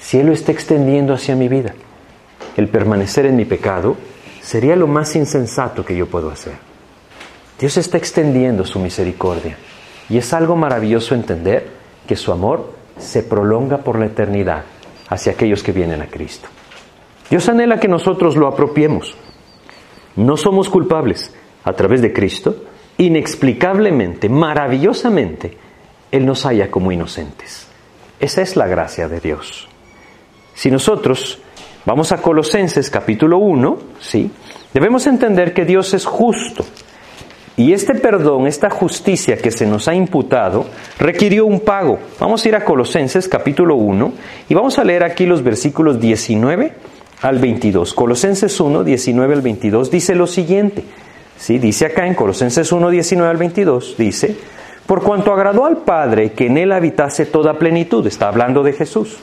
Si 0.00 0.18
Él 0.18 0.26
lo 0.26 0.32
está 0.32 0.52
extendiendo 0.52 1.14
hacia 1.14 1.36
mi 1.36 1.48
vida, 1.48 1.74
el 2.56 2.68
permanecer 2.68 3.26
en 3.26 3.36
mi 3.36 3.44
pecado 3.44 3.96
sería 4.42 4.76
lo 4.76 4.86
más 4.86 5.14
insensato 5.16 5.84
que 5.84 5.96
yo 5.96 6.06
puedo 6.06 6.30
hacer. 6.30 6.54
Dios 7.58 7.76
está 7.76 7.96
extendiendo 7.96 8.64
su 8.64 8.78
misericordia 8.80 9.56
y 10.08 10.18
es 10.18 10.32
algo 10.34 10.56
maravilloso 10.56 11.14
entender 11.14 11.68
que 12.06 12.16
su 12.16 12.32
amor 12.32 12.72
se 12.98 13.22
prolonga 13.22 13.78
por 13.78 13.98
la 13.98 14.06
eternidad 14.06 14.64
hacia 15.08 15.32
aquellos 15.32 15.62
que 15.62 15.72
vienen 15.72 16.02
a 16.02 16.06
Cristo. 16.06 16.48
Dios 17.30 17.48
anhela 17.48 17.80
que 17.80 17.88
nosotros 17.88 18.36
lo 18.36 18.48
apropiemos. 18.48 19.16
No 20.16 20.36
somos 20.36 20.68
culpables 20.68 21.32
a 21.64 21.72
través 21.72 22.00
de 22.02 22.12
Cristo, 22.12 22.56
inexplicablemente, 22.98 24.28
maravillosamente, 24.28 25.56
Él 26.12 26.24
nos 26.24 26.44
halla 26.44 26.70
como 26.70 26.92
inocentes. 26.92 27.66
Esa 28.20 28.42
es 28.42 28.56
la 28.56 28.66
gracia 28.66 29.08
de 29.08 29.20
Dios. 29.20 29.68
Si 30.54 30.70
nosotros 30.70 31.40
vamos 31.84 32.12
a 32.12 32.22
Colosenses 32.22 32.90
capítulo 32.90 33.38
1, 33.38 33.78
¿sí? 34.00 34.30
debemos 34.72 35.06
entender 35.06 35.52
que 35.52 35.64
Dios 35.64 35.94
es 35.94 36.06
justo. 36.06 36.64
Y 37.56 37.72
este 37.72 37.94
perdón, 37.94 38.46
esta 38.46 38.68
justicia 38.70 39.36
que 39.36 39.50
se 39.50 39.66
nos 39.66 39.86
ha 39.88 39.94
imputado, 39.94 40.66
requirió 40.98 41.46
un 41.46 41.60
pago. 41.60 41.98
Vamos 42.18 42.44
a 42.44 42.48
ir 42.48 42.56
a 42.56 42.64
Colosenses 42.64 43.28
capítulo 43.28 43.76
1 43.76 44.12
y 44.48 44.54
vamos 44.54 44.78
a 44.78 44.84
leer 44.84 45.04
aquí 45.04 45.26
los 45.26 45.42
versículos 45.42 46.00
19 46.00 46.72
al 47.24 47.38
22. 47.38 47.94
Colosenses 47.94 48.60
1, 48.60 48.84
19 48.84 49.34
al 49.34 49.40
22 49.40 49.90
dice 49.90 50.14
lo 50.14 50.26
siguiente. 50.26 50.84
¿sí? 51.38 51.58
Dice 51.58 51.86
acá 51.86 52.06
en 52.06 52.14
Colosenses 52.14 52.70
1, 52.70 52.90
19 52.90 53.30
al 53.30 53.38
22, 53.38 53.94
dice, 53.96 54.36
por 54.84 55.02
cuanto 55.02 55.32
agradó 55.32 55.64
al 55.64 55.78
Padre 55.78 56.32
que 56.32 56.46
en 56.46 56.58
él 56.58 56.70
habitase 56.70 57.24
toda 57.24 57.58
plenitud, 57.58 58.06
está 58.06 58.28
hablando 58.28 58.62
de 58.62 58.74
Jesús, 58.74 59.16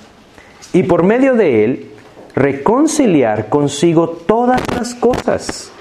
y 0.74 0.82
por 0.82 1.04
medio 1.04 1.36
de 1.36 1.64
él 1.64 1.92
reconciliar 2.34 3.50
consigo 3.50 4.10
todas 4.10 4.62
las 4.76 4.96
cosas, 4.96 5.72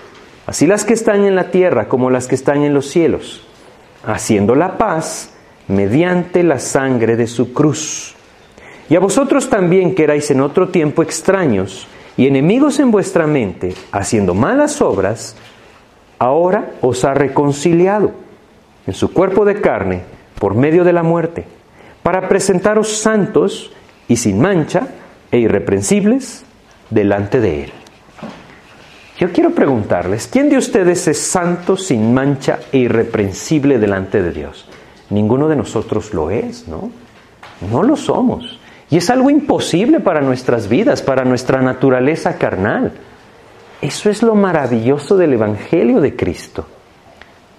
así 0.46 0.66
las 0.66 0.84
que 0.84 0.92
están 0.92 1.24
en 1.24 1.34
la 1.34 1.50
tierra 1.50 1.88
como 1.88 2.10
las 2.10 2.28
que 2.28 2.34
están 2.34 2.64
en 2.64 2.74
los 2.74 2.86
cielos, 2.86 3.46
haciendo 4.04 4.54
la 4.54 4.76
paz 4.76 5.30
mediante 5.68 6.42
la 6.42 6.58
sangre 6.58 7.16
de 7.16 7.26
su 7.26 7.54
cruz. 7.54 8.14
Y 8.90 8.96
a 8.96 9.00
vosotros 9.00 9.48
también 9.48 9.94
que 9.94 10.04
erais 10.04 10.30
en 10.30 10.42
otro 10.42 10.68
tiempo 10.68 11.02
extraños 11.02 11.86
y 12.16 12.26
enemigos 12.26 12.80
en 12.80 12.90
vuestra 12.90 13.26
mente, 13.26 13.74
haciendo 13.92 14.34
malas 14.34 14.80
obras, 14.80 15.36
ahora 16.18 16.72
os 16.80 17.04
ha 17.04 17.14
reconciliado 17.14 18.12
en 18.86 18.94
su 18.94 19.12
cuerpo 19.12 19.44
de 19.44 19.60
carne 19.60 20.02
por 20.38 20.54
medio 20.54 20.84
de 20.84 20.92
la 20.92 21.02
muerte, 21.02 21.44
para 22.02 22.28
presentaros 22.28 22.98
santos 22.98 23.72
y 24.08 24.16
sin 24.16 24.40
mancha 24.40 24.88
e 25.30 25.38
irreprensibles 25.38 26.44
delante 26.90 27.40
de 27.40 27.64
Él. 27.64 27.72
Yo 29.18 29.32
quiero 29.32 29.50
preguntarles, 29.50 30.26
¿quién 30.26 30.48
de 30.48 30.56
ustedes 30.56 31.06
es 31.08 31.18
santo, 31.18 31.76
sin 31.76 32.14
mancha 32.14 32.58
e 32.72 32.78
irreprensible 32.78 33.78
delante 33.78 34.22
de 34.22 34.32
Dios? 34.32 34.66
Ninguno 35.10 35.48
de 35.48 35.56
nosotros 35.56 36.14
lo 36.14 36.30
es, 36.30 36.68
¿no? 36.68 36.90
No 37.70 37.82
lo 37.82 37.96
somos. 37.96 38.59
Y 38.90 38.96
es 38.96 39.08
algo 39.08 39.30
imposible 39.30 40.00
para 40.00 40.20
nuestras 40.20 40.68
vidas, 40.68 41.00
para 41.00 41.24
nuestra 41.24 41.62
naturaleza 41.62 42.36
carnal. 42.36 42.92
Eso 43.80 44.10
es 44.10 44.22
lo 44.22 44.34
maravilloso 44.34 45.16
del 45.16 45.34
Evangelio 45.34 46.00
de 46.00 46.16
Cristo. 46.16 46.66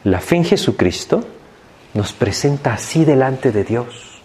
La 0.03 0.19
fe 0.19 0.35
en 0.35 0.43
Jesucristo 0.43 1.23
nos 1.93 2.11
presenta 2.11 2.73
así 2.73 3.05
delante 3.05 3.51
de 3.51 3.63
Dios. 3.63 4.21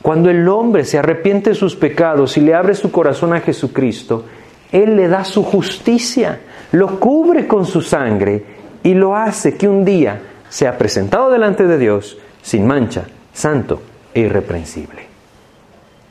Cuando 0.00 0.30
el 0.30 0.48
hombre 0.48 0.84
se 0.84 0.98
arrepiente 0.98 1.50
de 1.50 1.56
sus 1.56 1.76
pecados 1.76 2.36
y 2.36 2.40
le 2.40 2.54
abre 2.54 2.74
su 2.74 2.90
corazón 2.90 3.34
a 3.34 3.40
Jesucristo, 3.40 4.24
Él 4.72 4.96
le 4.96 5.08
da 5.08 5.24
su 5.24 5.42
justicia, 5.42 6.40
lo 6.72 6.98
cubre 6.98 7.46
con 7.46 7.66
su 7.66 7.82
sangre 7.82 8.44
y 8.82 8.94
lo 8.94 9.16
hace 9.16 9.56
que 9.56 9.68
un 9.68 9.84
día 9.84 10.20
sea 10.48 10.78
presentado 10.78 11.30
delante 11.30 11.66
de 11.66 11.76
Dios 11.76 12.16
sin 12.40 12.66
mancha, 12.66 13.04
santo 13.32 13.82
e 14.14 14.20
irreprensible. 14.20 15.05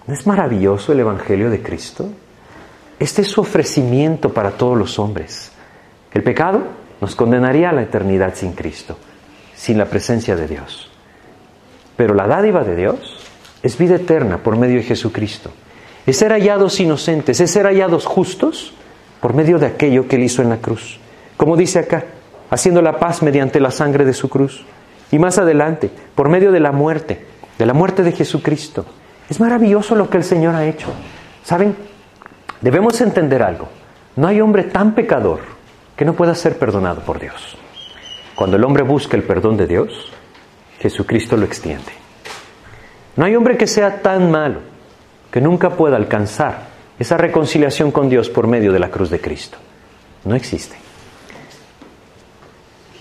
¿No 0.08 0.14
es 0.14 0.28
maravilloso 0.28 0.92
el 0.92 1.00
Evangelio 1.00 1.50
de 1.50 1.64
Cristo? 1.64 2.08
Este 3.00 3.24
es 3.24 3.28
su 3.28 3.42
ofrecimiento 3.42 4.34
para 4.34 4.52
todos 4.52 4.78
los 4.78 5.00
hombres. 5.00 5.52
El 6.14 6.22
pecado 6.22 6.62
nos 7.02 7.16
condenaría 7.16 7.72
a 7.72 7.74
la 7.74 7.82
eternidad 7.82 8.36
sin 8.36 8.54
Cristo, 8.54 8.98
sin 9.56 9.80
la 9.80 9.86
presencia 9.86 10.36
de 10.36 10.48
Dios. 10.48 10.92
Pero 11.98 12.14
la 12.14 12.28
dádiva 12.28 12.64
de 12.64 12.76
Dios 12.76 13.18
es 13.64 13.78
vida 13.80 13.96
eterna 13.96 14.38
por 14.38 14.58
medio 14.58 14.78
de 14.78 14.84
Jesucristo. 14.84 15.50
Es 16.06 16.18
ser 16.18 16.32
hallados 16.32 16.80
inocentes, 16.80 17.40
es 17.40 17.50
ser 17.50 17.66
hallados 17.66 18.06
justos 18.06 18.74
por 19.22 19.34
medio 19.34 19.58
de 19.58 19.66
aquello 19.66 20.08
que 20.08 20.18
Él 20.18 20.24
hizo 20.24 20.44
en 20.44 20.50
la 20.50 20.58
cruz. 20.58 21.00
Como 21.36 21.58
dice 21.58 21.80
acá, 21.80 22.06
haciendo 22.52 22.84
la 22.84 23.00
paz 23.00 23.24
mediante 23.24 23.60
la 23.60 23.72
sangre 23.72 24.06
de 24.06 24.14
su 24.14 24.30
cruz. 24.30 24.66
Y 25.12 25.18
más 25.18 25.40
adelante, 25.40 25.90
por 26.14 26.30
medio 26.30 26.52
de 26.52 26.60
la 26.60 26.72
muerte, 26.72 27.26
de 27.58 27.66
la 27.66 27.74
muerte 27.74 28.04
de 28.04 28.12
Jesucristo. 28.12 28.86
Es 29.30 29.40
maravilloso 29.40 29.96
lo 29.96 30.10
que 30.10 30.18
el 30.18 30.24
Señor 30.24 30.56
ha 30.56 30.66
hecho. 30.66 30.88
¿Saben? 31.44 31.76
Debemos 32.62 33.00
entender 33.02 33.42
algo. 33.42 33.70
No 34.16 34.28
hay 34.28 34.42
hombre 34.42 34.64
tan 34.64 34.94
pecador 34.94 35.40
que 35.96 36.06
no 36.06 36.14
pueda 36.14 36.36
ser 36.36 36.58
perdonado 36.58 37.02
por 37.02 37.20
Dios. 37.20 37.58
Cuando 38.36 38.58
el 38.58 38.64
hombre 38.64 38.84
busca 38.84 39.18
el 39.18 39.24
perdón 39.24 39.58
de 39.58 39.68
Dios, 39.68 40.12
Jesucristo 40.80 41.38
lo 41.38 41.46
extiende. 41.46 41.92
No 43.16 43.26
hay 43.26 43.36
hombre 43.36 43.58
que 43.58 43.68
sea 43.68 44.02
tan 44.02 44.30
malo 44.30 44.60
que 45.32 45.42
nunca 45.42 45.72
pueda 45.72 45.96
alcanzar 45.96 46.68
esa 47.00 47.18
reconciliación 47.18 47.92
con 47.92 48.10
Dios 48.10 48.30
por 48.30 48.48
medio 48.48 48.72
de 48.72 48.80
la 48.80 48.90
cruz 48.90 49.10
de 49.10 49.20
Cristo. 49.20 49.58
No 50.24 50.36
existe. 50.36 50.76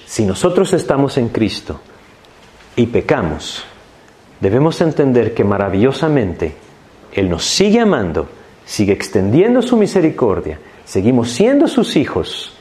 Si 0.06 0.24
nosotros 0.24 0.72
estamos 0.72 1.16
en 1.18 1.28
Cristo 1.28 1.80
y 2.76 2.86
pecamos, 2.86 3.64
debemos 4.40 4.80
entender 4.80 5.34
que 5.34 5.44
maravillosamente 5.44 6.54
Él 7.12 7.28
nos 7.28 7.44
sigue 7.44 7.80
amando 7.80 8.28
sigue 8.64 8.92
extendiendo 8.92 9.62
su 9.62 9.76
misericordia, 9.76 10.58
seguimos 10.84 11.30
siendo 11.30 11.68
sus 11.68 11.96
hijos 11.96 12.56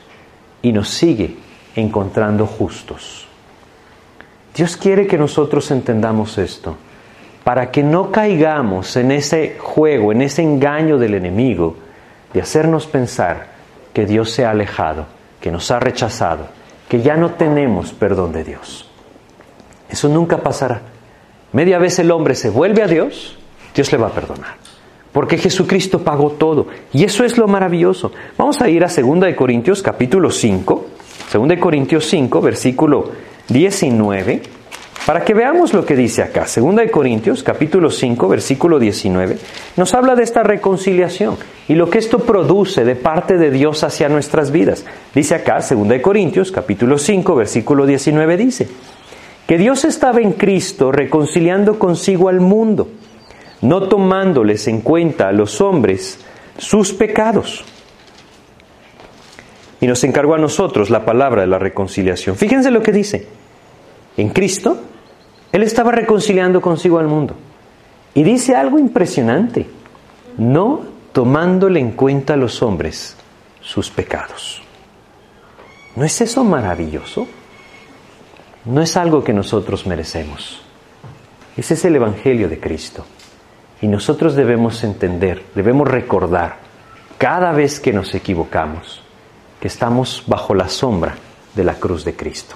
y 0.61 0.71
nos 0.71 0.89
sigue 0.89 1.38
encontrando 1.76 2.45
justos. 2.45 3.28
Dios 4.55 4.78
quiere 4.78 5.07
que 5.07 5.17
nosotros 5.17 5.71
entendamos 5.71 6.38
esto, 6.38 6.76
para 7.43 7.71
que 7.71 7.84
no 7.84 8.11
caigamos 8.11 8.95
en 8.95 9.11
ese 9.11 9.57
juego, 9.59 10.11
en 10.11 10.21
ese 10.21 10.43
engaño 10.43 10.97
del 10.97 11.15
enemigo, 11.15 11.76
de 12.34 12.41
hacernos 12.41 12.86
pensar 12.86 13.47
que 13.93 14.05
Dios 14.05 14.32
se 14.32 14.45
ha 14.45 14.51
alejado, 14.51 15.05
que 15.41 15.51
nos 15.51 15.69
ha 15.71 15.80
rechazado, 15.80 16.47
que 16.88 17.01
ya 17.01 17.15
no 17.15 17.32
tenemos 17.32 17.91
perdón 17.93 18.32
de 18.32 18.43
Dios. 18.43 18.89
Eso 19.89 20.07
nunca 20.07 20.38
pasará. 20.38 20.82
Media 21.53 21.77
vez 21.77 21.97
el 21.99 22.11
hombre 22.11 22.35
se 22.35 22.49
vuelve 22.49 22.83
a 22.83 22.87
Dios, 22.87 23.37
Dios 23.73 23.91
le 23.91 23.97
va 23.97 24.07
a 24.07 24.11
perdonar 24.11 24.63
porque 25.13 25.37
Jesucristo 25.37 25.99
pagó 26.03 26.31
todo. 26.31 26.67
Y 26.91 27.05
eso 27.05 27.23
es 27.23 27.37
lo 27.37 27.47
maravilloso. 27.47 28.11
Vamos 28.37 28.59
a 28.61 28.67
ir 28.67 28.83
a 28.83 28.87
2 28.87 29.19
de 29.21 29.35
Corintios 29.35 29.81
capítulo 29.81 30.29
5, 30.31 30.85
2 31.31 31.47
de 31.47 31.59
Corintios 31.59 32.07
5, 32.07 32.41
versículo 32.41 33.11
19, 33.47 34.41
para 35.05 35.23
que 35.23 35.35
veamos 35.35 35.73
lo 35.73 35.85
que 35.85 35.95
dice 35.95 36.23
acá. 36.23 36.47
2 36.53 36.75
de 36.75 36.89
Corintios 36.89 37.43
capítulo 37.43 37.91
5, 37.91 38.27
versículo 38.27 38.79
19, 38.79 39.37
nos 39.77 39.93
habla 39.93 40.15
de 40.15 40.23
esta 40.23 40.41
reconciliación 40.41 41.37
y 41.67 41.75
lo 41.75 41.89
que 41.89 41.99
esto 41.99 42.19
produce 42.19 42.83
de 42.83 42.95
parte 42.95 43.37
de 43.37 43.51
Dios 43.51 43.83
hacia 43.83 44.09
nuestras 44.09 44.51
vidas. 44.51 44.83
Dice 45.13 45.35
acá, 45.35 45.59
2 45.59 45.87
de 45.87 46.01
Corintios 46.01 46.51
capítulo 46.51 46.97
5, 46.97 47.35
versículo 47.35 47.85
19 47.85 48.37
dice, 48.37 48.67
que 49.47 49.57
Dios 49.57 49.85
estaba 49.85 50.19
en 50.19 50.33
Cristo 50.33 50.91
reconciliando 50.91 51.77
consigo 51.79 52.29
al 52.29 52.39
mundo 52.39 52.87
no 53.63 53.87
tomándoles 53.87 54.67
en 54.67 54.81
cuenta 54.81 55.29
a 55.29 55.31
los 55.31 55.61
hombres 55.61 56.19
sus 56.57 56.91
pecados. 56.91 57.63
Y 59.79 59.87
nos 59.87 60.03
encargó 60.03 60.35
a 60.35 60.37
nosotros 60.37 60.89
la 60.89 61.05
palabra 61.05 61.41
de 61.41 61.47
la 61.47 61.59
reconciliación. 61.59 62.35
Fíjense 62.35 62.71
lo 62.71 62.83
que 62.83 62.91
dice. 62.91 63.25
En 64.17 64.29
Cristo, 64.29 64.81
Él 65.51 65.63
estaba 65.63 65.91
reconciliando 65.93 66.61
consigo 66.61 66.99
al 66.99 67.07
mundo. 67.07 67.35
Y 68.13 68.23
dice 68.23 68.55
algo 68.55 68.77
impresionante. 68.79 69.65
No 70.37 70.81
tomándole 71.13 71.79
en 71.79 71.91
cuenta 71.91 72.33
a 72.33 72.37
los 72.37 72.61
hombres 72.61 73.15
sus 73.61 73.89
pecados. 73.89 74.61
¿No 75.95 76.03
es 76.03 76.19
eso 76.19 76.43
maravilloso? 76.43 77.27
No 78.66 78.82
es 78.82 78.95
algo 78.95 79.24
que 79.24 79.34
nosotros 79.34 79.86
merecemos. 79.86 80.61
Ese 81.57 81.74
es 81.74 81.86
el 81.86 81.97
Evangelio 81.97 82.47
de 82.47 82.59
Cristo. 82.59 83.05
Y 83.82 83.88
nosotros 83.88 84.36
debemos 84.36 84.84
entender, 84.86 85.43
debemos 85.53 85.88
recordar 85.88 86.57
cada 87.18 87.51
vez 87.51 87.80
que 87.80 87.91
nos 87.91 88.16
equivocamos 88.16 89.03
que 89.59 89.68
estamos 89.68 90.24
bajo 90.28 90.55
la 90.55 90.70
sombra 90.70 91.16
de 91.53 91.64
la 91.64 91.76
cruz 91.76 92.05
de 92.05 92.16
Cristo. 92.16 92.55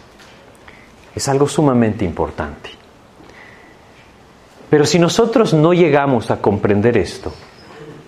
Es 1.14 1.28
algo 1.28 1.48
sumamente 1.48 2.06
importante. 2.06 2.70
Pero 4.70 4.86
si 4.86 5.00
nosotros 5.00 5.54
no 5.54 5.74
llegamos 5.74 6.32
a 6.32 6.42
comprender 6.42 6.98
esto, 6.98 7.34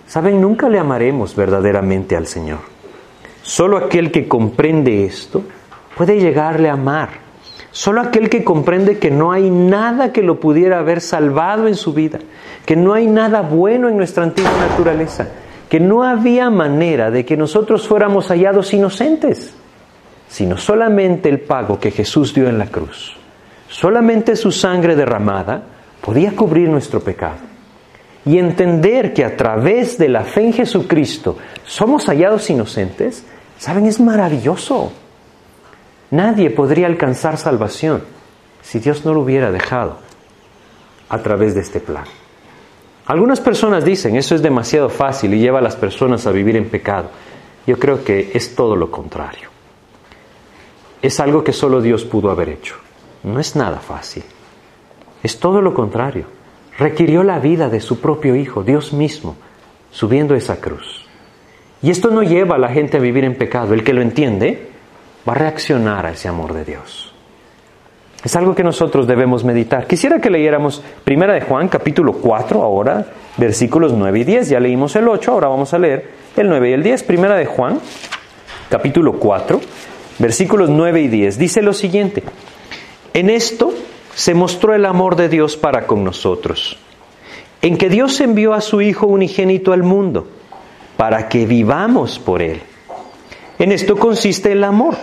saben, 0.06 0.40
nunca 0.40 0.68
le 0.68 0.78
amaremos 0.78 1.34
verdaderamente 1.34 2.16
al 2.16 2.26
Señor. 2.26 2.60
Solo 3.42 3.78
aquel 3.78 4.10
que 4.10 4.28
comprende 4.28 5.04
esto 5.04 5.42
puede 5.96 6.18
llegarle 6.18 6.68
a 6.68 6.74
amar 6.74 7.29
Solo 7.72 8.00
aquel 8.00 8.28
que 8.28 8.42
comprende 8.42 8.98
que 8.98 9.10
no 9.10 9.30
hay 9.30 9.48
nada 9.48 10.12
que 10.12 10.22
lo 10.22 10.40
pudiera 10.40 10.80
haber 10.80 11.00
salvado 11.00 11.68
en 11.68 11.76
su 11.76 11.92
vida, 11.92 12.18
que 12.66 12.74
no 12.74 12.94
hay 12.94 13.06
nada 13.06 13.42
bueno 13.42 13.88
en 13.88 13.96
nuestra 13.96 14.24
antigua 14.24 14.52
naturaleza, 14.58 15.28
que 15.68 15.78
no 15.78 16.02
había 16.02 16.50
manera 16.50 17.12
de 17.12 17.24
que 17.24 17.36
nosotros 17.36 17.86
fuéramos 17.86 18.28
hallados 18.28 18.74
inocentes, 18.74 19.54
sino 20.28 20.56
solamente 20.56 21.28
el 21.28 21.40
pago 21.40 21.78
que 21.78 21.92
Jesús 21.92 22.34
dio 22.34 22.48
en 22.48 22.58
la 22.58 22.66
cruz. 22.66 23.16
Solamente 23.68 24.34
su 24.34 24.50
sangre 24.50 24.96
derramada 24.96 25.62
podía 26.00 26.34
cubrir 26.34 26.68
nuestro 26.68 27.00
pecado. 27.00 27.38
Y 28.26 28.38
entender 28.38 29.14
que 29.14 29.24
a 29.24 29.36
través 29.36 29.96
de 29.96 30.08
la 30.08 30.24
fe 30.24 30.42
en 30.46 30.52
Jesucristo 30.52 31.38
somos 31.64 32.06
hallados 32.06 32.50
inocentes, 32.50 33.24
¿saben? 33.58 33.86
Es 33.86 34.00
maravilloso. 34.00 34.92
Nadie 36.10 36.50
podría 36.50 36.86
alcanzar 36.86 37.36
salvación 37.36 38.02
si 38.62 38.80
Dios 38.80 39.04
no 39.04 39.14
lo 39.14 39.20
hubiera 39.20 39.52
dejado 39.52 39.98
a 41.08 41.18
través 41.18 41.54
de 41.54 41.60
este 41.60 41.80
plan. 41.80 42.04
Algunas 43.06 43.40
personas 43.40 43.84
dicen, 43.84 44.16
eso 44.16 44.34
es 44.34 44.42
demasiado 44.42 44.88
fácil 44.88 45.34
y 45.34 45.40
lleva 45.40 45.58
a 45.58 45.62
las 45.62 45.76
personas 45.76 46.26
a 46.26 46.32
vivir 46.32 46.56
en 46.56 46.68
pecado. 46.68 47.10
Yo 47.66 47.78
creo 47.78 48.04
que 48.04 48.30
es 48.34 48.54
todo 48.54 48.76
lo 48.76 48.90
contrario. 48.90 49.48
Es 51.02 51.18
algo 51.18 51.42
que 51.42 51.52
solo 51.52 51.80
Dios 51.80 52.04
pudo 52.04 52.30
haber 52.30 52.50
hecho. 52.50 52.76
No 53.22 53.40
es 53.40 53.56
nada 53.56 53.78
fácil. 53.78 54.22
Es 55.22 55.38
todo 55.38 55.60
lo 55.60 55.74
contrario. 55.74 56.26
Requirió 56.78 57.22
la 57.22 57.38
vida 57.38 57.68
de 57.68 57.80
su 57.80 58.00
propio 58.00 58.36
Hijo, 58.36 58.62
Dios 58.62 58.92
mismo, 58.92 59.36
subiendo 59.90 60.34
esa 60.34 60.60
cruz. 60.60 61.06
Y 61.82 61.90
esto 61.90 62.10
no 62.10 62.22
lleva 62.22 62.56
a 62.56 62.58
la 62.58 62.68
gente 62.68 62.96
a 62.96 63.00
vivir 63.00 63.24
en 63.24 63.36
pecado. 63.36 63.74
El 63.74 63.84
que 63.84 63.92
lo 63.92 64.02
entiende 64.02 64.69
va 65.28 65.32
a 65.32 65.36
reaccionar 65.36 66.06
a 66.06 66.12
ese 66.12 66.28
amor 66.28 66.54
de 66.54 66.64
Dios. 66.64 67.10
Es 68.22 68.36
algo 68.36 68.54
que 68.54 68.62
nosotros 68.62 69.06
debemos 69.06 69.44
meditar. 69.44 69.86
Quisiera 69.86 70.20
que 70.20 70.28
leyéramos 70.28 70.82
Primera 71.04 71.32
de 71.32 71.40
Juan, 71.40 71.68
capítulo 71.68 72.12
4, 72.12 72.62
ahora, 72.62 73.06
versículos 73.38 73.92
9 73.94 74.18
y 74.20 74.24
10. 74.24 74.50
Ya 74.50 74.60
leímos 74.60 74.94
el 74.96 75.08
8, 75.08 75.32
ahora 75.32 75.48
vamos 75.48 75.72
a 75.72 75.78
leer 75.78 76.10
el 76.36 76.48
9 76.48 76.70
y 76.70 76.72
el 76.74 76.82
10. 76.82 77.02
Primera 77.04 77.36
de 77.36 77.46
Juan, 77.46 77.80
capítulo 78.68 79.14
4, 79.14 79.60
versículos 80.18 80.68
9 80.68 81.00
y 81.00 81.08
10. 81.08 81.38
Dice 81.38 81.62
lo 81.62 81.72
siguiente, 81.72 82.22
en 83.14 83.30
esto 83.30 83.72
se 84.14 84.34
mostró 84.34 84.74
el 84.74 84.84
amor 84.84 85.16
de 85.16 85.30
Dios 85.30 85.56
para 85.56 85.86
con 85.86 86.04
nosotros, 86.04 86.78
en 87.62 87.78
que 87.78 87.88
Dios 87.88 88.20
envió 88.20 88.52
a 88.52 88.60
su 88.60 88.82
Hijo 88.82 89.06
unigénito 89.06 89.72
al 89.72 89.82
mundo, 89.82 90.28
para 90.98 91.30
que 91.30 91.46
vivamos 91.46 92.18
por 92.18 92.42
Él. 92.42 92.60
En 93.60 93.72
esto 93.72 93.96
consiste 93.96 94.52
el 94.52 94.64
amor, 94.64 94.94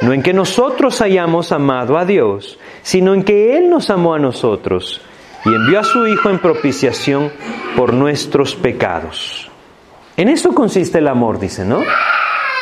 no 0.00 0.14
en 0.14 0.22
que 0.22 0.32
nosotros 0.32 1.02
hayamos 1.02 1.52
amado 1.52 1.98
a 1.98 2.06
Dios, 2.06 2.58
sino 2.80 3.12
en 3.12 3.22
que 3.22 3.58
Él 3.58 3.68
nos 3.68 3.90
amó 3.90 4.14
a 4.14 4.18
nosotros 4.18 5.02
y 5.44 5.50
envió 5.50 5.80
a 5.80 5.84
su 5.84 6.06
Hijo 6.06 6.30
en 6.30 6.38
propiciación 6.38 7.30
por 7.76 7.92
nuestros 7.92 8.54
pecados. 8.54 9.50
En 10.16 10.30
eso 10.30 10.54
consiste 10.54 10.96
el 10.96 11.08
amor, 11.08 11.38
dice, 11.38 11.66
¿no? 11.66 11.82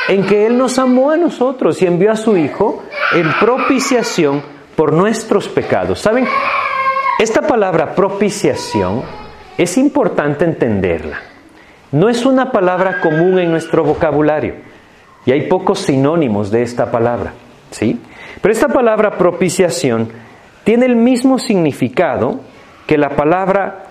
En 0.08 0.26
que 0.26 0.44
Él 0.44 0.58
nos 0.58 0.80
amó 0.80 1.12
a 1.12 1.16
nosotros 1.16 1.80
y 1.82 1.86
envió 1.86 2.10
a 2.10 2.16
su 2.16 2.36
Hijo 2.36 2.82
en 3.12 3.32
propiciación 3.38 4.42
por 4.74 4.92
nuestros 4.92 5.48
pecados. 5.48 6.00
¿Saben? 6.00 6.26
Esta 7.20 7.42
palabra 7.42 7.94
propiciación 7.94 9.04
es 9.56 9.78
importante 9.78 10.44
entenderla. 10.44 11.20
No 11.92 12.08
es 12.08 12.26
una 12.26 12.50
palabra 12.50 13.00
común 13.00 13.38
en 13.38 13.52
nuestro 13.52 13.84
vocabulario. 13.84 14.71
Y 15.24 15.32
hay 15.32 15.48
pocos 15.48 15.80
sinónimos 15.80 16.50
de 16.50 16.62
esta 16.62 16.90
palabra, 16.90 17.32
¿sí? 17.70 18.00
Pero 18.40 18.52
esta 18.52 18.68
palabra 18.68 19.16
propiciación 19.16 20.08
tiene 20.64 20.86
el 20.86 20.96
mismo 20.96 21.38
significado 21.38 22.40
que 22.86 22.98
la 22.98 23.10
palabra, 23.10 23.84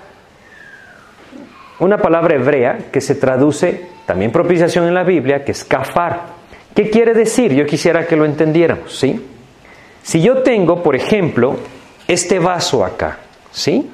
una 1.80 1.98
palabra 1.98 2.36
hebrea 2.36 2.90
que 2.92 3.02
se 3.02 3.16
traduce 3.16 3.90
también 4.06 4.32
propiciación 4.32 4.88
en 4.88 4.94
la 4.94 5.04
Biblia, 5.04 5.46
que 5.46 5.54
es 5.54 5.64
kafar. 5.64 6.42
¿Qué 6.76 6.90
quiere 6.90 7.14
decir? 7.14 7.54
Yo 7.54 7.66
quisiera 7.66 8.06
que 8.06 8.16
lo 8.16 8.26
entendiéramos, 8.26 8.98
¿sí? 8.98 9.26
Si 10.04 10.22
yo 10.22 10.42
tengo, 10.42 10.82
por 10.84 10.96
ejemplo, 10.96 11.56
este 12.08 12.40
vaso 12.40 12.84
acá, 12.84 13.20
¿sí? 13.52 13.90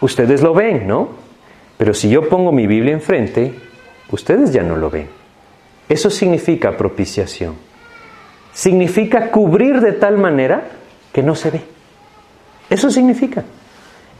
Ustedes 0.00 0.42
lo 0.42 0.54
ven, 0.54 0.86
¿no? 0.86 1.08
Pero 1.78 1.94
si 1.94 2.08
yo 2.08 2.28
pongo 2.28 2.52
mi 2.52 2.66
Biblia 2.66 2.92
enfrente, 2.92 3.54
ustedes 4.10 4.52
ya 4.52 4.62
no 4.62 4.76
lo 4.76 4.90
ven. 4.90 5.23
Eso 5.88 6.10
significa 6.10 6.76
propiciación. 6.76 7.54
Significa 8.52 9.30
cubrir 9.30 9.80
de 9.80 9.92
tal 9.92 10.16
manera 10.16 10.68
que 11.12 11.22
no 11.22 11.34
se 11.34 11.50
ve. 11.50 11.60
Eso 12.70 12.90
significa. 12.90 13.44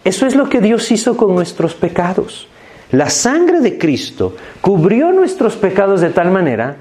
Eso 0.05 0.27
es 0.27 0.35
lo 0.35 0.49
que 0.49 0.61
Dios 0.61 0.91
hizo 0.91 1.17
con 1.17 1.35
nuestros 1.35 1.75
pecados. 1.75 2.49
La 2.91 3.09
sangre 3.09 3.61
de 3.61 3.79
Cristo 3.79 4.37
cubrió 4.61 5.11
nuestros 5.13 5.57
pecados 5.57 6.01
de 6.01 6.11
tal 6.11 6.31
manera 6.31 6.77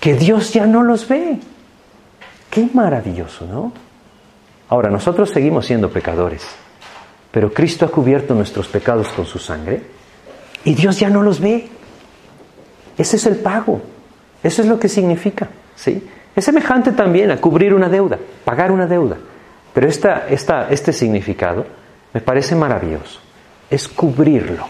que 0.00 0.14
Dios 0.14 0.52
ya 0.52 0.66
no 0.66 0.82
los 0.82 1.06
ve. 1.06 1.38
Qué 2.50 2.68
maravilloso, 2.72 3.46
¿no? 3.46 3.72
Ahora, 4.68 4.90
nosotros 4.90 5.30
seguimos 5.30 5.66
siendo 5.66 5.90
pecadores, 5.90 6.42
pero 7.30 7.52
Cristo 7.52 7.84
ha 7.84 7.90
cubierto 7.90 8.34
nuestros 8.34 8.66
pecados 8.66 9.08
con 9.08 9.24
su 9.24 9.38
sangre 9.38 9.82
y 10.64 10.74
Dios 10.74 10.98
ya 10.98 11.08
no 11.08 11.22
los 11.22 11.40
ve. 11.40 11.68
Ese 12.98 13.16
es 13.16 13.26
el 13.26 13.36
pago. 13.36 13.80
Eso 14.42 14.62
es 14.62 14.68
lo 14.68 14.78
que 14.78 14.88
significa, 14.88 15.48
¿sí? 15.74 16.06
Es 16.34 16.44
semejante 16.44 16.92
también 16.92 17.30
a 17.30 17.40
cubrir 17.40 17.72
una 17.72 17.88
deuda, 17.88 18.18
pagar 18.44 18.70
una 18.70 18.86
deuda. 18.86 19.16
Pero 19.72 19.88
esta, 19.88 20.26
esta, 20.28 20.68
este 20.70 20.92
significado 20.92 21.66
me 22.12 22.20
parece 22.20 22.54
maravilloso. 22.54 23.20
Es 23.70 23.88
cubrirlo, 23.88 24.66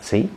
¿sí? 0.00 0.28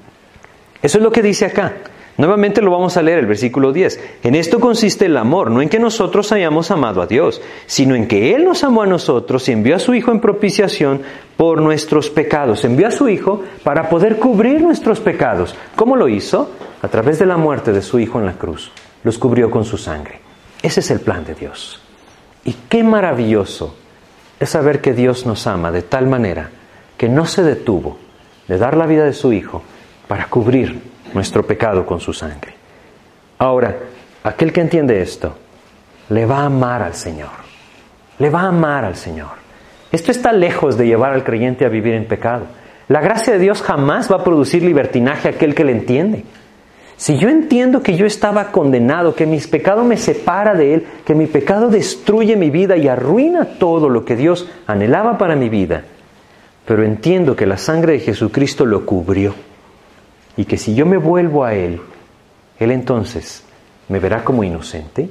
Eso 0.82 0.98
es 0.98 1.04
lo 1.04 1.12
que 1.12 1.22
dice 1.22 1.46
acá. 1.46 1.74
Nuevamente 2.18 2.64
lo 2.64 2.72
vamos 2.72 2.98
a 2.98 3.04
leer, 3.04 3.20
el 3.20 3.28
versículo 3.28 3.72
10. 3.72 4.00
En 4.24 4.34
esto 4.34 4.60
consiste 4.60 5.06
el 5.06 5.18
amor, 5.18 5.52
no 5.52 5.62
en 5.62 5.70
que 5.70 5.78
nosotros 5.78 6.32
hayamos 6.32 6.72
amado 6.72 7.04
a 7.04 7.06
Dios, 7.06 7.42
sino 7.68 7.94
en 7.94 8.08
que 8.08 8.34
Él 8.34 8.44
nos 8.44 8.64
amó 8.64 8.82
a 8.82 8.88
nosotros 8.88 9.48
y 9.48 9.52
envió 9.52 9.76
a 9.76 9.80
su 9.80 9.94
Hijo 9.94 10.12
en 10.12 10.20
propiciación 10.20 11.02
por 11.36 11.62
nuestros 11.62 12.10
pecados. 12.10 12.66
Envió 12.66 12.88
a 12.88 12.92
su 12.92 13.08
Hijo 13.08 13.44
para 13.64 13.90
poder 13.90 14.18
cubrir 14.18 14.62
nuestros 14.62 15.00
pecados. 15.00 15.56
¿Cómo 15.76 15.96
lo 15.96 16.08
hizo? 16.08 16.50
A 16.82 16.88
través 16.88 17.20
de 17.20 17.26
la 17.26 17.38
muerte 17.38 17.72
de 17.72 17.82
su 17.82 18.00
Hijo 18.00 18.20
en 18.20 18.26
la 18.26 18.34
cruz, 18.34 18.72
los 19.04 19.18
cubrió 19.18 19.50
con 19.50 19.66
su 19.66 19.78
sangre. 19.78 20.20
Ese 20.62 20.80
es 20.80 20.92
el 20.92 21.00
plan 21.00 21.24
de 21.24 21.36
Dios. 21.36 21.82
Y 22.44 22.54
qué 22.70 22.84
maravilloso 22.84 23.76
es 24.40 24.50
saber 24.50 24.82
que 24.82 24.94
Dios 24.94 25.26
nos 25.26 25.48
ama 25.48 25.72
de 25.72 25.82
tal 25.82 26.08
manera 26.08 26.50
que 26.98 27.10
no 27.10 27.26
se 27.26 27.44
detuvo 27.44 27.98
de 28.48 28.58
dar 28.58 28.78
la 28.78 28.86
vida 28.86 29.04
de 29.04 29.14
su 29.14 29.34
Hijo 29.34 29.64
para 30.08 30.26
cubrir 30.26 30.82
nuestro 31.14 31.46
pecado 31.46 31.86
con 31.86 32.00
su 32.00 32.14
sangre. 32.14 32.54
Ahora, 33.38 33.76
aquel 34.24 34.52
que 34.52 34.62
entiende 34.62 35.02
esto, 35.02 35.36
le 36.10 36.26
va 36.26 36.40
a 36.40 36.46
amar 36.46 36.82
al 36.82 36.94
Señor. 36.94 37.30
Le 38.20 38.30
va 38.30 38.42
a 38.42 38.48
amar 38.48 38.86
al 38.86 38.96
Señor. 38.96 39.32
Esto 39.92 40.12
está 40.12 40.32
lejos 40.32 40.78
de 40.78 40.88
llevar 40.88 41.14
al 41.14 41.24
creyente 41.24 41.66
a 41.66 41.70
vivir 41.70 41.94
en 41.94 42.08
pecado. 42.08 42.46
La 42.88 43.02
gracia 43.02 43.34
de 43.34 43.40
Dios 43.40 43.62
jamás 43.62 44.12
va 44.12 44.18
a 44.18 44.24
producir 44.24 44.64
libertinaje 44.64 45.28
a 45.28 45.32
aquel 45.32 45.54
que 45.54 45.66
le 45.66 45.74
entiende. 45.74 46.24
Si 46.98 47.16
yo 47.20 47.30
entiendo 47.30 47.84
que 47.84 47.96
yo 47.96 48.08
estaba 48.08 48.52
condenado, 48.52 49.14
que 49.14 49.28
mi 49.28 49.40
pecado 49.40 49.84
me 49.84 49.98
separa 49.98 50.56
de 50.56 50.74
Él, 50.74 50.88
que 51.06 51.14
mi 51.14 51.28
pecado 51.28 51.70
destruye 51.70 52.36
mi 52.36 52.50
vida 52.50 52.76
y 52.76 52.88
arruina 52.88 53.46
todo 53.60 53.88
lo 53.88 54.04
que 54.04 54.16
Dios 54.16 54.50
anhelaba 54.66 55.20
para 55.20 55.36
mi 55.36 55.48
vida, 55.48 55.84
pero 56.66 56.84
entiendo 56.84 57.36
que 57.36 57.46
la 57.46 57.58
sangre 57.58 57.94
de 57.94 58.00
Jesucristo 58.00 58.66
lo 58.66 58.84
cubrió 58.84 59.36
y 60.36 60.46
que 60.46 60.58
si 60.58 60.74
yo 60.74 60.88
me 60.88 60.98
vuelvo 60.98 61.46
a 61.46 61.54
Él, 61.54 61.80
Él 62.60 62.72
entonces 62.72 63.44
me 63.90 64.00
verá 64.00 64.24
como 64.24 64.44
inocente, 64.44 65.08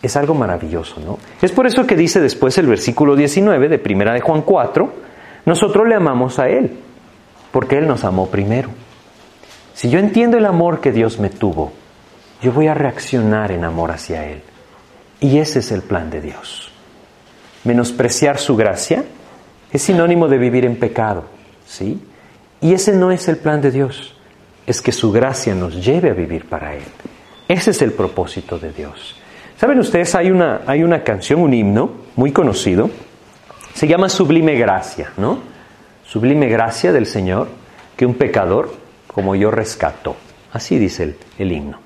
es 0.00 0.16
algo 0.16 0.34
maravilloso, 0.34 1.00
¿no? 1.00 1.18
Es 1.40 1.50
por 1.50 1.66
eso 1.66 1.86
que 1.88 1.96
dice 1.96 2.20
después 2.20 2.56
el 2.58 2.68
versículo 2.68 3.16
19 3.16 3.68
de 3.68 3.78
Primera 3.80 4.14
de 4.14 4.20
Juan 4.20 4.42
4, 4.42 4.92
nosotros 5.44 5.88
le 5.88 5.96
amamos 5.96 6.38
a 6.38 6.48
Él, 6.48 6.70
porque 7.50 7.78
Él 7.78 7.88
nos 7.88 8.04
amó 8.04 8.28
primero. 8.30 8.68
Si 9.74 9.88
yo 9.90 9.98
entiendo 9.98 10.38
el 10.38 10.46
amor 10.46 10.80
que 10.80 10.92
Dios 10.92 11.18
me 11.18 11.30
tuvo, 11.30 11.72
yo 12.42 12.52
voy 12.52 12.66
a 12.66 12.74
reaccionar 12.74 13.52
en 13.52 13.64
amor 13.64 13.90
hacia 13.90 14.26
Él. 14.26 14.42
Y 15.20 15.38
ese 15.38 15.60
es 15.60 15.72
el 15.72 15.82
plan 15.82 16.10
de 16.10 16.20
Dios. 16.20 16.72
menospreciar 17.64 18.38
su 18.38 18.56
gracia, 18.56 19.04
es 19.72 19.82
sinónimo 19.82 20.28
de 20.28 20.38
vivir 20.38 20.64
en 20.64 20.76
pecado, 20.76 21.24
¿sí? 21.64 22.02
Y 22.60 22.74
ese 22.74 22.92
no 22.92 23.10
es 23.10 23.28
el 23.28 23.36
plan 23.36 23.60
de 23.60 23.70
Dios, 23.70 24.14
es 24.66 24.82
que 24.82 24.92
su 24.92 25.12
gracia 25.12 25.54
nos 25.54 25.84
lleve 25.84 26.10
a 26.10 26.14
vivir 26.14 26.48
para 26.48 26.74
Él. 26.74 26.82
Ese 27.48 27.70
es 27.70 27.82
el 27.82 27.92
propósito 27.92 28.58
de 28.58 28.72
Dios. 28.72 29.16
¿Saben 29.56 29.78
ustedes? 29.78 30.14
Hay 30.14 30.30
una, 30.30 30.62
hay 30.66 30.82
una 30.82 31.02
canción, 31.04 31.40
un 31.40 31.54
himno 31.54 31.90
muy 32.16 32.32
conocido, 32.32 32.90
se 33.74 33.86
llama 33.86 34.08
Sublime 34.08 34.56
Gracia, 34.56 35.12
¿no? 35.16 35.38
Sublime 36.04 36.48
Gracia 36.48 36.92
del 36.92 37.06
Señor, 37.06 37.48
que 37.96 38.04
un 38.04 38.14
pecador 38.14 38.74
como 39.14 39.34
yo 39.34 39.50
rescató. 39.50 40.16
Así 40.52 40.78
dice 40.78 41.04
el, 41.04 41.16
el 41.38 41.52
himno. 41.52 41.78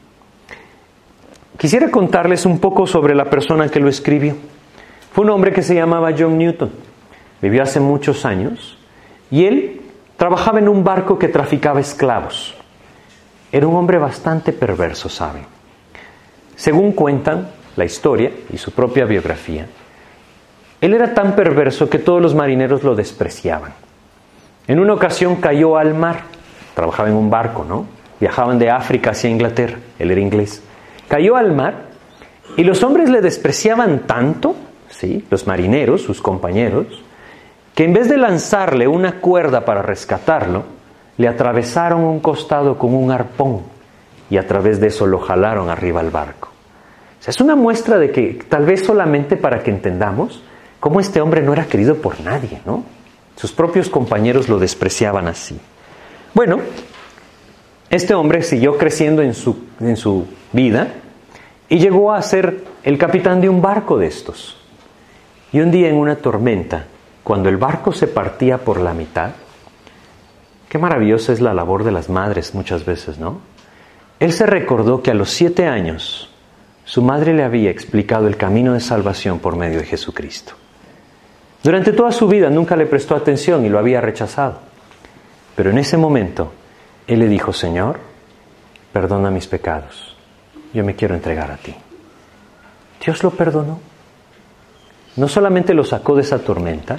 Quisiera 1.58 1.90
contarles 1.90 2.44
un 2.44 2.58
poco 2.58 2.86
sobre 2.86 3.14
la 3.14 3.30
persona 3.30 3.68
que 3.68 3.80
lo 3.80 3.88
escribió. 3.88 4.36
Fue 5.12 5.24
un 5.24 5.30
hombre 5.30 5.52
que 5.52 5.62
se 5.62 5.74
llamaba 5.74 6.12
John 6.16 6.36
Newton. 6.36 6.70
Vivió 7.40 7.62
hace 7.62 7.80
muchos 7.80 8.24
años 8.24 8.78
y 9.30 9.46
él 9.46 9.80
trabajaba 10.16 10.58
en 10.58 10.68
un 10.68 10.84
barco 10.84 11.18
que 11.18 11.28
traficaba 11.28 11.80
esclavos. 11.80 12.54
Era 13.52 13.66
un 13.66 13.76
hombre 13.76 13.98
bastante 13.98 14.52
perverso, 14.52 15.08
¿saben? 15.08 15.46
Según 16.56 16.92
cuentan 16.92 17.48
la 17.76 17.84
historia 17.84 18.32
y 18.52 18.58
su 18.58 18.72
propia 18.72 19.04
biografía, 19.04 19.66
él 20.80 20.94
era 20.94 21.14
tan 21.14 21.34
perverso 21.34 21.88
que 21.88 21.98
todos 21.98 22.20
los 22.20 22.34
marineros 22.34 22.82
lo 22.82 22.94
despreciaban. 22.94 23.72
En 24.66 24.78
una 24.78 24.94
ocasión 24.94 25.36
cayó 25.36 25.76
al 25.76 25.94
mar, 25.94 26.24
trabajaba 26.76 27.08
en 27.08 27.14
un 27.14 27.30
barco, 27.30 27.64
¿no? 27.64 27.86
Viajaban 28.20 28.58
de 28.58 28.70
África 28.70 29.12
hacia 29.12 29.30
Inglaterra, 29.30 29.78
él 29.98 30.10
era 30.10 30.20
inglés. 30.20 30.62
Cayó 31.08 31.36
al 31.36 31.52
mar 31.52 31.86
y 32.54 32.64
los 32.64 32.82
hombres 32.82 33.08
le 33.08 33.22
despreciaban 33.22 34.00
tanto, 34.00 34.54
¿sí? 34.90 35.24
los 35.30 35.46
marineros, 35.46 36.02
sus 36.02 36.20
compañeros, 36.20 36.86
que 37.74 37.84
en 37.84 37.94
vez 37.94 38.10
de 38.10 38.18
lanzarle 38.18 38.86
una 38.86 39.20
cuerda 39.20 39.64
para 39.64 39.80
rescatarlo, 39.80 40.64
le 41.16 41.28
atravesaron 41.28 42.02
un 42.02 42.20
costado 42.20 42.76
con 42.76 42.92
un 42.92 43.10
arpón 43.10 43.62
y 44.28 44.36
a 44.36 44.46
través 44.46 44.78
de 44.78 44.88
eso 44.88 45.06
lo 45.06 45.18
jalaron 45.18 45.70
arriba 45.70 46.00
al 46.00 46.10
barco. 46.10 46.50
O 47.18 47.22
sea, 47.22 47.30
es 47.30 47.40
una 47.40 47.56
muestra 47.56 47.96
de 47.96 48.10
que 48.10 48.38
tal 48.50 48.66
vez 48.66 48.84
solamente 48.84 49.38
para 49.38 49.62
que 49.62 49.70
entendamos 49.70 50.42
cómo 50.78 51.00
este 51.00 51.22
hombre 51.22 51.40
no 51.40 51.54
era 51.54 51.64
querido 51.64 51.94
por 51.96 52.20
nadie, 52.20 52.60
¿no? 52.66 52.84
Sus 53.34 53.52
propios 53.52 53.88
compañeros 53.88 54.50
lo 54.50 54.58
despreciaban 54.58 55.26
así. 55.26 55.58
Bueno, 56.37 56.59
este 57.89 58.12
hombre 58.12 58.43
siguió 58.43 58.76
creciendo 58.76 59.22
en 59.22 59.32
su, 59.32 59.57
en 59.80 59.97
su 59.97 60.26
vida 60.53 60.89
y 61.66 61.78
llegó 61.78 62.12
a 62.12 62.20
ser 62.20 62.62
el 62.82 62.99
capitán 62.99 63.41
de 63.41 63.49
un 63.49 63.62
barco 63.62 63.97
de 63.97 64.09
estos. 64.09 64.59
Y 65.51 65.61
un 65.61 65.70
día 65.70 65.89
en 65.89 65.97
una 65.97 66.16
tormenta, 66.16 66.84
cuando 67.24 67.49
el 67.49 67.57
barco 67.57 67.91
se 67.95 68.07
partía 68.07 68.59
por 68.59 68.80
la 68.80 68.93
mitad, 68.93 69.30
qué 70.68 70.76
maravillosa 70.76 71.32
es 71.32 71.41
la 71.41 71.55
labor 71.55 71.84
de 71.84 71.93
las 71.93 72.11
madres 72.11 72.55
muchas 72.55 72.84
veces, 72.84 73.18
¿no? 73.18 73.41
Él 74.20 74.34
se 74.34 74.45
recordó 74.45 75.03
que 75.03 75.12
a 75.12 75.14
los 75.14 75.30
siete 75.30 75.66
años 75.66 76.28
su 76.84 77.01
madre 77.01 77.32
le 77.32 77.45
había 77.45 77.70
explicado 77.70 78.26
el 78.26 78.37
camino 78.37 78.74
de 78.74 78.80
salvación 78.80 79.39
por 79.39 79.57
medio 79.57 79.78
de 79.78 79.87
Jesucristo. 79.87 80.53
Durante 81.62 81.95
toda 81.95 82.12
su 82.12 82.28
vida 82.28 82.51
nunca 82.51 82.76
le 82.76 82.84
prestó 82.84 83.16
atención 83.16 83.64
y 83.64 83.70
lo 83.70 83.78
había 83.78 84.03
rechazado. 84.03 84.75
Pero 85.57 85.70
en 85.70 85.78
ese 85.78 85.96
momento, 85.96 86.52
él 87.09 87.18
le 87.18 87.28
dijo, 87.28 87.52
Señor, 87.52 87.98
perdona 88.92 89.30
mis 89.30 89.48
pecados 89.48 90.16
yo 90.76 90.84
me 90.84 90.94
quiero 90.94 91.14
entregar 91.14 91.50
a 91.50 91.57
ti. 91.57 91.74
Dios 93.04 93.22
lo 93.22 93.30
perdonó. 93.30 93.80
No 95.16 95.28
solamente 95.28 95.72
lo 95.72 95.84
sacó 95.84 96.14
de 96.14 96.20
esa 96.20 96.40
tormenta, 96.40 96.98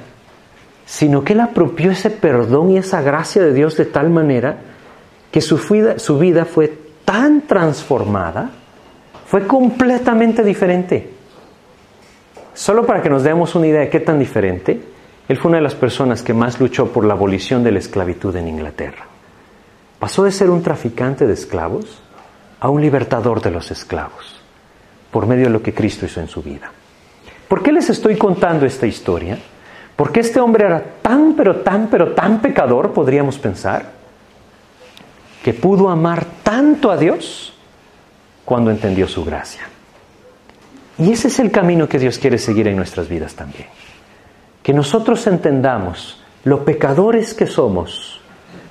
sino 0.86 1.24
que 1.24 1.34
él 1.34 1.42
apropió 1.42 1.92
ese 1.92 2.10
perdón 2.10 2.72
y 2.72 2.78
esa 2.78 3.02
gracia 3.02 3.44
de 3.44 3.54
Dios 3.54 3.78
de 3.78 3.86
tal 3.86 4.10
manera 4.10 4.58
que 5.32 5.42
su 5.42 5.58
vida, 5.58 6.46
fue 6.46 6.76
tan 7.06 7.42
transformada, 7.42 8.50
fue 9.28 9.46
completamente 9.46 10.44
diferente. 10.44 11.12
Solo 12.56 12.86
para 12.86 13.04
que 13.04 13.10
nos 13.10 13.22
demos 13.22 13.54
una 13.54 13.68
idea 13.68 13.82
de 13.82 13.90
qué 13.90 14.00
tan 14.00 14.18
diferente, 14.18 14.82
él 15.28 15.38
fue 15.38 15.50
una 15.50 15.58
de 15.58 15.64
las 15.64 15.76
personas 15.76 16.24
que 16.24 16.34
más 16.34 16.60
luchó 16.60 16.92
por 16.92 17.04
la 17.06 17.14
abolición 17.14 17.64
de 17.64 17.72
la 17.72 17.80
esclavitud 17.80 18.36
en 18.36 18.48
Inglaterra. 18.48 19.06
Pasó 20.00 20.24
de 20.24 20.32
ser 20.32 20.50
un 20.50 20.64
traficante 20.64 21.28
de 21.28 21.34
esclavos 21.34 22.00
a 22.60 22.70
un 22.70 22.82
libertador 22.82 23.42
de 23.42 23.52
los 23.52 23.72
esclavos 23.72 24.40
por 25.12 25.26
medio 25.26 25.46
de 25.46 25.52
lo 25.52 25.62
que 25.62 25.74
Cristo 25.74 26.06
hizo 26.06 26.20
en 26.20 26.28
su 26.28 26.42
vida. 26.42 26.72
¿Por 27.48 27.64
qué 27.64 27.72
les 27.72 27.90
estoy 27.90 28.18
contando 28.18 28.66
esta 28.66 28.88
historia? 28.88 29.38
Porque 29.96 30.20
este 30.20 30.40
hombre 30.40 30.66
era 30.66 30.84
tan, 31.02 31.34
pero 31.34 31.58
tan, 31.58 31.88
pero 31.88 32.14
tan 32.14 32.40
pecador, 32.40 32.94
podríamos 32.94 33.40
pensar, 33.40 33.92
que 35.44 35.54
pudo 35.54 35.90
amar 35.90 36.26
tanto 36.44 36.92
a 36.92 36.98
Dios 36.98 37.54
cuando 38.46 38.70
entendió 38.70 39.08
su 39.08 39.26
gracia. 39.26 39.64
Y 41.00 41.12
ese 41.12 41.30
es 41.30 41.40
el 41.40 41.52
camino 41.52 41.88
que 41.88 42.00
Dios 42.00 42.18
quiere 42.20 42.38
seguir 42.38 42.68
en 42.68 42.76
nuestras 42.76 43.08
vidas 43.08 43.34
también. 43.34 43.68
Que 44.68 44.74
nosotros 44.74 45.26
entendamos 45.28 46.22
lo 46.44 46.66
pecadores 46.66 47.34
que 47.34 47.48
somos 47.48 48.20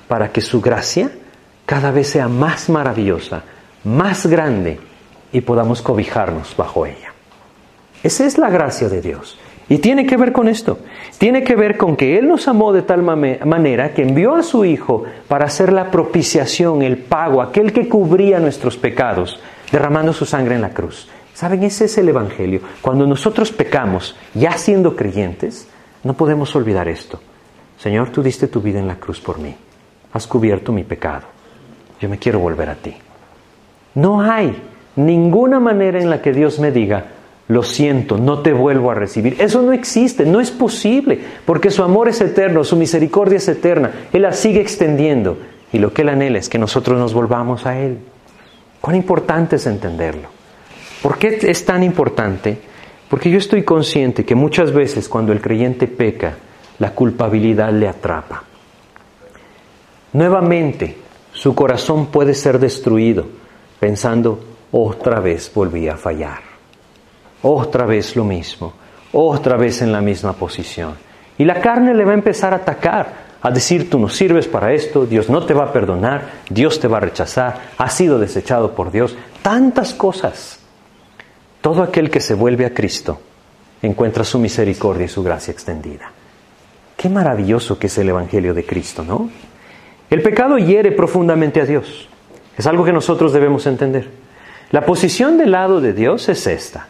para 0.07 0.31
que 0.31 0.41
su 0.41 0.61
gracia 0.61 1.09
cada 1.65 1.89
vez 1.89 2.09
sea 2.09 2.27
más 2.27 2.69
maravillosa, 2.69 3.41
más 3.83 4.27
grande 4.27 4.79
y 5.31 5.41
podamos 5.41 5.81
cobijarnos 5.81 6.55
bajo 6.55 6.85
ella. 6.85 7.13
Esa 8.03 8.27
es 8.27 8.37
la 8.37 8.51
gracia 8.51 8.89
de 8.89 9.01
Dios. 9.01 9.39
Y 9.69 9.79
tiene 9.79 10.05
que 10.05 10.17
ver 10.17 10.33
con 10.33 10.47
esto. 10.47 10.77
Tiene 11.17 11.43
que 11.43 11.55
ver 11.55 11.77
con 11.77 11.95
que 11.95 12.19
Él 12.19 12.27
nos 12.27 12.47
amó 12.47 12.73
de 12.73 12.83
tal 12.83 13.01
manera 13.01 13.95
que 13.95 14.03
envió 14.03 14.35
a 14.35 14.43
su 14.43 14.65
Hijo 14.65 15.03
para 15.27 15.45
hacer 15.45 15.73
la 15.73 15.89
propiciación, 15.89 16.83
el 16.83 16.97
pago, 16.99 17.41
aquel 17.41 17.73
que 17.73 17.89
cubría 17.89 18.39
nuestros 18.39 18.77
pecados, 18.77 19.39
derramando 19.71 20.13
su 20.13 20.27
sangre 20.27 20.53
en 20.53 20.61
la 20.61 20.75
cruz. 20.75 21.09
¿Saben? 21.33 21.63
Ese 21.63 21.85
es 21.85 21.97
el 21.97 22.09
Evangelio. 22.09 22.61
Cuando 22.83 23.07
nosotros 23.07 23.51
pecamos, 23.51 24.15
ya 24.35 24.51
siendo 24.59 24.95
creyentes, 24.95 25.67
no 26.03 26.13
podemos 26.13 26.55
olvidar 26.55 26.87
esto. 26.87 27.19
Señor, 27.77 28.09
tú 28.09 28.23
diste 28.23 28.47
tu 28.47 28.61
vida 28.61 28.79
en 28.79 28.87
la 28.87 28.95
cruz 28.95 29.19
por 29.19 29.39
mí. 29.39 29.55
Has 30.13 30.27
cubierto 30.27 30.71
mi 30.71 30.83
pecado. 30.83 31.27
Yo 31.99 32.09
me 32.09 32.17
quiero 32.17 32.39
volver 32.39 32.69
a 32.69 32.75
ti. 32.75 32.95
No 33.95 34.21
hay 34.21 34.55
ninguna 34.95 35.59
manera 35.59 35.99
en 35.99 36.09
la 36.09 36.21
que 36.21 36.31
Dios 36.31 36.59
me 36.59 36.71
diga, 36.71 37.05
lo 37.47 37.63
siento, 37.63 38.17
no 38.17 38.39
te 38.39 38.51
vuelvo 38.51 38.91
a 38.91 38.95
recibir. 38.95 39.37
Eso 39.39 39.61
no 39.61 39.71
existe, 39.71 40.25
no 40.25 40.41
es 40.41 40.51
posible, 40.51 41.19
porque 41.45 41.71
su 41.71 41.83
amor 41.83 42.09
es 42.09 42.19
eterno, 42.21 42.63
su 42.63 42.75
misericordia 42.75 43.37
es 43.37 43.47
eterna, 43.47 43.91
Él 44.11 44.23
la 44.23 44.33
sigue 44.33 44.59
extendiendo 44.59 45.37
y 45.71 45.79
lo 45.79 45.93
que 45.93 46.01
Él 46.01 46.09
anhela 46.09 46.39
es 46.39 46.49
que 46.49 46.59
nosotros 46.59 46.99
nos 46.99 47.13
volvamos 47.13 47.65
a 47.65 47.79
Él. 47.79 47.99
Cuán 48.81 48.95
importante 48.95 49.55
es 49.55 49.65
entenderlo. 49.65 50.29
¿Por 51.01 51.17
qué 51.17 51.39
es 51.41 51.65
tan 51.65 51.83
importante? 51.83 52.59
Porque 53.09 53.29
yo 53.29 53.37
estoy 53.37 53.63
consciente 53.63 54.25
que 54.25 54.35
muchas 54.35 54.71
veces 54.71 55.07
cuando 55.07 55.31
el 55.31 55.41
creyente 55.41 55.87
peca, 55.87 56.35
la 56.79 56.91
culpabilidad 56.91 57.71
le 57.71 57.87
atrapa. 57.87 58.43
Nuevamente, 60.13 60.97
su 61.33 61.53
corazón 61.55 62.07
puede 62.07 62.33
ser 62.33 62.59
destruido 62.59 63.25
pensando, 63.79 64.39
otra 64.71 65.19
vez 65.19 65.51
volví 65.53 65.87
a 65.87 65.95
fallar, 65.95 66.39
otra 67.41 67.85
vez 67.85 68.15
lo 68.15 68.23
mismo, 68.23 68.73
otra 69.13 69.55
vez 69.55 69.81
en 69.81 69.91
la 69.91 70.01
misma 70.01 70.33
posición. 70.33 70.95
Y 71.37 71.45
la 71.45 71.61
carne 71.61 71.93
le 71.93 72.03
va 72.03 72.11
a 72.11 72.15
empezar 72.15 72.53
a 72.53 72.57
atacar, 72.57 73.27
a 73.41 73.51
decir, 73.51 73.89
tú 73.89 73.99
no 73.99 74.09
sirves 74.09 74.47
para 74.47 74.73
esto, 74.73 75.05
Dios 75.05 75.29
no 75.29 75.45
te 75.45 75.53
va 75.53 75.65
a 75.65 75.73
perdonar, 75.73 76.41
Dios 76.49 76.79
te 76.79 76.87
va 76.87 76.97
a 76.97 77.01
rechazar, 77.01 77.69
has 77.77 77.93
sido 77.93 78.17
desechado 78.17 78.73
por 78.73 78.91
Dios, 78.91 79.15
tantas 79.41 79.93
cosas. 79.93 80.56
Todo 81.61 81.83
aquel 81.83 82.09
que 82.09 82.19
se 82.19 82.33
vuelve 82.33 82.65
a 82.65 82.73
Cristo 82.73 83.19
encuentra 83.81 84.23
su 84.23 84.39
misericordia 84.39 85.05
y 85.05 85.09
su 85.09 85.23
gracia 85.23 85.51
extendida. 85.51 86.11
Qué 86.95 87.09
maravilloso 87.09 87.77
que 87.77 87.87
es 87.87 87.97
el 87.97 88.09
Evangelio 88.09 88.53
de 88.53 88.65
Cristo, 88.65 89.03
¿no? 89.03 89.29
El 90.09 90.21
pecado 90.21 90.57
hiere 90.57 90.91
profundamente 90.91 91.61
a 91.61 91.65
Dios. 91.65 92.09
Es 92.57 92.65
algo 92.65 92.83
que 92.85 92.93
nosotros 92.93 93.33
debemos 93.33 93.67
entender. 93.67 94.09
La 94.71 94.85
posición 94.85 95.37
del 95.37 95.51
lado 95.51 95.79
de 95.79 95.93
Dios 95.93 96.27
es 96.29 96.47
esta. 96.47 96.87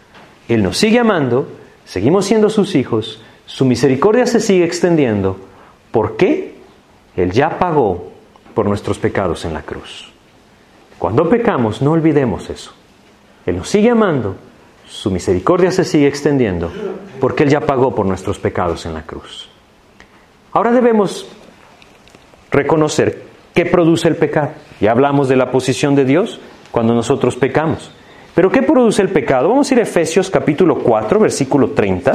Él 0.47 0.63
nos 0.63 0.77
sigue 0.77 0.99
amando, 0.99 1.47
seguimos 1.85 2.25
siendo 2.25 2.49
sus 2.49 2.75
hijos, 2.75 3.21
su 3.45 3.65
misericordia 3.65 4.25
se 4.25 4.39
sigue 4.39 4.63
extendiendo. 4.63 5.37
¿Por 5.91 6.15
qué? 6.15 6.55
Él 7.15 7.31
ya 7.31 7.59
pagó 7.59 8.11
por 8.53 8.65
nuestros 8.65 8.97
pecados 8.97 9.45
en 9.45 9.53
la 9.53 9.61
cruz. 9.61 10.11
Cuando 10.97 11.29
pecamos, 11.29 11.81
no 11.81 11.91
olvidemos 11.91 12.49
eso. 12.49 12.71
Él 13.45 13.57
nos 13.57 13.69
sigue 13.69 13.89
amando, 13.89 14.35
su 14.89 15.11
misericordia 15.11 15.71
se 15.71 15.83
sigue 15.83 16.07
extendiendo, 16.07 16.71
porque 17.19 17.43
Él 17.43 17.49
ya 17.49 17.61
pagó 17.61 17.93
por 17.93 18.05
nuestros 18.05 18.39
pecados 18.39 18.85
en 18.85 18.93
la 18.93 19.03
cruz. 19.03 19.49
Ahora 20.51 20.71
debemos 20.71 21.27
reconocer 22.51 23.23
qué 23.53 23.65
produce 23.65 24.07
el 24.07 24.15
pecado. 24.15 24.51
Ya 24.79 24.91
hablamos 24.91 25.27
de 25.27 25.35
la 25.35 25.51
posición 25.51 25.95
de 25.95 26.05
Dios 26.05 26.39
cuando 26.71 26.93
nosotros 26.93 27.35
pecamos. 27.35 27.91
Pero 28.33 28.51
¿qué 28.51 28.61
produce 28.61 29.01
el 29.01 29.09
pecado? 29.09 29.49
Vamos 29.49 29.69
a 29.69 29.73
ir 29.73 29.79
a 29.79 29.83
Efesios 29.83 30.29
capítulo 30.29 30.79
4, 30.79 31.19
versículo 31.19 31.71
30. 31.71 32.13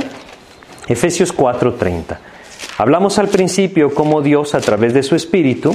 Efesios 0.89 1.33
4:30. 1.37 2.19
Hablamos 2.79 3.19
al 3.19 3.29
principio 3.29 3.93
cómo 3.93 4.23
Dios 4.23 4.55
a 4.55 4.61
través 4.61 4.95
de 4.95 5.03
su 5.03 5.15
Espíritu 5.15 5.75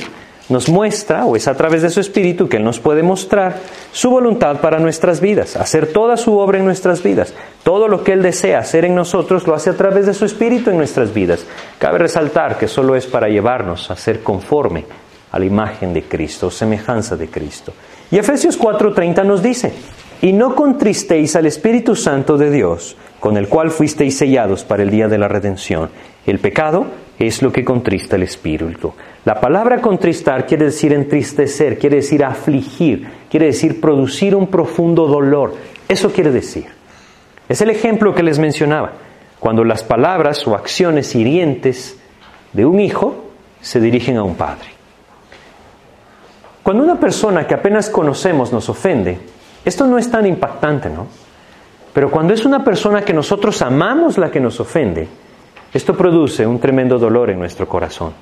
nos 0.50 0.70
muestra, 0.70 1.26
o 1.26 1.36
es 1.36 1.48
a 1.48 1.56
través 1.56 1.82
de 1.82 1.89
su 1.89 2.00
Espíritu 2.00 2.48
que 2.48 2.58
Él 2.58 2.64
nos 2.64 2.80
puede 2.80 3.04
mostrar 3.04 3.58
su 3.91 4.10
voluntad 4.10 4.62
para 4.62 4.80
nuestras 4.80 5.20
vidas, 5.20 5.56
hacer 5.56 5.88
toda 5.88 6.16
su 6.18 6.38
obra 6.38 6.58
en 6.58 6.66
nuestras 6.66 7.04
vidas. 7.04 7.34
Todo 7.64 7.88
lo 7.88 8.04
que 8.04 8.14
Él 8.14 8.22
desea 8.22 8.60
hacer 8.60 8.86
en 8.86 8.95
nosotros 8.95 9.45
lo 9.45 9.54
hace 9.54 9.70
a 9.70 9.78
través 9.78 10.06
de 10.06 10.14
su 10.14 10.26
Espíritu 10.26 10.70
en 10.70 10.78
nuestras 10.78 11.14
vidas. 11.14 11.45
Cabe 11.80 11.98
resaltar 11.98 12.58
que 12.58 12.68
solo 12.68 12.95
es 12.95 13.06
para 13.06 13.28
llevarnos 13.28 13.91
a 13.91 13.95
ser 13.95 14.24
conforme 14.24 14.86
a 15.32 15.39
la 15.39 15.45
imagen 15.45 15.93
de 15.93 16.04
Cristo, 16.04 16.50
semejanza 16.50 17.18
de 17.18 17.28
Cristo. 17.28 17.74
Y 18.10 18.18
Efesios 18.18 18.58
4:30 18.58 19.26
nos 19.26 19.43
dice, 19.43 19.74
y 20.22 20.34
no 20.34 20.56
contristéis 20.56 21.36
al 21.36 21.45
Espíritu 21.45 21.95
Santo 21.95 22.38
de 22.38 22.50
Dios, 22.50 22.95
con 23.20 23.38
el 23.38 23.50
cual 23.50 23.70
fuisteis 23.70 24.18
sellados 24.18 24.64
para 24.64 24.84
el 24.84 24.89
día 24.89 25.08
de 25.08 25.18
la 25.18 25.28
redención. 25.28 25.89
El 26.26 26.39
pecado 26.39 26.88
es 27.20 27.41
lo 27.41 27.51
que 27.51 27.65
contrista 27.65 28.15
el 28.15 28.24
Espíritu. 28.24 28.93
La 29.26 29.39
palabra 29.39 29.82
contristar 29.82 30.45
quiere 30.45 30.65
decir 30.65 30.93
entristecer, 30.93 31.80
quiere 31.80 31.97
decir 31.97 32.24
afligir, 32.24 33.07
quiere 33.30 33.47
decir 33.47 33.82
producir 33.82 34.36
un 34.36 34.47
profundo 34.47 35.07
dolor. 35.07 35.55
Eso 35.88 36.11
quiere 36.11 36.32
decir. 36.32 36.65
Es 37.49 37.61
el 37.61 37.70
ejemplo 37.70 38.13
que 38.13 38.24
les 38.24 38.39
mencionaba, 38.39 38.93
cuando 39.39 39.63
las 39.63 39.84
palabras 39.84 40.45
o 40.47 40.55
acciones 40.55 41.15
hirientes 41.15 41.97
de 42.53 42.65
un 42.65 42.80
hijo 42.80 43.26
se 43.61 43.80
dirigen 43.80 44.18
a 44.18 44.24
un 44.24 44.36
padre. 44.36 44.70
Cuando 46.63 46.84
una 46.84 46.99
persona 46.99 47.47
que 47.47 47.53
apenas 47.53 47.89
conocemos 47.89 48.51
nos 48.51 48.68
ofende, 48.70 49.18
esto 49.63 49.88
no 49.88 49.97
es 49.97 50.11
tan 50.11 50.26
impactante, 50.26 50.89
¿no? 50.89 51.07
Pero 51.93 52.11
cuando 52.11 52.34
es 52.34 52.45
una 52.45 52.63
persona 52.63 53.01
que 53.01 53.13
nosotros 53.13 53.61
amamos 53.61 54.18
la 54.18 54.30
que 54.30 54.39
nos 54.39 54.59
ofende, 54.59 55.07
esto 55.74 55.95
produce 55.95 56.47
un 56.47 56.59
tremendo 56.59 56.97
dolor 56.97 57.30
en 57.30 57.39
nuestro 57.39 57.68
corazón. 57.68 58.13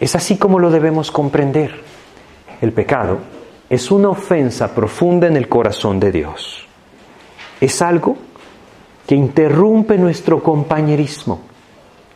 Es 0.00 0.16
así 0.16 0.36
como 0.36 0.58
lo 0.58 0.70
debemos 0.70 1.10
comprender. 1.10 1.72
El 2.60 2.72
pecado 2.72 3.18
es 3.70 3.90
una 3.90 4.08
ofensa 4.08 4.74
profunda 4.74 5.28
en 5.28 5.36
el 5.36 5.48
corazón 5.48 6.00
de 6.00 6.10
Dios. 6.10 6.66
Es 7.60 7.80
algo 7.80 8.16
que 9.06 9.14
interrumpe 9.14 9.96
nuestro 9.96 10.42
compañerismo. 10.42 11.42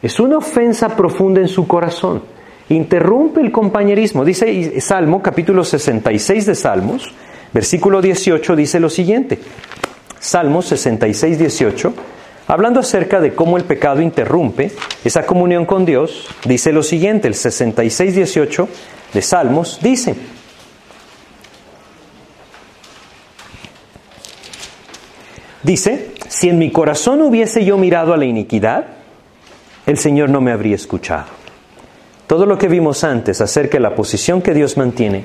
Es 0.03 0.19
una 0.19 0.39
ofensa 0.39 0.97
profunda 0.97 1.41
en 1.41 1.49
su 1.49 1.67
corazón. 1.67 2.23
Interrumpe 2.69 3.41
el 3.41 3.53
compañerismo. 3.53 4.25
Dice 4.25 4.81
Salmo, 4.81 5.23
capítulo 5.23 5.65
66 5.65 6.47
de 6.47 6.55
Salmos, 6.55 7.15
versículo 7.53 8.03
18, 8.03 8.57
dice 8.57 8.81
lo 8.81 8.91
siguiente. 8.91 9.39
Salmos 10.19 10.67
66, 10.67 11.39
18 11.39 11.95
Hablando 12.49 12.79
acerca 12.81 13.21
de 13.21 13.35
cómo 13.35 13.57
el 13.57 13.65
pecado 13.65 14.01
interrumpe 14.01 14.71
esa 15.05 15.27
comunión 15.27 15.67
con 15.67 15.85
Dios, 15.85 16.29
dice 16.45 16.73
lo 16.73 16.85
siguiente, 16.85 17.27
el 17.27 17.35
66-18 17.35 18.69
de 19.13 19.23
Salmos 19.23 19.81
dice, 19.83 20.15
dice, 25.65 26.13
si 26.29 26.49
en 26.49 26.59
mi 26.59 26.71
corazón 26.71 27.21
hubiese 27.23 27.65
yo 27.65 27.79
mirado 27.79 28.15
a 28.15 28.17
la 28.17 28.27
iniquidad, 28.27 28.87
el 29.85 29.99
Señor 29.99 30.31
no 30.31 30.41
me 30.41 30.53
habría 30.53 30.77
escuchado. 30.77 31.27
Todo 32.29 32.47
lo 32.47 32.59
que 32.59 32.69
vimos 32.69 33.03
antes 33.03 33.41
acerca 33.41 33.79
de 33.79 33.83
la 33.83 33.95
posición 33.97 34.41
que 34.41 34.55
Dios 34.55 34.77
mantiene 34.77 35.25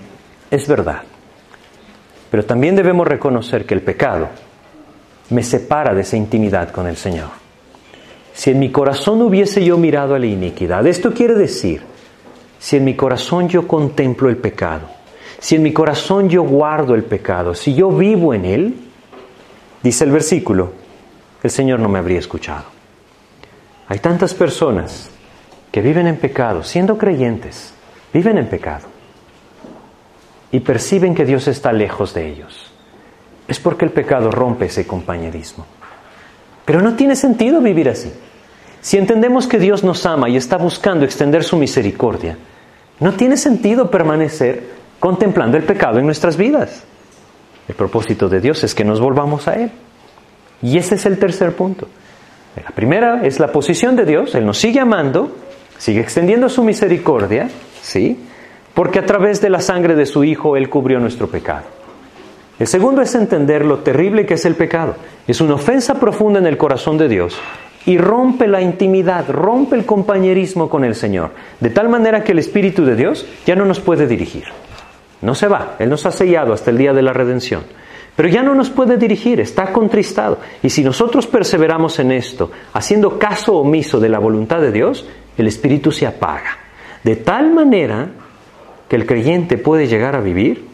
es 0.50 0.68
verdad. 0.68 1.04
Pero 2.32 2.46
también 2.46 2.76
debemos 2.76 3.08
reconocer 3.08 3.66
que 3.66 3.74
el 3.76 3.82
pecado 3.82 4.30
me 5.32 5.44
separa 5.44 5.94
de 5.94 6.02
esa 6.02 6.18
intimidad 6.18 6.72
con 6.72 6.88
el 6.88 6.98
Señor. 6.98 7.30
Si 8.34 8.52
en 8.52 8.60
mi 8.60 8.72
corazón 8.72 9.22
hubiese 9.22 9.64
yo 9.64 9.78
mirado 9.78 10.14
a 10.14 10.20
la 10.20 10.26
iniquidad, 10.26 10.86
esto 10.86 11.14
quiere 11.14 11.34
decir, 11.34 11.82
si 12.60 12.78
en 12.78 12.84
mi 12.84 12.96
corazón 12.96 13.48
yo 13.48 13.68
contemplo 13.68 14.30
el 14.30 14.38
pecado, 14.38 14.88
si 15.40 15.56
en 15.56 15.64
mi 15.64 15.74
corazón 15.74 16.30
yo 16.30 16.44
guardo 16.44 16.96
el 16.96 17.04
pecado, 17.04 17.56
si 17.56 17.74
yo 17.74 17.90
vivo 17.90 18.34
en 18.34 18.46
él, 18.46 18.76
dice 19.82 20.04
el 20.04 20.12
versículo, 20.12 20.74
el 21.42 21.50
Señor 21.50 21.80
no 21.80 21.90
me 21.90 22.00
habría 22.00 22.20
escuchado. 22.20 22.66
Hay 23.88 24.00
tantas 24.00 24.34
personas 24.34 25.10
que 25.72 25.82
viven 25.82 26.08
en 26.08 26.18
pecado, 26.18 26.64
siendo 26.64 26.98
creyentes, 26.98 27.74
viven 28.14 28.38
en 28.38 28.48
pecado 28.48 28.88
y 30.52 30.60
perciben 30.60 31.16
que 31.16 31.26
Dios 31.26 31.48
está 31.48 31.72
lejos 31.72 32.14
de 32.14 32.28
ellos 32.28 32.71
es 33.52 33.60
porque 33.60 33.86
el 33.86 33.92
pecado 33.92 34.32
rompe 34.32 34.66
ese 34.66 34.88
compañerismo. 34.88 35.66
Pero 36.66 36.82
no 36.82 36.96
tiene 36.96 37.16
sentido 37.16 37.62
vivir 37.62 37.90
así. 37.90 38.12
Si 38.82 38.98
entendemos 38.98 39.48
que 39.48 39.60
Dios 39.60 39.84
nos 39.84 40.06
ama 40.06 40.30
y 40.30 40.38
está 40.38 40.58
buscando 40.58 41.06
extender 41.06 41.44
su 41.44 41.58
misericordia, 41.58 42.38
no 43.00 43.14
tiene 43.14 43.38
sentido 43.38 43.92
permanecer 43.92 44.64
contemplando 45.00 45.58
el 45.58 45.64
pecado 45.64 46.00
en 46.00 46.06
nuestras 46.06 46.38
vidas. 46.38 46.84
El 47.68 47.76
propósito 47.76 48.30
de 48.30 48.40
Dios 48.40 48.64
es 48.64 48.74
que 48.74 48.86
nos 48.86 49.00
volvamos 49.00 49.48
a 49.48 49.56
Él. 49.56 49.72
Y 50.62 50.78
ese 50.78 50.96
es 50.96 51.06
el 51.06 51.20
tercer 51.20 51.56
punto. 51.56 51.88
La 52.56 52.72
primera 52.72 53.26
es 53.26 53.40
la 53.40 53.52
posición 53.52 53.96
de 53.96 54.06
Dios. 54.06 54.34
Él 54.36 54.46
nos 54.46 54.58
sigue 54.58 54.80
amando, 54.80 55.36
sigue 55.78 56.00
extendiendo 56.00 56.50
su 56.50 56.64
misericordia, 56.64 57.50
¿sí? 57.82 58.18
Porque 58.74 59.00
a 59.00 59.06
través 59.06 59.42
de 59.42 59.50
la 59.50 59.60
sangre 59.60 59.96
de 59.96 60.06
su 60.06 60.24
Hijo 60.24 60.56
Él 60.56 60.70
cubrió 60.70 61.00
nuestro 61.00 61.28
pecado. 61.28 61.81
El 62.62 62.68
segundo 62.68 63.02
es 63.02 63.16
entender 63.16 63.66
lo 63.66 63.80
terrible 63.80 64.24
que 64.24 64.36
es 64.36 64.46
el 64.46 64.54
pecado. 64.54 64.94
Es 65.28 65.42
una 65.42 65.56
ofensa 65.56 66.00
profunda 66.00 66.38
en 66.38 66.46
el 66.46 66.60
corazón 66.60 66.96
de 66.96 67.10
Dios 67.10 67.36
y 67.88 67.98
rompe 67.98 68.48
la 68.48 68.62
intimidad, 68.62 69.28
rompe 69.32 69.76
el 69.76 69.84
compañerismo 69.84 70.70
con 70.70 70.84
el 70.84 70.94
Señor, 70.94 71.32
de 71.60 71.72
tal 71.72 71.90
manera 71.90 72.24
que 72.24 72.34
el 72.34 72.38
Espíritu 72.38 72.86
de 72.86 72.96
Dios 72.96 73.26
ya 73.48 73.56
no 73.56 73.66
nos 73.66 73.80
puede 73.80 74.06
dirigir. 74.06 74.44
No 75.24 75.34
se 75.34 75.48
va, 75.48 75.76
Él 75.80 75.90
nos 75.90 76.06
ha 76.06 76.12
sellado 76.12 76.54
hasta 76.54 76.70
el 76.70 76.78
día 76.78 76.94
de 76.94 77.02
la 77.02 77.14
redención. 77.14 77.64
Pero 78.16 78.30
ya 78.30 78.44
no 78.44 78.54
nos 78.54 78.70
puede 78.70 78.98
dirigir, 78.98 79.40
está 79.40 79.74
contristado. 79.74 80.38
Y 80.62 80.70
si 80.70 80.84
nosotros 80.84 81.26
perseveramos 81.26 81.98
en 81.98 82.12
esto, 82.12 82.52
haciendo 82.74 83.18
caso 83.18 83.56
omiso 83.56 84.00
de 84.00 84.10
la 84.10 84.20
voluntad 84.20 84.62
de 84.62 84.72
Dios, 84.72 85.10
el 85.36 85.48
Espíritu 85.48 85.92
se 85.92 86.06
apaga. 86.06 86.60
De 87.04 87.16
tal 87.16 87.52
manera 87.52 88.08
que 88.88 88.98
el 88.98 89.08
creyente 89.08 89.58
puede 89.58 89.88
llegar 89.88 90.16
a 90.16 90.22
vivir 90.22 90.70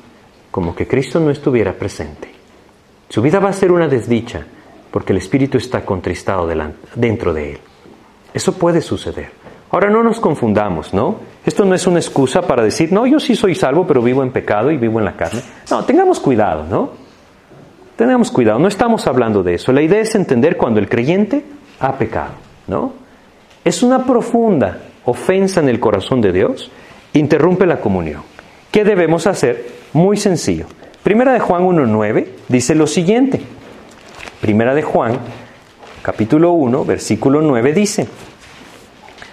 como 0.57 0.73
que 0.73 0.87
Cristo 0.87 1.19
no 1.19 1.29
estuviera 1.29 1.71
presente. 1.71 2.29
Su 3.09 3.21
vida 3.21 3.39
va 3.39 3.49
a 3.49 3.53
ser 3.53 3.71
una 3.71 3.87
desdicha 3.87 4.43
porque 4.89 5.13
el 5.13 5.19
Espíritu 5.19 5.59
está 5.59 5.85
contristado 5.85 6.49
dentro 6.95 7.31
de 7.31 7.51
él. 7.51 7.59
Eso 8.33 8.53
puede 8.53 8.81
suceder. 8.81 9.29
Ahora 9.69 9.91
no 9.91 10.01
nos 10.01 10.19
confundamos, 10.19 10.95
¿no? 10.95 11.17
Esto 11.45 11.63
no 11.63 11.75
es 11.75 11.85
una 11.85 11.99
excusa 11.99 12.41
para 12.41 12.63
decir, 12.63 12.91
no, 12.91 13.05
yo 13.05 13.19
sí 13.19 13.35
soy 13.35 13.53
salvo, 13.53 13.85
pero 13.85 14.01
vivo 14.01 14.23
en 14.23 14.31
pecado 14.31 14.71
y 14.71 14.77
vivo 14.77 14.97
en 14.97 15.05
la 15.05 15.15
carne. 15.15 15.41
No, 15.69 15.85
tengamos 15.85 16.19
cuidado, 16.19 16.65
¿no? 16.67 16.89
Tengamos 17.95 18.31
cuidado, 18.31 18.57
no 18.57 18.67
estamos 18.67 19.05
hablando 19.05 19.43
de 19.43 19.53
eso. 19.53 19.71
La 19.71 19.83
idea 19.83 20.01
es 20.01 20.15
entender 20.15 20.57
cuando 20.57 20.79
el 20.79 20.89
creyente 20.89 21.45
ha 21.79 21.93
pecado, 21.99 22.33
¿no? 22.65 22.93
Es 23.63 23.83
una 23.83 24.03
profunda 24.03 24.79
ofensa 25.05 25.59
en 25.59 25.69
el 25.69 25.79
corazón 25.79 26.19
de 26.19 26.31
Dios, 26.31 26.71
interrumpe 27.13 27.67
la 27.67 27.79
comunión. 27.79 28.23
¿Qué 28.71 28.83
debemos 28.83 29.27
hacer? 29.27 29.65
Muy 29.93 30.17
sencillo. 30.17 30.65
Primera 31.03 31.33
de 31.33 31.39
Juan 31.39 31.63
1.9 31.63 32.27
dice 32.49 32.75
lo 32.75 32.85
siguiente. 32.85 33.39
Primera 34.41 34.75
de 34.75 34.83
Juan, 34.83 35.17
capítulo 36.01 36.51
1, 36.51 36.85
versículo 36.85 37.41
9 37.41 37.73
dice, 37.73 38.07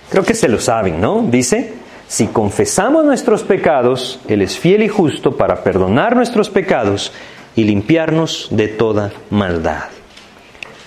creo 0.08 0.22
que 0.24 0.34
se 0.34 0.48
lo 0.48 0.58
saben, 0.60 1.00
¿no? 1.00 1.22
Dice, 1.28 1.74
si 2.06 2.28
confesamos 2.28 3.04
nuestros 3.04 3.42
pecados, 3.42 4.20
Él 4.28 4.40
es 4.40 4.56
fiel 4.56 4.82
y 4.82 4.88
justo 4.88 5.36
para 5.36 5.62
perdonar 5.64 6.16
nuestros 6.16 6.48
pecados 6.48 7.12
y 7.56 7.64
limpiarnos 7.64 8.48
de 8.50 8.68
toda 8.68 9.12
maldad. 9.30 9.88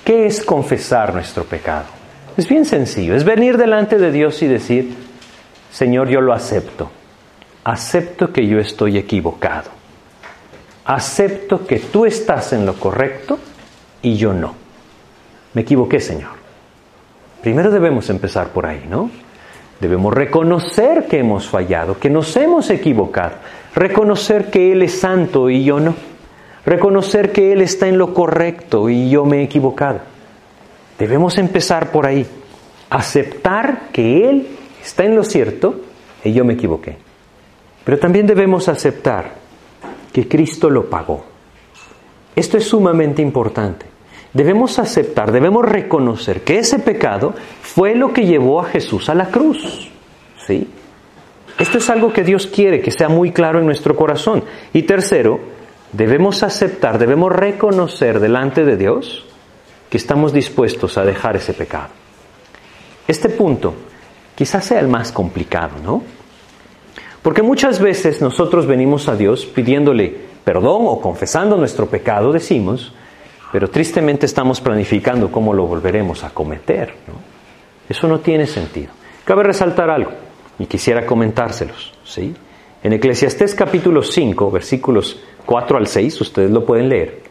¿Qué 0.04 0.26
es 0.26 0.42
confesar 0.42 1.14
nuestro 1.14 1.44
pecado? 1.44 1.86
Es 2.38 2.48
bien 2.48 2.66
sencillo, 2.66 3.14
es 3.14 3.26
venir 3.26 3.58
delante 3.58 3.98
de 3.98 4.12
Dios 4.12 4.42
y 4.42 4.48
decir, 4.48 4.96
Señor, 5.72 6.08
yo 6.08 6.22
lo 6.22 6.34
acepto 6.34 6.92
acepto 7.68 8.32
que 8.32 8.48
yo 8.48 8.60
estoy 8.60 8.98
equivocado. 8.98 9.70
Acepto 10.86 11.68
que 11.68 11.80
tú 11.80 12.06
estás 12.06 12.54
en 12.54 12.66
lo 12.66 12.76
correcto 12.76 13.38
y 14.02 14.16
yo 14.16 14.32
no. 14.32 14.54
Me 15.54 15.64
equivoqué, 15.64 16.00
Señor. 16.00 16.32
Primero 17.42 17.70
debemos 17.70 18.10
empezar 18.10 18.50
por 18.50 18.66
ahí, 18.66 18.86
¿no? 18.90 19.12
Debemos 19.82 20.14
reconocer 20.14 21.08
que 21.08 21.20
hemos 21.20 21.50
fallado, 21.50 22.00
que 22.00 22.10
nos 22.10 22.38
hemos 22.38 22.70
equivocado. 22.70 23.34
Reconocer 23.76 24.50
que 24.50 24.72
Él 24.72 24.84
es 24.84 24.98
santo 24.98 25.50
y 25.50 25.66
yo 25.66 25.82
no. 25.82 25.94
Reconocer 26.66 27.34
que 27.34 27.52
Él 27.52 27.62
está 27.62 27.90
en 27.90 27.98
lo 27.98 28.14
correcto 28.14 28.90
y 28.90 29.10
yo 29.10 29.26
me 29.26 29.40
he 29.40 29.44
equivocado. 29.44 30.00
Debemos 30.98 31.38
empezar 31.38 31.92
por 31.92 32.06
ahí. 32.06 32.26
Aceptar 32.90 33.90
que 33.92 34.30
Él 34.30 34.48
está 34.82 35.04
en 35.04 35.18
lo 35.18 35.26
cierto 35.26 35.82
y 36.24 36.32
yo 36.32 36.46
me 36.46 36.54
equivoqué. 36.54 37.07
Pero 37.88 38.00
también 38.00 38.28
debemos 38.28 38.68
aceptar 38.68 39.32
que 40.12 40.28
Cristo 40.28 40.70
lo 40.70 40.90
pagó. 40.90 41.24
Esto 42.36 42.58
es 42.58 42.68
sumamente 42.68 43.22
importante. 43.22 43.86
debemos 44.34 44.78
aceptar, 44.78 45.32
debemos 45.32 45.64
reconocer 45.64 46.42
que 46.42 46.60
ese 46.60 46.80
pecado 46.80 47.34
fue 47.62 47.96
lo 47.96 48.12
que 48.12 48.26
llevó 48.26 48.60
a 48.60 48.66
Jesús 48.66 49.08
a 49.08 49.16
la 49.16 49.28
cruz. 49.28 49.90
¿Sí? 50.46 50.68
Esto 51.58 51.78
es 51.78 51.90
algo 51.90 52.12
que 52.12 52.26
Dios 52.26 52.48
quiere 52.48 52.82
que 52.82 52.92
sea 52.92 53.08
muy 53.08 53.32
claro 53.32 53.60
en 53.60 53.66
nuestro 53.66 53.96
corazón. 53.96 54.44
Y 54.74 54.84
tercero, 54.84 55.40
debemos 55.94 56.44
aceptar, 56.44 57.00
debemos 57.00 57.32
reconocer 57.32 58.20
delante 58.20 58.66
de 58.66 58.76
Dios 58.76 59.26
que 59.90 59.96
estamos 59.96 60.34
dispuestos 60.34 60.98
a 60.98 61.06
dejar 61.06 61.38
ese 61.38 61.54
pecado. 61.54 61.92
Este 63.08 63.30
punto 63.30 63.74
quizás 64.36 64.66
sea 64.66 64.82
el 64.82 64.90
más 64.90 65.14
complicado, 65.14 65.76
¿no? 65.82 66.17
Porque 67.22 67.42
muchas 67.42 67.80
veces 67.80 68.22
nosotros 68.22 68.66
venimos 68.66 69.08
a 69.08 69.16
Dios 69.16 69.46
pidiéndole 69.46 70.16
perdón 70.44 70.84
o 70.86 71.02
confesando 71.02 71.58
nuestro 71.58 71.88
pecado, 71.88 72.32
decimos, 72.32 72.94
pero 73.52 73.70
tristemente 73.70 74.26
estamos 74.26 74.62
planificando 74.62 75.32
cómo 75.32 75.54
lo 75.54 75.66
volveremos 75.66 76.24
a 76.24 76.30
cometer. 76.30 76.94
¿no? 77.08 77.14
Eso 77.90 78.08
no 78.08 78.20
tiene 78.20 78.48
sentido. 78.48 78.92
Cabe 79.26 79.44
resaltar 79.44 79.90
algo 79.90 80.12
y 80.58 80.66
quisiera 80.66 81.06
comentárselos. 81.06 81.94
¿sí? 82.06 82.34
En 82.84 82.94
Eclesiastés 82.94 83.56
capítulo 83.56 84.04
5, 84.04 84.52
versículos 84.52 85.20
4 85.46 85.78
al 85.78 85.88
6, 85.88 86.22
ustedes 86.22 86.52
lo 86.52 86.66
pueden 86.66 86.90
leer. 86.90 87.24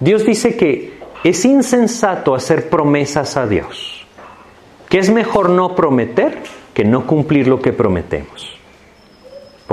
Dios 0.00 0.24
dice 0.24 0.56
que 0.56 0.94
es 1.24 1.44
insensato 1.44 2.34
hacer 2.34 2.68
promesas 2.68 3.36
a 3.36 3.46
Dios, 3.46 4.06
que 4.88 4.98
es 4.98 5.10
mejor 5.10 5.50
no 5.50 5.74
prometer 5.74 6.38
que 6.74 6.84
no 6.84 7.06
cumplir 7.06 7.48
lo 7.48 7.60
que 7.60 7.72
prometemos. 7.72 8.51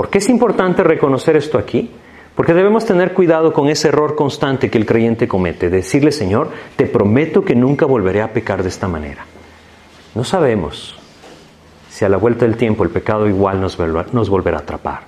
¿Por 0.00 0.08
qué 0.08 0.16
es 0.16 0.30
importante 0.30 0.82
reconocer 0.82 1.36
esto 1.36 1.58
aquí? 1.58 1.90
Porque 2.34 2.54
debemos 2.54 2.86
tener 2.86 3.12
cuidado 3.12 3.52
con 3.52 3.68
ese 3.68 3.88
error 3.88 4.16
constante 4.16 4.70
que 4.70 4.78
el 4.78 4.86
creyente 4.86 5.28
comete, 5.28 5.68
decirle, 5.68 6.10
Señor, 6.10 6.48
te 6.74 6.86
prometo 6.86 7.44
que 7.44 7.54
nunca 7.54 7.84
volveré 7.84 8.22
a 8.22 8.32
pecar 8.32 8.62
de 8.62 8.70
esta 8.70 8.88
manera. 8.88 9.26
No 10.14 10.24
sabemos 10.24 10.98
si 11.90 12.06
a 12.06 12.08
la 12.08 12.16
vuelta 12.16 12.46
del 12.46 12.56
tiempo 12.56 12.82
el 12.82 12.88
pecado 12.88 13.28
igual 13.28 13.60
nos, 13.60 13.78
nos 14.14 14.30
volverá 14.30 14.56
a 14.56 14.60
atrapar. 14.60 15.02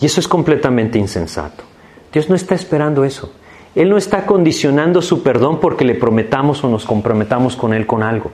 Y 0.00 0.06
eso 0.06 0.18
es 0.18 0.28
completamente 0.28 0.98
insensato. 0.98 1.64
Dios 2.10 2.30
no 2.30 2.36
está 2.36 2.54
esperando 2.54 3.04
eso. 3.04 3.34
Él 3.74 3.90
no 3.90 3.98
está 3.98 4.24
condicionando 4.24 5.02
su 5.02 5.22
perdón 5.22 5.60
porque 5.60 5.84
le 5.84 5.94
prometamos 5.94 6.64
o 6.64 6.70
nos 6.70 6.86
comprometamos 6.86 7.54
con 7.54 7.74
Él 7.74 7.86
con 7.86 8.02
algo. 8.02 8.30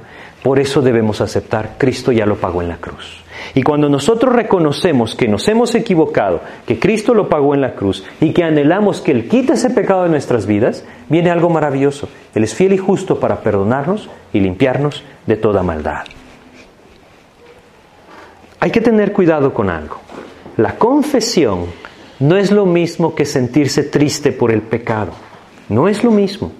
Por 0.46 0.60
eso 0.60 0.80
debemos 0.80 1.20
aceptar, 1.20 1.74
Cristo 1.76 2.12
ya 2.12 2.24
lo 2.24 2.36
pagó 2.36 2.62
en 2.62 2.68
la 2.68 2.76
cruz. 2.76 3.20
Y 3.54 3.64
cuando 3.64 3.88
nosotros 3.88 4.32
reconocemos 4.32 5.16
que 5.16 5.26
nos 5.26 5.48
hemos 5.48 5.74
equivocado, 5.74 6.40
que 6.64 6.78
Cristo 6.78 7.14
lo 7.14 7.28
pagó 7.28 7.52
en 7.56 7.60
la 7.60 7.74
cruz 7.74 8.04
y 8.20 8.32
que 8.32 8.44
anhelamos 8.44 9.00
que 9.00 9.10
Él 9.10 9.26
quite 9.26 9.54
ese 9.54 9.70
pecado 9.70 10.04
de 10.04 10.08
nuestras 10.08 10.46
vidas, 10.46 10.84
viene 11.08 11.32
algo 11.32 11.50
maravilloso. 11.50 12.08
Él 12.32 12.44
es 12.44 12.54
fiel 12.54 12.74
y 12.74 12.78
justo 12.78 13.18
para 13.18 13.40
perdonarnos 13.40 14.08
y 14.32 14.38
limpiarnos 14.38 15.02
de 15.26 15.34
toda 15.34 15.64
maldad. 15.64 16.04
Hay 18.60 18.70
que 18.70 18.80
tener 18.80 19.12
cuidado 19.12 19.52
con 19.52 19.68
algo. 19.68 19.96
La 20.58 20.76
confesión 20.76 21.64
no 22.20 22.36
es 22.36 22.52
lo 22.52 22.66
mismo 22.66 23.16
que 23.16 23.24
sentirse 23.24 23.82
triste 23.82 24.30
por 24.30 24.52
el 24.52 24.62
pecado. 24.62 25.10
No 25.68 25.88
es 25.88 26.04
lo 26.04 26.12
mismo. 26.12 26.52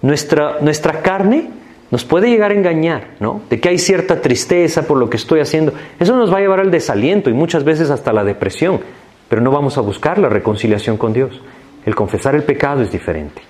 Nuestra, 0.00 0.56
nuestra 0.62 1.02
carne 1.02 1.50
nos 1.90 2.04
puede 2.04 2.28
llegar 2.28 2.50
a 2.50 2.54
engañar, 2.54 3.14
¿no? 3.20 3.42
De 3.48 3.60
que 3.60 3.68
hay 3.68 3.78
cierta 3.78 4.20
tristeza 4.20 4.86
por 4.86 4.98
lo 4.98 5.08
que 5.08 5.16
estoy 5.16 5.40
haciendo. 5.40 5.72
Eso 6.00 6.16
nos 6.16 6.32
va 6.32 6.38
a 6.38 6.40
llevar 6.40 6.60
al 6.60 6.70
desaliento 6.70 7.30
y 7.30 7.34
muchas 7.34 7.64
veces 7.64 7.90
hasta 7.90 8.12
la 8.12 8.24
depresión. 8.24 8.80
Pero 9.28 9.42
no 9.42 9.50
vamos 9.50 9.78
a 9.78 9.80
buscar 9.80 10.18
la 10.18 10.28
reconciliación 10.28 10.96
con 10.96 11.12
Dios. 11.12 11.40
El 11.84 11.94
confesar 11.94 12.34
el 12.34 12.42
pecado 12.42 12.82
es 12.82 12.90
diferente. 12.90 13.42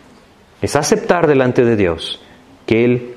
Es 0.61 0.77
aceptar 0.77 1.27
delante 1.27 1.65
de 1.65 1.77
Dios 1.77 2.23
que 2.67 2.85
Él 2.85 3.15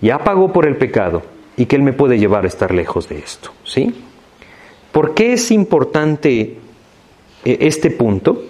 ya 0.00 0.18
pagó 0.18 0.52
por 0.52 0.66
el 0.66 0.76
pecado 0.76 1.22
y 1.56 1.66
que 1.66 1.76
Él 1.76 1.82
me 1.82 1.92
puede 1.92 2.18
llevar 2.18 2.44
a 2.44 2.48
estar 2.48 2.74
lejos 2.74 3.08
de 3.08 3.18
esto. 3.18 3.50
¿Sí? 3.64 3.94
¿Por 4.90 5.14
qué 5.14 5.34
es 5.34 5.50
importante 5.50 6.58
eh, 7.44 7.58
este 7.60 7.90
punto? 7.90 8.42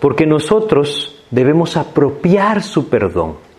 Porque 0.00 0.26
nosotros 0.26 1.24
debemos 1.30 1.76
apropiar 1.76 2.62
su 2.62 2.88
perdón. 2.88 3.49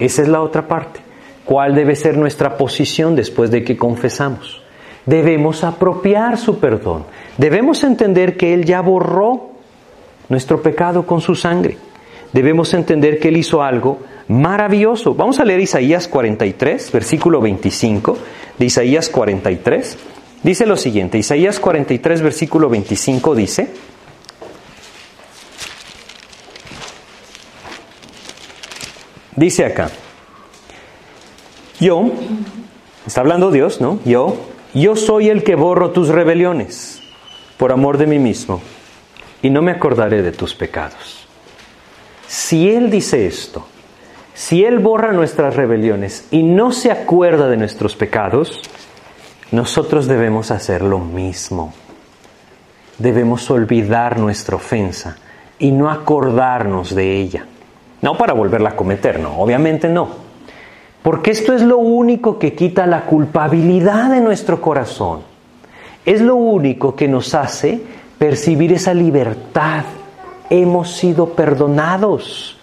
Esa 0.00 0.22
es 0.22 0.28
la 0.28 0.40
otra 0.40 0.66
parte. 0.66 1.00
¿Cuál 1.44 1.74
debe 1.74 1.94
ser 1.94 2.16
nuestra 2.16 2.56
posición 2.56 3.14
después 3.14 3.50
de 3.50 3.62
que 3.62 3.76
confesamos? 3.76 4.62
Debemos 5.06 5.62
apropiar 5.62 6.38
su 6.38 6.58
perdón. 6.58 7.04
Debemos 7.38 7.84
entender 7.84 8.36
que 8.36 8.54
Él 8.54 8.64
ya 8.64 8.80
borró 8.80 9.50
nuestro 10.28 10.62
pecado 10.62 11.06
con 11.06 11.20
su 11.20 11.34
sangre. 11.34 11.76
Debemos 12.32 12.72
entender 12.74 13.18
que 13.18 13.28
Él 13.28 13.36
hizo 13.36 13.62
algo 13.62 13.98
maravilloso. 14.28 15.14
Vamos 15.14 15.40
a 15.40 15.44
leer 15.44 15.60
Isaías 15.60 16.06
43, 16.06 16.92
versículo 16.92 17.40
25 17.40 18.16
de 18.58 18.64
Isaías 18.64 19.08
43. 19.08 19.98
Dice 20.42 20.64
lo 20.64 20.76
siguiente, 20.76 21.18
Isaías 21.18 21.60
43, 21.60 22.22
versículo 22.22 22.70
25 22.70 23.34
dice, 23.34 23.68
dice 29.36 29.64
acá, 29.64 29.90
yo, 31.78 32.10
está 33.06 33.20
hablando 33.20 33.50
Dios, 33.50 33.80
¿no? 33.80 34.00
Yo, 34.04 34.36
yo 34.74 34.96
soy 34.96 35.28
el 35.28 35.42
que 35.42 35.54
borro 35.54 35.90
tus 35.90 36.08
rebeliones 36.08 37.00
por 37.56 37.72
amor 37.72 37.98
de 37.98 38.06
mí 38.06 38.18
mismo 38.18 38.60
y 39.42 39.50
no 39.50 39.62
me 39.62 39.72
acordaré 39.72 40.22
de 40.22 40.32
tus 40.32 40.54
pecados. 40.54 41.26
Si 42.26 42.70
Él 42.70 42.90
dice 42.90 43.26
esto, 43.26 43.66
si 44.34 44.64
Él 44.64 44.78
borra 44.78 45.12
nuestras 45.12 45.56
rebeliones 45.56 46.26
y 46.30 46.42
no 46.42 46.72
se 46.72 46.90
acuerda 46.90 47.48
de 47.48 47.56
nuestros 47.56 47.96
pecados, 47.96 48.62
nosotros 49.50 50.06
debemos 50.06 50.50
hacer 50.50 50.82
lo 50.82 50.98
mismo. 50.98 51.74
Debemos 52.98 53.50
olvidar 53.50 54.18
nuestra 54.18 54.56
ofensa 54.56 55.16
y 55.58 55.72
no 55.72 55.90
acordarnos 55.90 56.94
de 56.94 57.16
ella. 57.16 57.46
No 58.02 58.16
para 58.16 58.32
volverla 58.32 58.70
a 58.70 58.76
cometer, 58.76 59.20
no, 59.20 59.38
obviamente 59.38 59.88
no. 59.88 60.08
Porque 61.02 61.30
esto 61.30 61.54
es 61.54 61.62
lo 61.62 61.78
único 61.78 62.38
que 62.38 62.54
quita 62.54 62.86
la 62.86 63.06
culpabilidad 63.06 64.10
de 64.10 64.20
nuestro 64.20 64.60
corazón. 64.60 65.20
Es 66.04 66.20
lo 66.20 66.36
único 66.36 66.94
que 66.94 67.08
nos 67.08 67.34
hace 67.34 67.80
percibir 68.18 68.72
esa 68.72 68.94
libertad. 68.94 69.84
Hemos 70.48 70.92
sido 70.92 71.30
perdonados. 71.30 72.58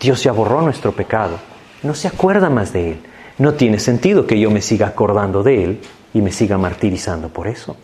Dios 0.00 0.22
ya 0.22 0.32
borró 0.32 0.62
nuestro 0.62 0.92
pecado. 0.92 1.38
No 1.82 1.94
se 1.94 2.08
acuerda 2.08 2.50
más 2.50 2.72
de 2.72 2.92
él. 2.92 3.00
No 3.38 3.54
tiene 3.54 3.78
sentido 3.78 4.26
que 4.26 4.38
yo 4.38 4.50
me 4.50 4.60
siga 4.60 4.86
acordando 4.86 5.42
de 5.42 5.64
él 5.64 5.80
y 6.12 6.20
me 6.20 6.30
siga 6.30 6.58
martirizando 6.58 7.28
por 7.28 7.48
eso. 7.48 7.76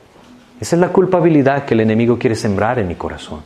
Esa 0.61 0.77
es 0.77 0.81
la 0.81 0.91
culpabilidad 0.91 1.65
que 1.65 1.75
el 1.75 1.81
enemigo 1.81 2.19
quiere 2.19 2.37
sembrar 2.37 2.79
en 2.79 2.87
mi 2.87 2.95
corazón. 2.95 3.41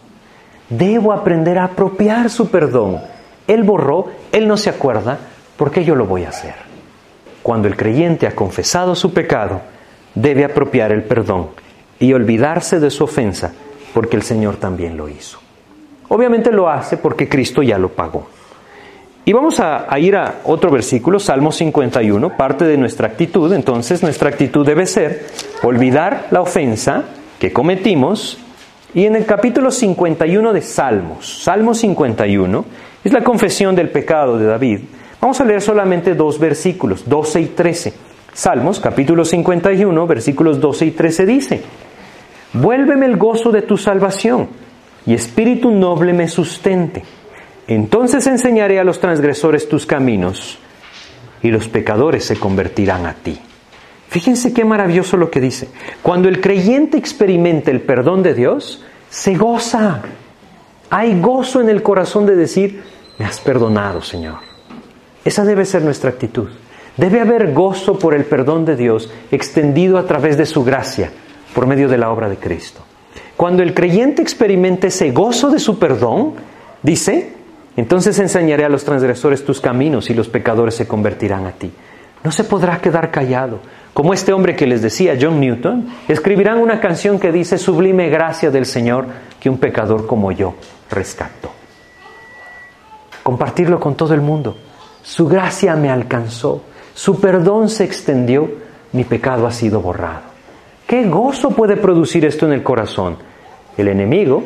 Debo 0.69 1.13
aprender 1.13 1.59
a 1.59 1.65
apropiar 1.65 2.29
su 2.29 2.51
perdón. 2.51 3.01
Él 3.47 3.63
borró, 3.63 4.07
Él 4.33 4.49
no 4.49 4.57
se 4.57 4.71
acuerda, 4.71 5.19
¿por 5.57 5.71
qué 5.71 5.85
yo 5.85 5.95
lo 5.95 6.07
voy 6.07 6.25
a 6.25 6.31
hacer? 6.31 6.55
Cuando 7.43 7.69
el 7.69 7.77
creyente 7.77 8.27
ha 8.27 8.35
confesado 8.35 8.95
su 8.95 9.13
pecado, 9.13 9.61
debe 10.15 10.45
apropiar 10.45 10.93
el 10.93 11.03
perdón 11.03 11.49
y 11.99 12.13
olvidarse 12.13 12.81
de 12.81 12.91
su 12.91 13.05
ofensa, 13.05 13.53
porque 13.93 14.17
el 14.17 14.23
Señor 14.23 14.57
también 14.57 14.97
lo 14.97 15.09
hizo. 15.09 15.39
Obviamente 16.09 16.53
lo 16.53 16.69
hace 16.69 16.97
porque 16.97 17.29
Cristo 17.29 17.63
ya 17.63 17.79
lo 17.79 17.91
pagó. 17.91 18.29
Y 19.27 19.33
vamos 19.33 19.59
a, 19.59 19.87
ir 19.99 20.17
a 20.17 20.41
otro 20.45 20.71
versículo, 20.71 21.19
Salmo 21.19 21.51
51, 21.51 22.37
parte 22.37 22.67
de 22.67 22.77
nuestra 22.77 23.09
actitud. 23.09 23.53
Entonces 23.55 24.03
nuestra 24.03 24.29
actitud 24.29 24.67
debe 24.67 24.87
ser 24.87 25.27
olvidar 25.63 26.27
la 26.31 26.43
ofensa 26.43 27.05
que 27.39 27.51
cometimos. 27.51 28.39
Y 28.93 29.07
en 29.07 29.17
el 29.17 29.25
capítulo 29.25 29.71
51 29.71 30.53
de 30.53 30.61
Salmos, 30.61 31.43
Salmo 31.43 31.75
51, 31.75 32.65
es 33.05 33.13
la 33.13 33.23
confesión 33.23 33.75
del 33.75 33.91
pecado 33.91 34.39
de 34.39 34.47
David. 34.47 34.81
Vamos 35.21 35.41
a 35.41 35.45
leer 35.45 35.61
solamente 35.61 36.15
dos 36.15 36.39
versículos, 36.39 37.09
12 37.09 37.41
y 37.41 37.47
13. 37.47 37.93
Salmos, 38.33 38.81
capítulo 38.81 39.25
51, 39.25 40.07
versículos 40.07 40.61
12 40.61 40.87
y 40.87 40.91
13 40.91 41.27
dice, 41.27 41.63
Vuélveme 42.55 43.07
el 43.07 43.17
gozo 43.17 43.53
de 43.53 43.63
tu 43.63 43.77
salvación, 43.77 44.49
y 45.07 45.15
espíritu 45.15 45.71
noble 45.71 46.13
me 46.13 46.29
sustente. 46.29 47.05
Entonces 47.67 48.27
enseñaré 48.27 48.79
a 48.79 48.85
los 48.85 49.01
transgresores 49.01 49.69
tus 49.69 49.87
caminos 49.87 50.59
y 51.43 51.51
los 51.51 51.69
pecadores 51.69 52.25
se 52.25 52.37
convertirán 52.37 53.07
a 53.07 53.15
ti. 53.15 53.39
Fíjense 54.09 54.53
qué 54.53 54.65
maravilloso 54.65 55.17
lo 55.17 55.31
que 55.31 55.41
dice. 55.41 55.69
Cuando 56.03 56.29
el 56.29 56.41
creyente 56.41 56.97
experimenta 56.97 57.71
el 57.71 57.81
perdón 57.81 58.23
de 58.23 58.35
Dios, 58.35 58.85
se 59.11 59.35
goza. 59.35 60.03
Hay 60.91 61.21
gozo 61.21 61.61
en 61.61 61.69
el 61.69 61.83
corazón 61.83 62.27
de 62.27 62.37
decir, 62.37 62.83
me 63.19 63.25
has 63.25 63.41
perdonado, 63.41 64.03
Señor. 64.03 64.39
Esa 65.25 65.45
debe 65.45 65.65
ser 65.65 65.83
nuestra 65.83 66.11
actitud. 66.11 66.49
Debe 66.97 67.21
haber 67.21 67.53
gozo 67.53 67.99
por 67.99 68.15
el 68.15 68.25
perdón 68.25 68.65
de 68.65 68.77
Dios 68.77 69.11
extendido 69.31 69.99
a 69.99 70.07
través 70.07 70.37
de 70.37 70.47
su 70.47 70.65
gracia, 70.65 71.11
por 71.55 71.67
medio 71.67 71.89
de 71.89 71.99
la 71.99 72.11
obra 72.11 72.29
de 72.29 72.37
Cristo. 72.37 72.83
Cuando 73.37 73.63
el 73.63 73.75
creyente 73.75 74.23
experimenta 74.23 74.87
ese 74.87 75.11
gozo 75.11 75.51
de 75.51 75.59
su 75.59 75.79
perdón, 75.79 76.35
dice, 76.83 77.33
Entonces 77.77 78.19
enseñaré 78.21 78.65
a 78.65 78.69
los 78.69 78.85
transgresores 78.85 79.45
tus 79.45 79.61
caminos 79.61 80.09
y 80.09 80.15
los 80.15 80.29
pecadores 80.29 80.77
se 80.77 80.87
convertirán 80.87 81.47
a 81.47 81.53
ti. 81.53 81.73
No 82.23 82.31
se 82.31 82.45
podrá 82.45 82.79
quedar 82.79 83.11
callado. 83.11 83.59
Como 83.93 84.15
este 84.15 84.33
hombre 84.33 84.55
que 84.55 84.67
les 84.67 84.81
decía, 84.81 85.17
John 85.21 85.41
Newton, 85.41 85.89
escribirán 86.09 86.59
una 86.59 86.81
canción 86.81 87.19
que 87.19 87.33
dice, 87.33 87.59
sublime 87.59 88.09
gracia 88.09 88.51
del 88.51 88.67
Señor 88.67 89.07
que 89.41 89.51
un 89.51 89.59
pecador 89.59 90.07
como 90.07 90.31
yo 90.33 90.55
rescató. 90.91 91.64
Compartirlo 93.25 93.81
con 93.81 93.97
todo 93.97 94.15
el 94.15 94.21
mundo. 94.21 94.55
Su 95.03 95.27
gracia 95.27 95.75
me 95.75 95.91
alcanzó, 95.91 96.63
su 96.95 97.21
perdón 97.21 97.69
se 97.69 97.83
extendió, 97.83 98.49
mi 98.93 99.03
pecado 99.05 99.47
ha 99.47 99.51
sido 99.51 99.81
borrado. 99.81 100.21
¿Qué 100.87 101.05
gozo 101.09 101.51
puede 101.51 101.77
producir 101.77 102.25
esto 102.27 102.47
en 102.47 102.53
el 102.53 102.63
corazón? 102.63 103.17
El 103.77 103.89
enemigo 103.89 104.45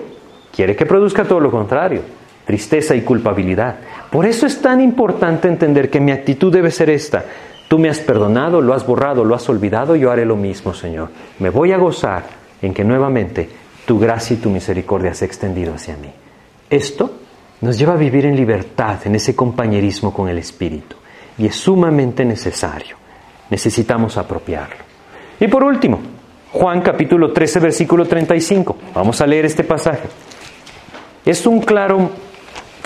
quiere 0.54 0.76
que 0.76 0.86
produzca 0.86 1.24
todo 1.24 1.40
lo 1.40 1.50
contrario, 1.50 2.02
tristeza 2.46 2.94
y 2.94 3.02
culpabilidad. 3.02 3.76
Por 4.10 4.24
eso 4.24 4.46
es 4.46 4.62
tan 4.62 4.80
importante 4.80 5.48
entender 5.48 5.90
que 5.90 6.00
mi 6.00 6.12
actitud 6.12 6.52
debe 6.52 6.70
ser 6.70 6.88
esta. 6.88 7.24
Tú 7.68 7.78
me 7.78 7.90
has 7.90 7.98
perdonado, 7.98 8.62
lo 8.62 8.72
has 8.72 8.86
borrado, 8.86 9.24
lo 9.24 9.34
has 9.34 9.48
olvidado, 9.48 9.96
yo 9.96 10.10
haré 10.10 10.24
lo 10.24 10.36
mismo, 10.36 10.72
Señor. 10.72 11.10
Me 11.40 11.50
voy 11.50 11.72
a 11.72 11.78
gozar 11.78 12.22
en 12.62 12.72
que 12.72 12.84
nuevamente 12.84 13.50
tu 13.84 13.98
gracia 13.98 14.34
y 14.34 14.38
tu 14.38 14.50
misericordia 14.50 15.12
se 15.14 15.24
ha 15.24 15.26
extendido 15.26 15.74
hacia 15.74 15.96
mí. 15.96 16.10
Esto 16.70 17.10
nos 17.60 17.78
lleva 17.78 17.94
a 17.94 17.96
vivir 17.96 18.26
en 18.26 18.36
libertad, 18.36 18.98
en 19.04 19.14
ese 19.14 19.34
compañerismo 19.34 20.12
con 20.12 20.28
el 20.28 20.38
Espíritu. 20.38 20.96
Y 21.38 21.46
es 21.46 21.56
sumamente 21.56 22.24
necesario. 22.24 22.96
Necesitamos 23.50 24.16
apropiarlo. 24.16 24.84
Y 25.40 25.48
por 25.48 25.64
último, 25.64 26.00
Juan 26.52 26.80
capítulo 26.80 27.32
13, 27.32 27.60
versículo 27.60 28.04
35. 28.06 28.76
Vamos 28.94 29.20
a 29.20 29.26
leer 29.26 29.46
este 29.46 29.64
pasaje. 29.64 30.08
Es 31.24 31.46
un 31.46 31.60
claro, 31.60 32.10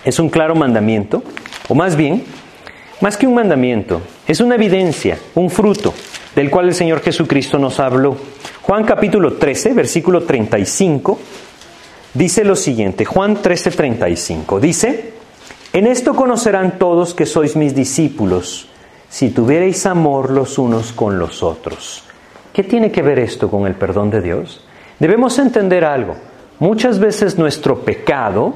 es 0.05 0.19
un 0.19 0.29
claro 0.29 0.55
mandamiento, 0.55 1.23
o 1.69 1.75
más 1.75 1.97
bien, 1.97 2.25
más 3.01 3.17
que 3.17 3.27
un 3.27 3.35
mandamiento, 3.35 4.01
es 4.27 4.41
una 4.41 4.57
evidencia, 4.57 5.19
un 5.35 5.51
fruto 5.51 5.95
del 6.35 6.51
cual 6.51 6.69
el 6.69 6.75
Señor 6.75 7.01
Jesucristo 7.01 7.59
nos 7.59 7.79
habló. 7.79 8.17
Juan 8.63 8.85
capítulo 8.85 9.35
13, 9.35 9.75
versículo 9.75 10.23
35, 10.23 11.19
dice 12.15 12.45
lo 12.45 12.57
siguiente, 12.57 13.05
Juan 13.05 13.41
13, 13.43 13.71
35, 13.71 14.61
dice, 14.61 15.15
en 15.73 15.87
esto 15.87 16.15
conocerán 16.15 16.79
todos 16.79 17.15
que 17.15 17.27
sois 17.27 17.57
mis 17.57 17.75
discípulos, 17.75 18.69
si 19.09 19.31
tuvierais 19.31 19.87
amor 19.87 20.31
los 20.31 20.59
unos 20.59 20.93
con 20.93 21.19
los 21.19 21.43
otros. 21.43 22.05
¿Qué 22.53 22.63
tiene 22.63 22.91
que 22.91 23.03
ver 23.03 23.19
esto 23.19 23.51
con 23.51 23.67
el 23.67 23.75
perdón 23.75 24.11
de 24.11 24.21
Dios? 24.21 24.65
Debemos 24.99 25.39
entender 25.39 25.85
algo. 25.85 26.17
Muchas 26.59 26.99
veces 26.99 27.39
nuestro 27.39 27.81
pecado 27.81 28.55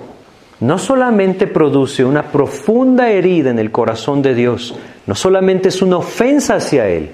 no 0.60 0.78
solamente 0.78 1.46
produce 1.46 2.04
una 2.04 2.30
profunda 2.30 3.10
herida 3.10 3.50
en 3.50 3.58
el 3.58 3.70
corazón 3.70 4.22
de 4.22 4.34
Dios, 4.34 4.74
no 5.06 5.14
solamente 5.14 5.68
es 5.68 5.82
una 5.82 5.98
ofensa 5.98 6.56
hacia 6.56 6.88
Él, 6.88 7.10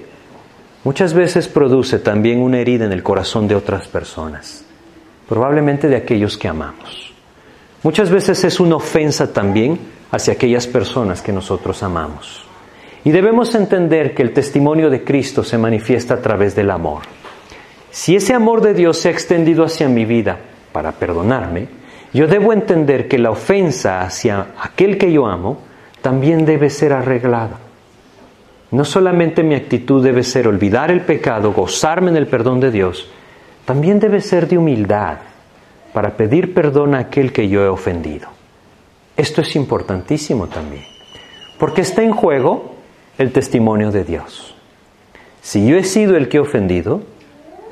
muchas 0.84 1.12
veces 1.14 1.48
produce 1.48 1.98
también 1.98 2.40
una 2.40 2.58
herida 2.58 2.84
en 2.84 2.92
el 2.92 3.02
corazón 3.02 3.48
de 3.48 3.54
otras 3.54 3.88
personas, 3.88 4.64
probablemente 5.32 5.88
de 5.88 5.96
aquellos 5.96 6.36
que 6.36 6.46
amamos. 6.46 7.10
Muchas 7.82 8.10
veces 8.10 8.44
es 8.44 8.60
una 8.60 8.76
ofensa 8.76 9.32
también 9.32 9.78
hacia 10.10 10.34
aquellas 10.34 10.66
personas 10.66 11.22
que 11.22 11.32
nosotros 11.32 11.82
amamos. 11.82 12.44
Y 13.02 13.12
debemos 13.12 13.54
entender 13.54 14.14
que 14.14 14.20
el 14.20 14.34
testimonio 14.34 14.90
de 14.90 15.02
Cristo 15.02 15.42
se 15.42 15.56
manifiesta 15.56 16.12
a 16.12 16.20
través 16.20 16.54
del 16.54 16.70
amor. 16.70 17.00
Si 17.90 18.14
ese 18.14 18.34
amor 18.34 18.60
de 18.60 18.74
Dios 18.74 18.98
se 18.98 19.08
ha 19.08 19.12
extendido 19.12 19.64
hacia 19.64 19.88
mi 19.88 20.04
vida 20.04 20.38
para 20.70 20.92
perdonarme, 20.92 21.66
yo 22.12 22.26
debo 22.26 22.52
entender 22.52 23.08
que 23.08 23.18
la 23.18 23.30
ofensa 23.30 24.02
hacia 24.02 24.48
aquel 24.60 24.98
que 24.98 25.10
yo 25.10 25.26
amo 25.26 25.62
también 26.02 26.44
debe 26.44 26.68
ser 26.68 26.92
arreglada. 26.92 27.56
No 28.70 28.84
solamente 28.84 29.42
mi 29.42 29.54
actitud 29.54 30.04
debe 30.04 30.24
ser 30.24 30.46
olvidar 30.46 30.90
el 30.90 31.00
pecado, 31.00 31.54
gozarme 31.54 32.10
en 32.10 32.18
el 32.18 32.26
perdón 32.26 32.60
de 32.60 32.70
Dios, 32.70 33.08
también 33.64 34.00
debe 34.00 34.20
ser 34.20 34.48
de 34.48 34.58
humildad 34.58 35.18
para 35.92 36.16
pedir 36.16 36.54
perdón 36.54 36.94
a 36.94 37.00
aquel 37.00 37.32
que 37.32 37.48
yo 37.48 37.62
he 37.62 37.68
ofendido. 37.68 38.28
Esto 39.16 39.42
es 39.42 39.54
importantísimo 39.56 40.46
también, 40.46 40.84
porque 41.58 41.82
está 41.82 42.02
en 42.02 42.12
juego 42.12 42.74
el 43.18 43.32
testimonio 43.32 43.90
de 43.90 44.04
Dios. 44.04 44.54
Si 45.42 45.66
yo 45.66 45.76
he 45.76 45.84
sido 45.84 46.16
el 46.16 46.28
que 46.28 46.38
he 46.38 46.40
ofendido, 46.40 47.02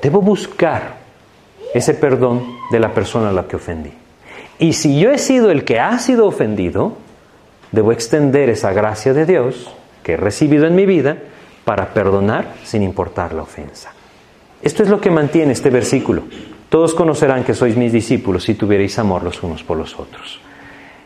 debo 0.03 0.20
buscar 0.20 0.99
ese 1.72 1.95
perdón 1.95 2.45
de 2.70 2.80
la 2.80 2.93
persona 2.93 3.30
a 3.30 3.32
la 3.32 3.47
que 3.47 3.57
ofendí. 3.57 3.93
Y 4.59 4.74
si 4.74 5.01
yo 5.01 5.11
he 5.11 5.18
sido 5.18 5.51
el 5.51 5.64
que 5.64 5.80
ha 5.80 5.99
sido 5.99 6.26
ofendido, 6.26 6.97
debo 7.72 7.93
extender 7.93 8.51
esa 8.51 8.72
gracia 8.72 9.14
de 9.14 9.24
Dios 9.24 9.74
que 10.03 10.12
he 10.12 10.16
recibido 10.16 10.66
en 10.66 10.74
mi 10.74 10.84
vida 10.84 11.16
para 11.64 11.95
perdonar 11.95 12.55
sin 12.64 12.82
importar 12.82 13.32
la 13.32 13.43
ofensa. 13.43 13.93
Esto 14.62 14.82
es 14.82 14.88
lo 14.88 15.00
que 15.00 15.11
mantiene 15.11 15.52
este 15.52 15.70
versículo. 15.70 16.22
Todos 16.68 16.94
conocerán 16.94 17.44
que 17.44 17.54
sois 17.54 17.76
mis 17.76 17.92
discípulos 17.92 18.44
si 18.44 18.54
tuvierais 18.54 18.98
amor 18.98 19.22
los 19.22 19.42
unos 19.42 19.64
por 19.64 19.76
los 19.76 19.98
otros. 19.98 20.40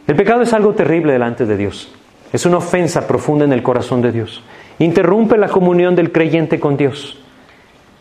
El 0.07 0.17
pecado 0.17 0.43
es 0.43 0.53
algo 0.53 0.75
terrible 0.75 1.13
delante 1.13 1.47
de 1.47 1.57
Dios. 1.57 1.93
Es 2.33 2.45
una 2.45 2.59
ofensa 2.59 3.07
profunda 3.07 3.45
en 3.45 3.53
el 3.53 3.63
corazón 3.63 4.03
de 4.03 4.13
Dios. 4.13 4.43
Interrumpe 4.79 5.39
la 5.39 5.49
comunión 5.49 5.95
del 5.95 6.13
creyente 6.13 6.59
con 6.59 6.77
Dios. 6.77 7.17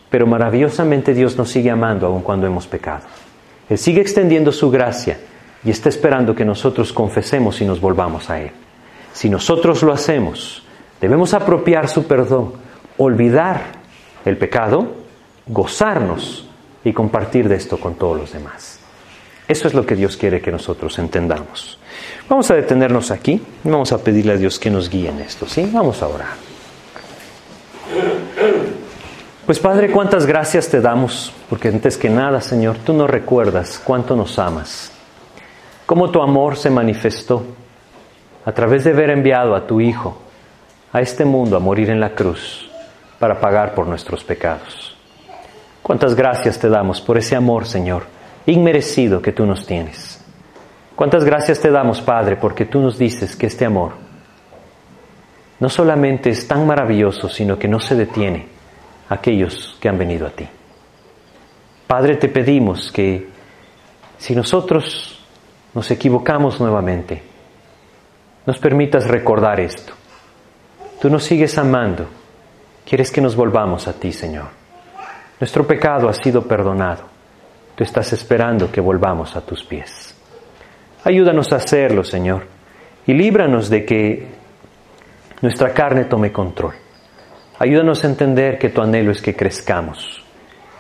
Pero 0.10 0.28
maravillosamente 0.28 1.14
Dios 1.14 1.38
nos 1.38 1.50
sigue 1.50 1.70
amando 1.70 2.08
aun 2.08 2.22
cuando 2.22 2.48
hemos 2.48 2.68
pecado. 2.68 3.04
Él 3.70 3.78
sigue 3.78 4.02
extendiendo 4.02 4.52
su 4.52 4.70
gracia 4.70 5.20
y 5.64 5.70
está 5.70 5.88
esperando 5.90 6.36
que 6.36 6.46
nosotros 6.46 6.92
confesemos 6.92 7.62
y 7.62 7.66
nos 7.66 7.80
volvamos 7.80 8.30
a 8.30 8.42
Él. 8.42 8.52
Si 9.14 9.30
nosotros 9.30 9.84
lo 9.84 9.94
hacemos, 9.94 10.64
debemos 11.00 11.34
apropiar 11.34 11.88
su 11.88 12.06
perdón, 12.06 12.54
olvidar 12.98 13.62
el 14.26 14.38
pecado, 14.38 15.03
gozarnos 15.48 16.48
y 16.84 16.94
compartir 16.94 17.48
de 17.50 17.56
esto 17.56 17.80
con 17.80 17.96
todos 17.96 18.18
los 18.18 18.34
demás. 18.34 18.80
Eso 19.48 19.68
es 19.68 19.74
lo 19.74 19.86
que 19.86 19.96
Dios 19.96 20.18
quiere 20.18 20.42
que 20.42 20.52
nosotros 20.52 20.98
entendamos. 21.00 21.78
Vamos 22.30 22.50
a 22.50 22.56
detenernos 22.56 23.12
aquí 23.12 23.42
y 23.64 23.70
vamos 23.70 23.92
a 23.92 23.98
pedirle 23.98 24.34
a 24.34 24.38
Dios 24.38 24.58
que 24.58 24.70
nos 24.70 24.90
guíe 24.90 25.10
en 25.10 25.20
esto, 25.20 25.48
¿sí? 25.48 25.70
Vamos 25.72 26.02
a 26.02 26.08
orar. 26.08 26.54
Pues 29.46 29.60
Padre, 29.60 29.92
cuántas 29.92 30.26
gracias 30.26 30.70
te 30.70 30.80
damos, 30.80 31.34
porque 31.50 31.68
antes 31.68 31.98
que 31.98 32.10
nada, 32.10 32.40
Señor, 32.40 32.78
tú 32.78 32.94
nos 32.94 33.10
recuerdas 33.10 33.82
cuánto 33.84 34.16
nos 34.16 34.40
amas, 34.40 34.92
cómo 35.86 36.10
tu 36.10 36.22
amor 36.22 36.56
se 36.56 36.70
manifestó 36.70 37.44
a 38.46 38.52
través 38.54 38.86
de 38.86 38.92
haber 38.92 39.10
enviado 39.10 39.54
a 39.54 39.68
tu 39.68 39.82
Hijo 39.82 40.18
a 40.94 41.02
este 41.02 41.26
mundo 41.26 41.58
a 41.58 41.60
morir 41.60 41.90
en 41.90 42.00
la 42.00 42.12
cruz 42.12 42.70
para 43.20 43.42
pagar 43.42 43.74
por 43.74 43.88
nuestros 43.88 44.24
pecados. 44.24 44.93
Cuántas 45.84 46.16
gracias 46.16 46.58
te 46.58 46.70
damos 46.70 47.02
por 47.02 47.18
ese 47.18 47.36
amor, 47.36 47.66
Señor, 47.66 48.06
inmerecido 48.46 49.22
que 49.22 49.34
tú 49.34 49.46
nos 49.46 49.66
tienes. 49.66 50.24
Cuántas 50.96 51.26
gracias 51.26 51.60
te 51.60 51.70
damos, 51.70 52.00
Padre, 52.00 52.38
porque 52.38 52.66
tú 52.66 52.80
nos 52.80 52.98
dices 52.98 53.36
que 53.36 53.48
este 53.48 53.66
amor 53.66 53.92
no 55.60 55.68
solamente 55.68 56.30
es 56.30 56.48
tan 56.48 56.66
maravilloso, 56.66 57.28
sino 57.28 57.60
que 57.60 57.68
no 57.68 57.82
se 57.82 57.96
detiene 57.96 58.48
a 59.10 59.16
aquellos 59.16 59.78
que 59.82 59.90
han 59.90 59.98
venido 59.98 60.26
a 60.26 60.30
ti. 60.30 60.48
Padre, 61.86 62.16
te 62.16 62.30
pedimos 62.30 62.90
que 62.90 63.28
si 64.18 64.36
nosotros 64.36 65.20
nos 65.74 65.92
equivocamos 65.92 66.62
nuevamente, 66.62 67.22
nos 68.46 68.58
permitas 68.58 69.06
recordar 69.08 69.60
esto. 69.60 69.94
Tú 71.02 71.10
nos 71.10 71.26
sigues 71.26 71.58
amando, 71.58 72.08
quieres 72.86 73.12
que 73.12 73.20
nos 73.20 73.36
volvamos 73.36 73.88
a 73.90 73.94
ti, 73.94 74.14
Señor. 74.14 74.63
Nuestro 75.44 75.68
pecado 75.68 76.08
ha 76.08 76.14
sido 76.14 76.48
perdonado. 76.48 77.04
Tú 77.76 77.84
estás 77.84 78.14
esperando 78.14 78.72
que 78.72 78.80
volvamos 78.80 79.36
a 79.36 79.42
tus 79.42 79.62
pies. 79.62 80.16
Ayúdanos 81.04 81.52
a 81.52 81.58
hacerlo, 81.58 82.06
Señor, 82.06 82.46
y 83.06 83.14
líbranos 83.14 83.70
de 83.70 83.84
que 83.84 84.26
nuestra 85.42 85.74
carne 85.74 86.06
tome 86.06 86.32
control. 86.32 86.76
Ayúdanos 87.60 88.06
a 88.06 88.08
entender 88.08 88.58
que 88.58 88.70
tu 88.70 88.82
anhelo 88.82 89.12
es 89.12 89.22
que 89.22 89.36
crezcamos 89.36 90.24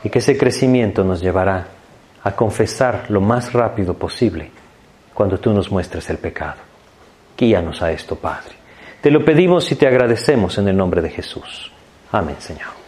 y 0.01 0.09
que 0.09 0.19
ese 0.19 0.37
crecimiento 0.37 1.03
nos 1.03 1.19
llevará 1.19 1.67
a 2.23 2.31
confesar 2.31 3.07
lo 3.09 3.19
más 3.19 3.51
rápido 3.51 3.95
posible 3.95 4.49
cuando 5.13 5.39
tú 5.39 5.51
nos 5.51 5.69
muestres 5.73 6.09
el 6.09 6.19
pecado. 6.19 6.61
Guíanos 7.37 7.81
a 7.81 7.91
esto, 7.91 8.15
Padre. 8.15 8.55
Te 9.01 9.11
lo 9.11 9.25
pedimos 9.25 9.69
y 9.73 9.75
te 9.75 9.87
agradecemos 9.87 10.57
en 10.57 10.69
el 10.69 10.77
nombre 10.77 11.01
de 11.01 11.09
Jesús. 11.09 11.69
Amén, 12.13 12.37
Señor. 12.39 12.82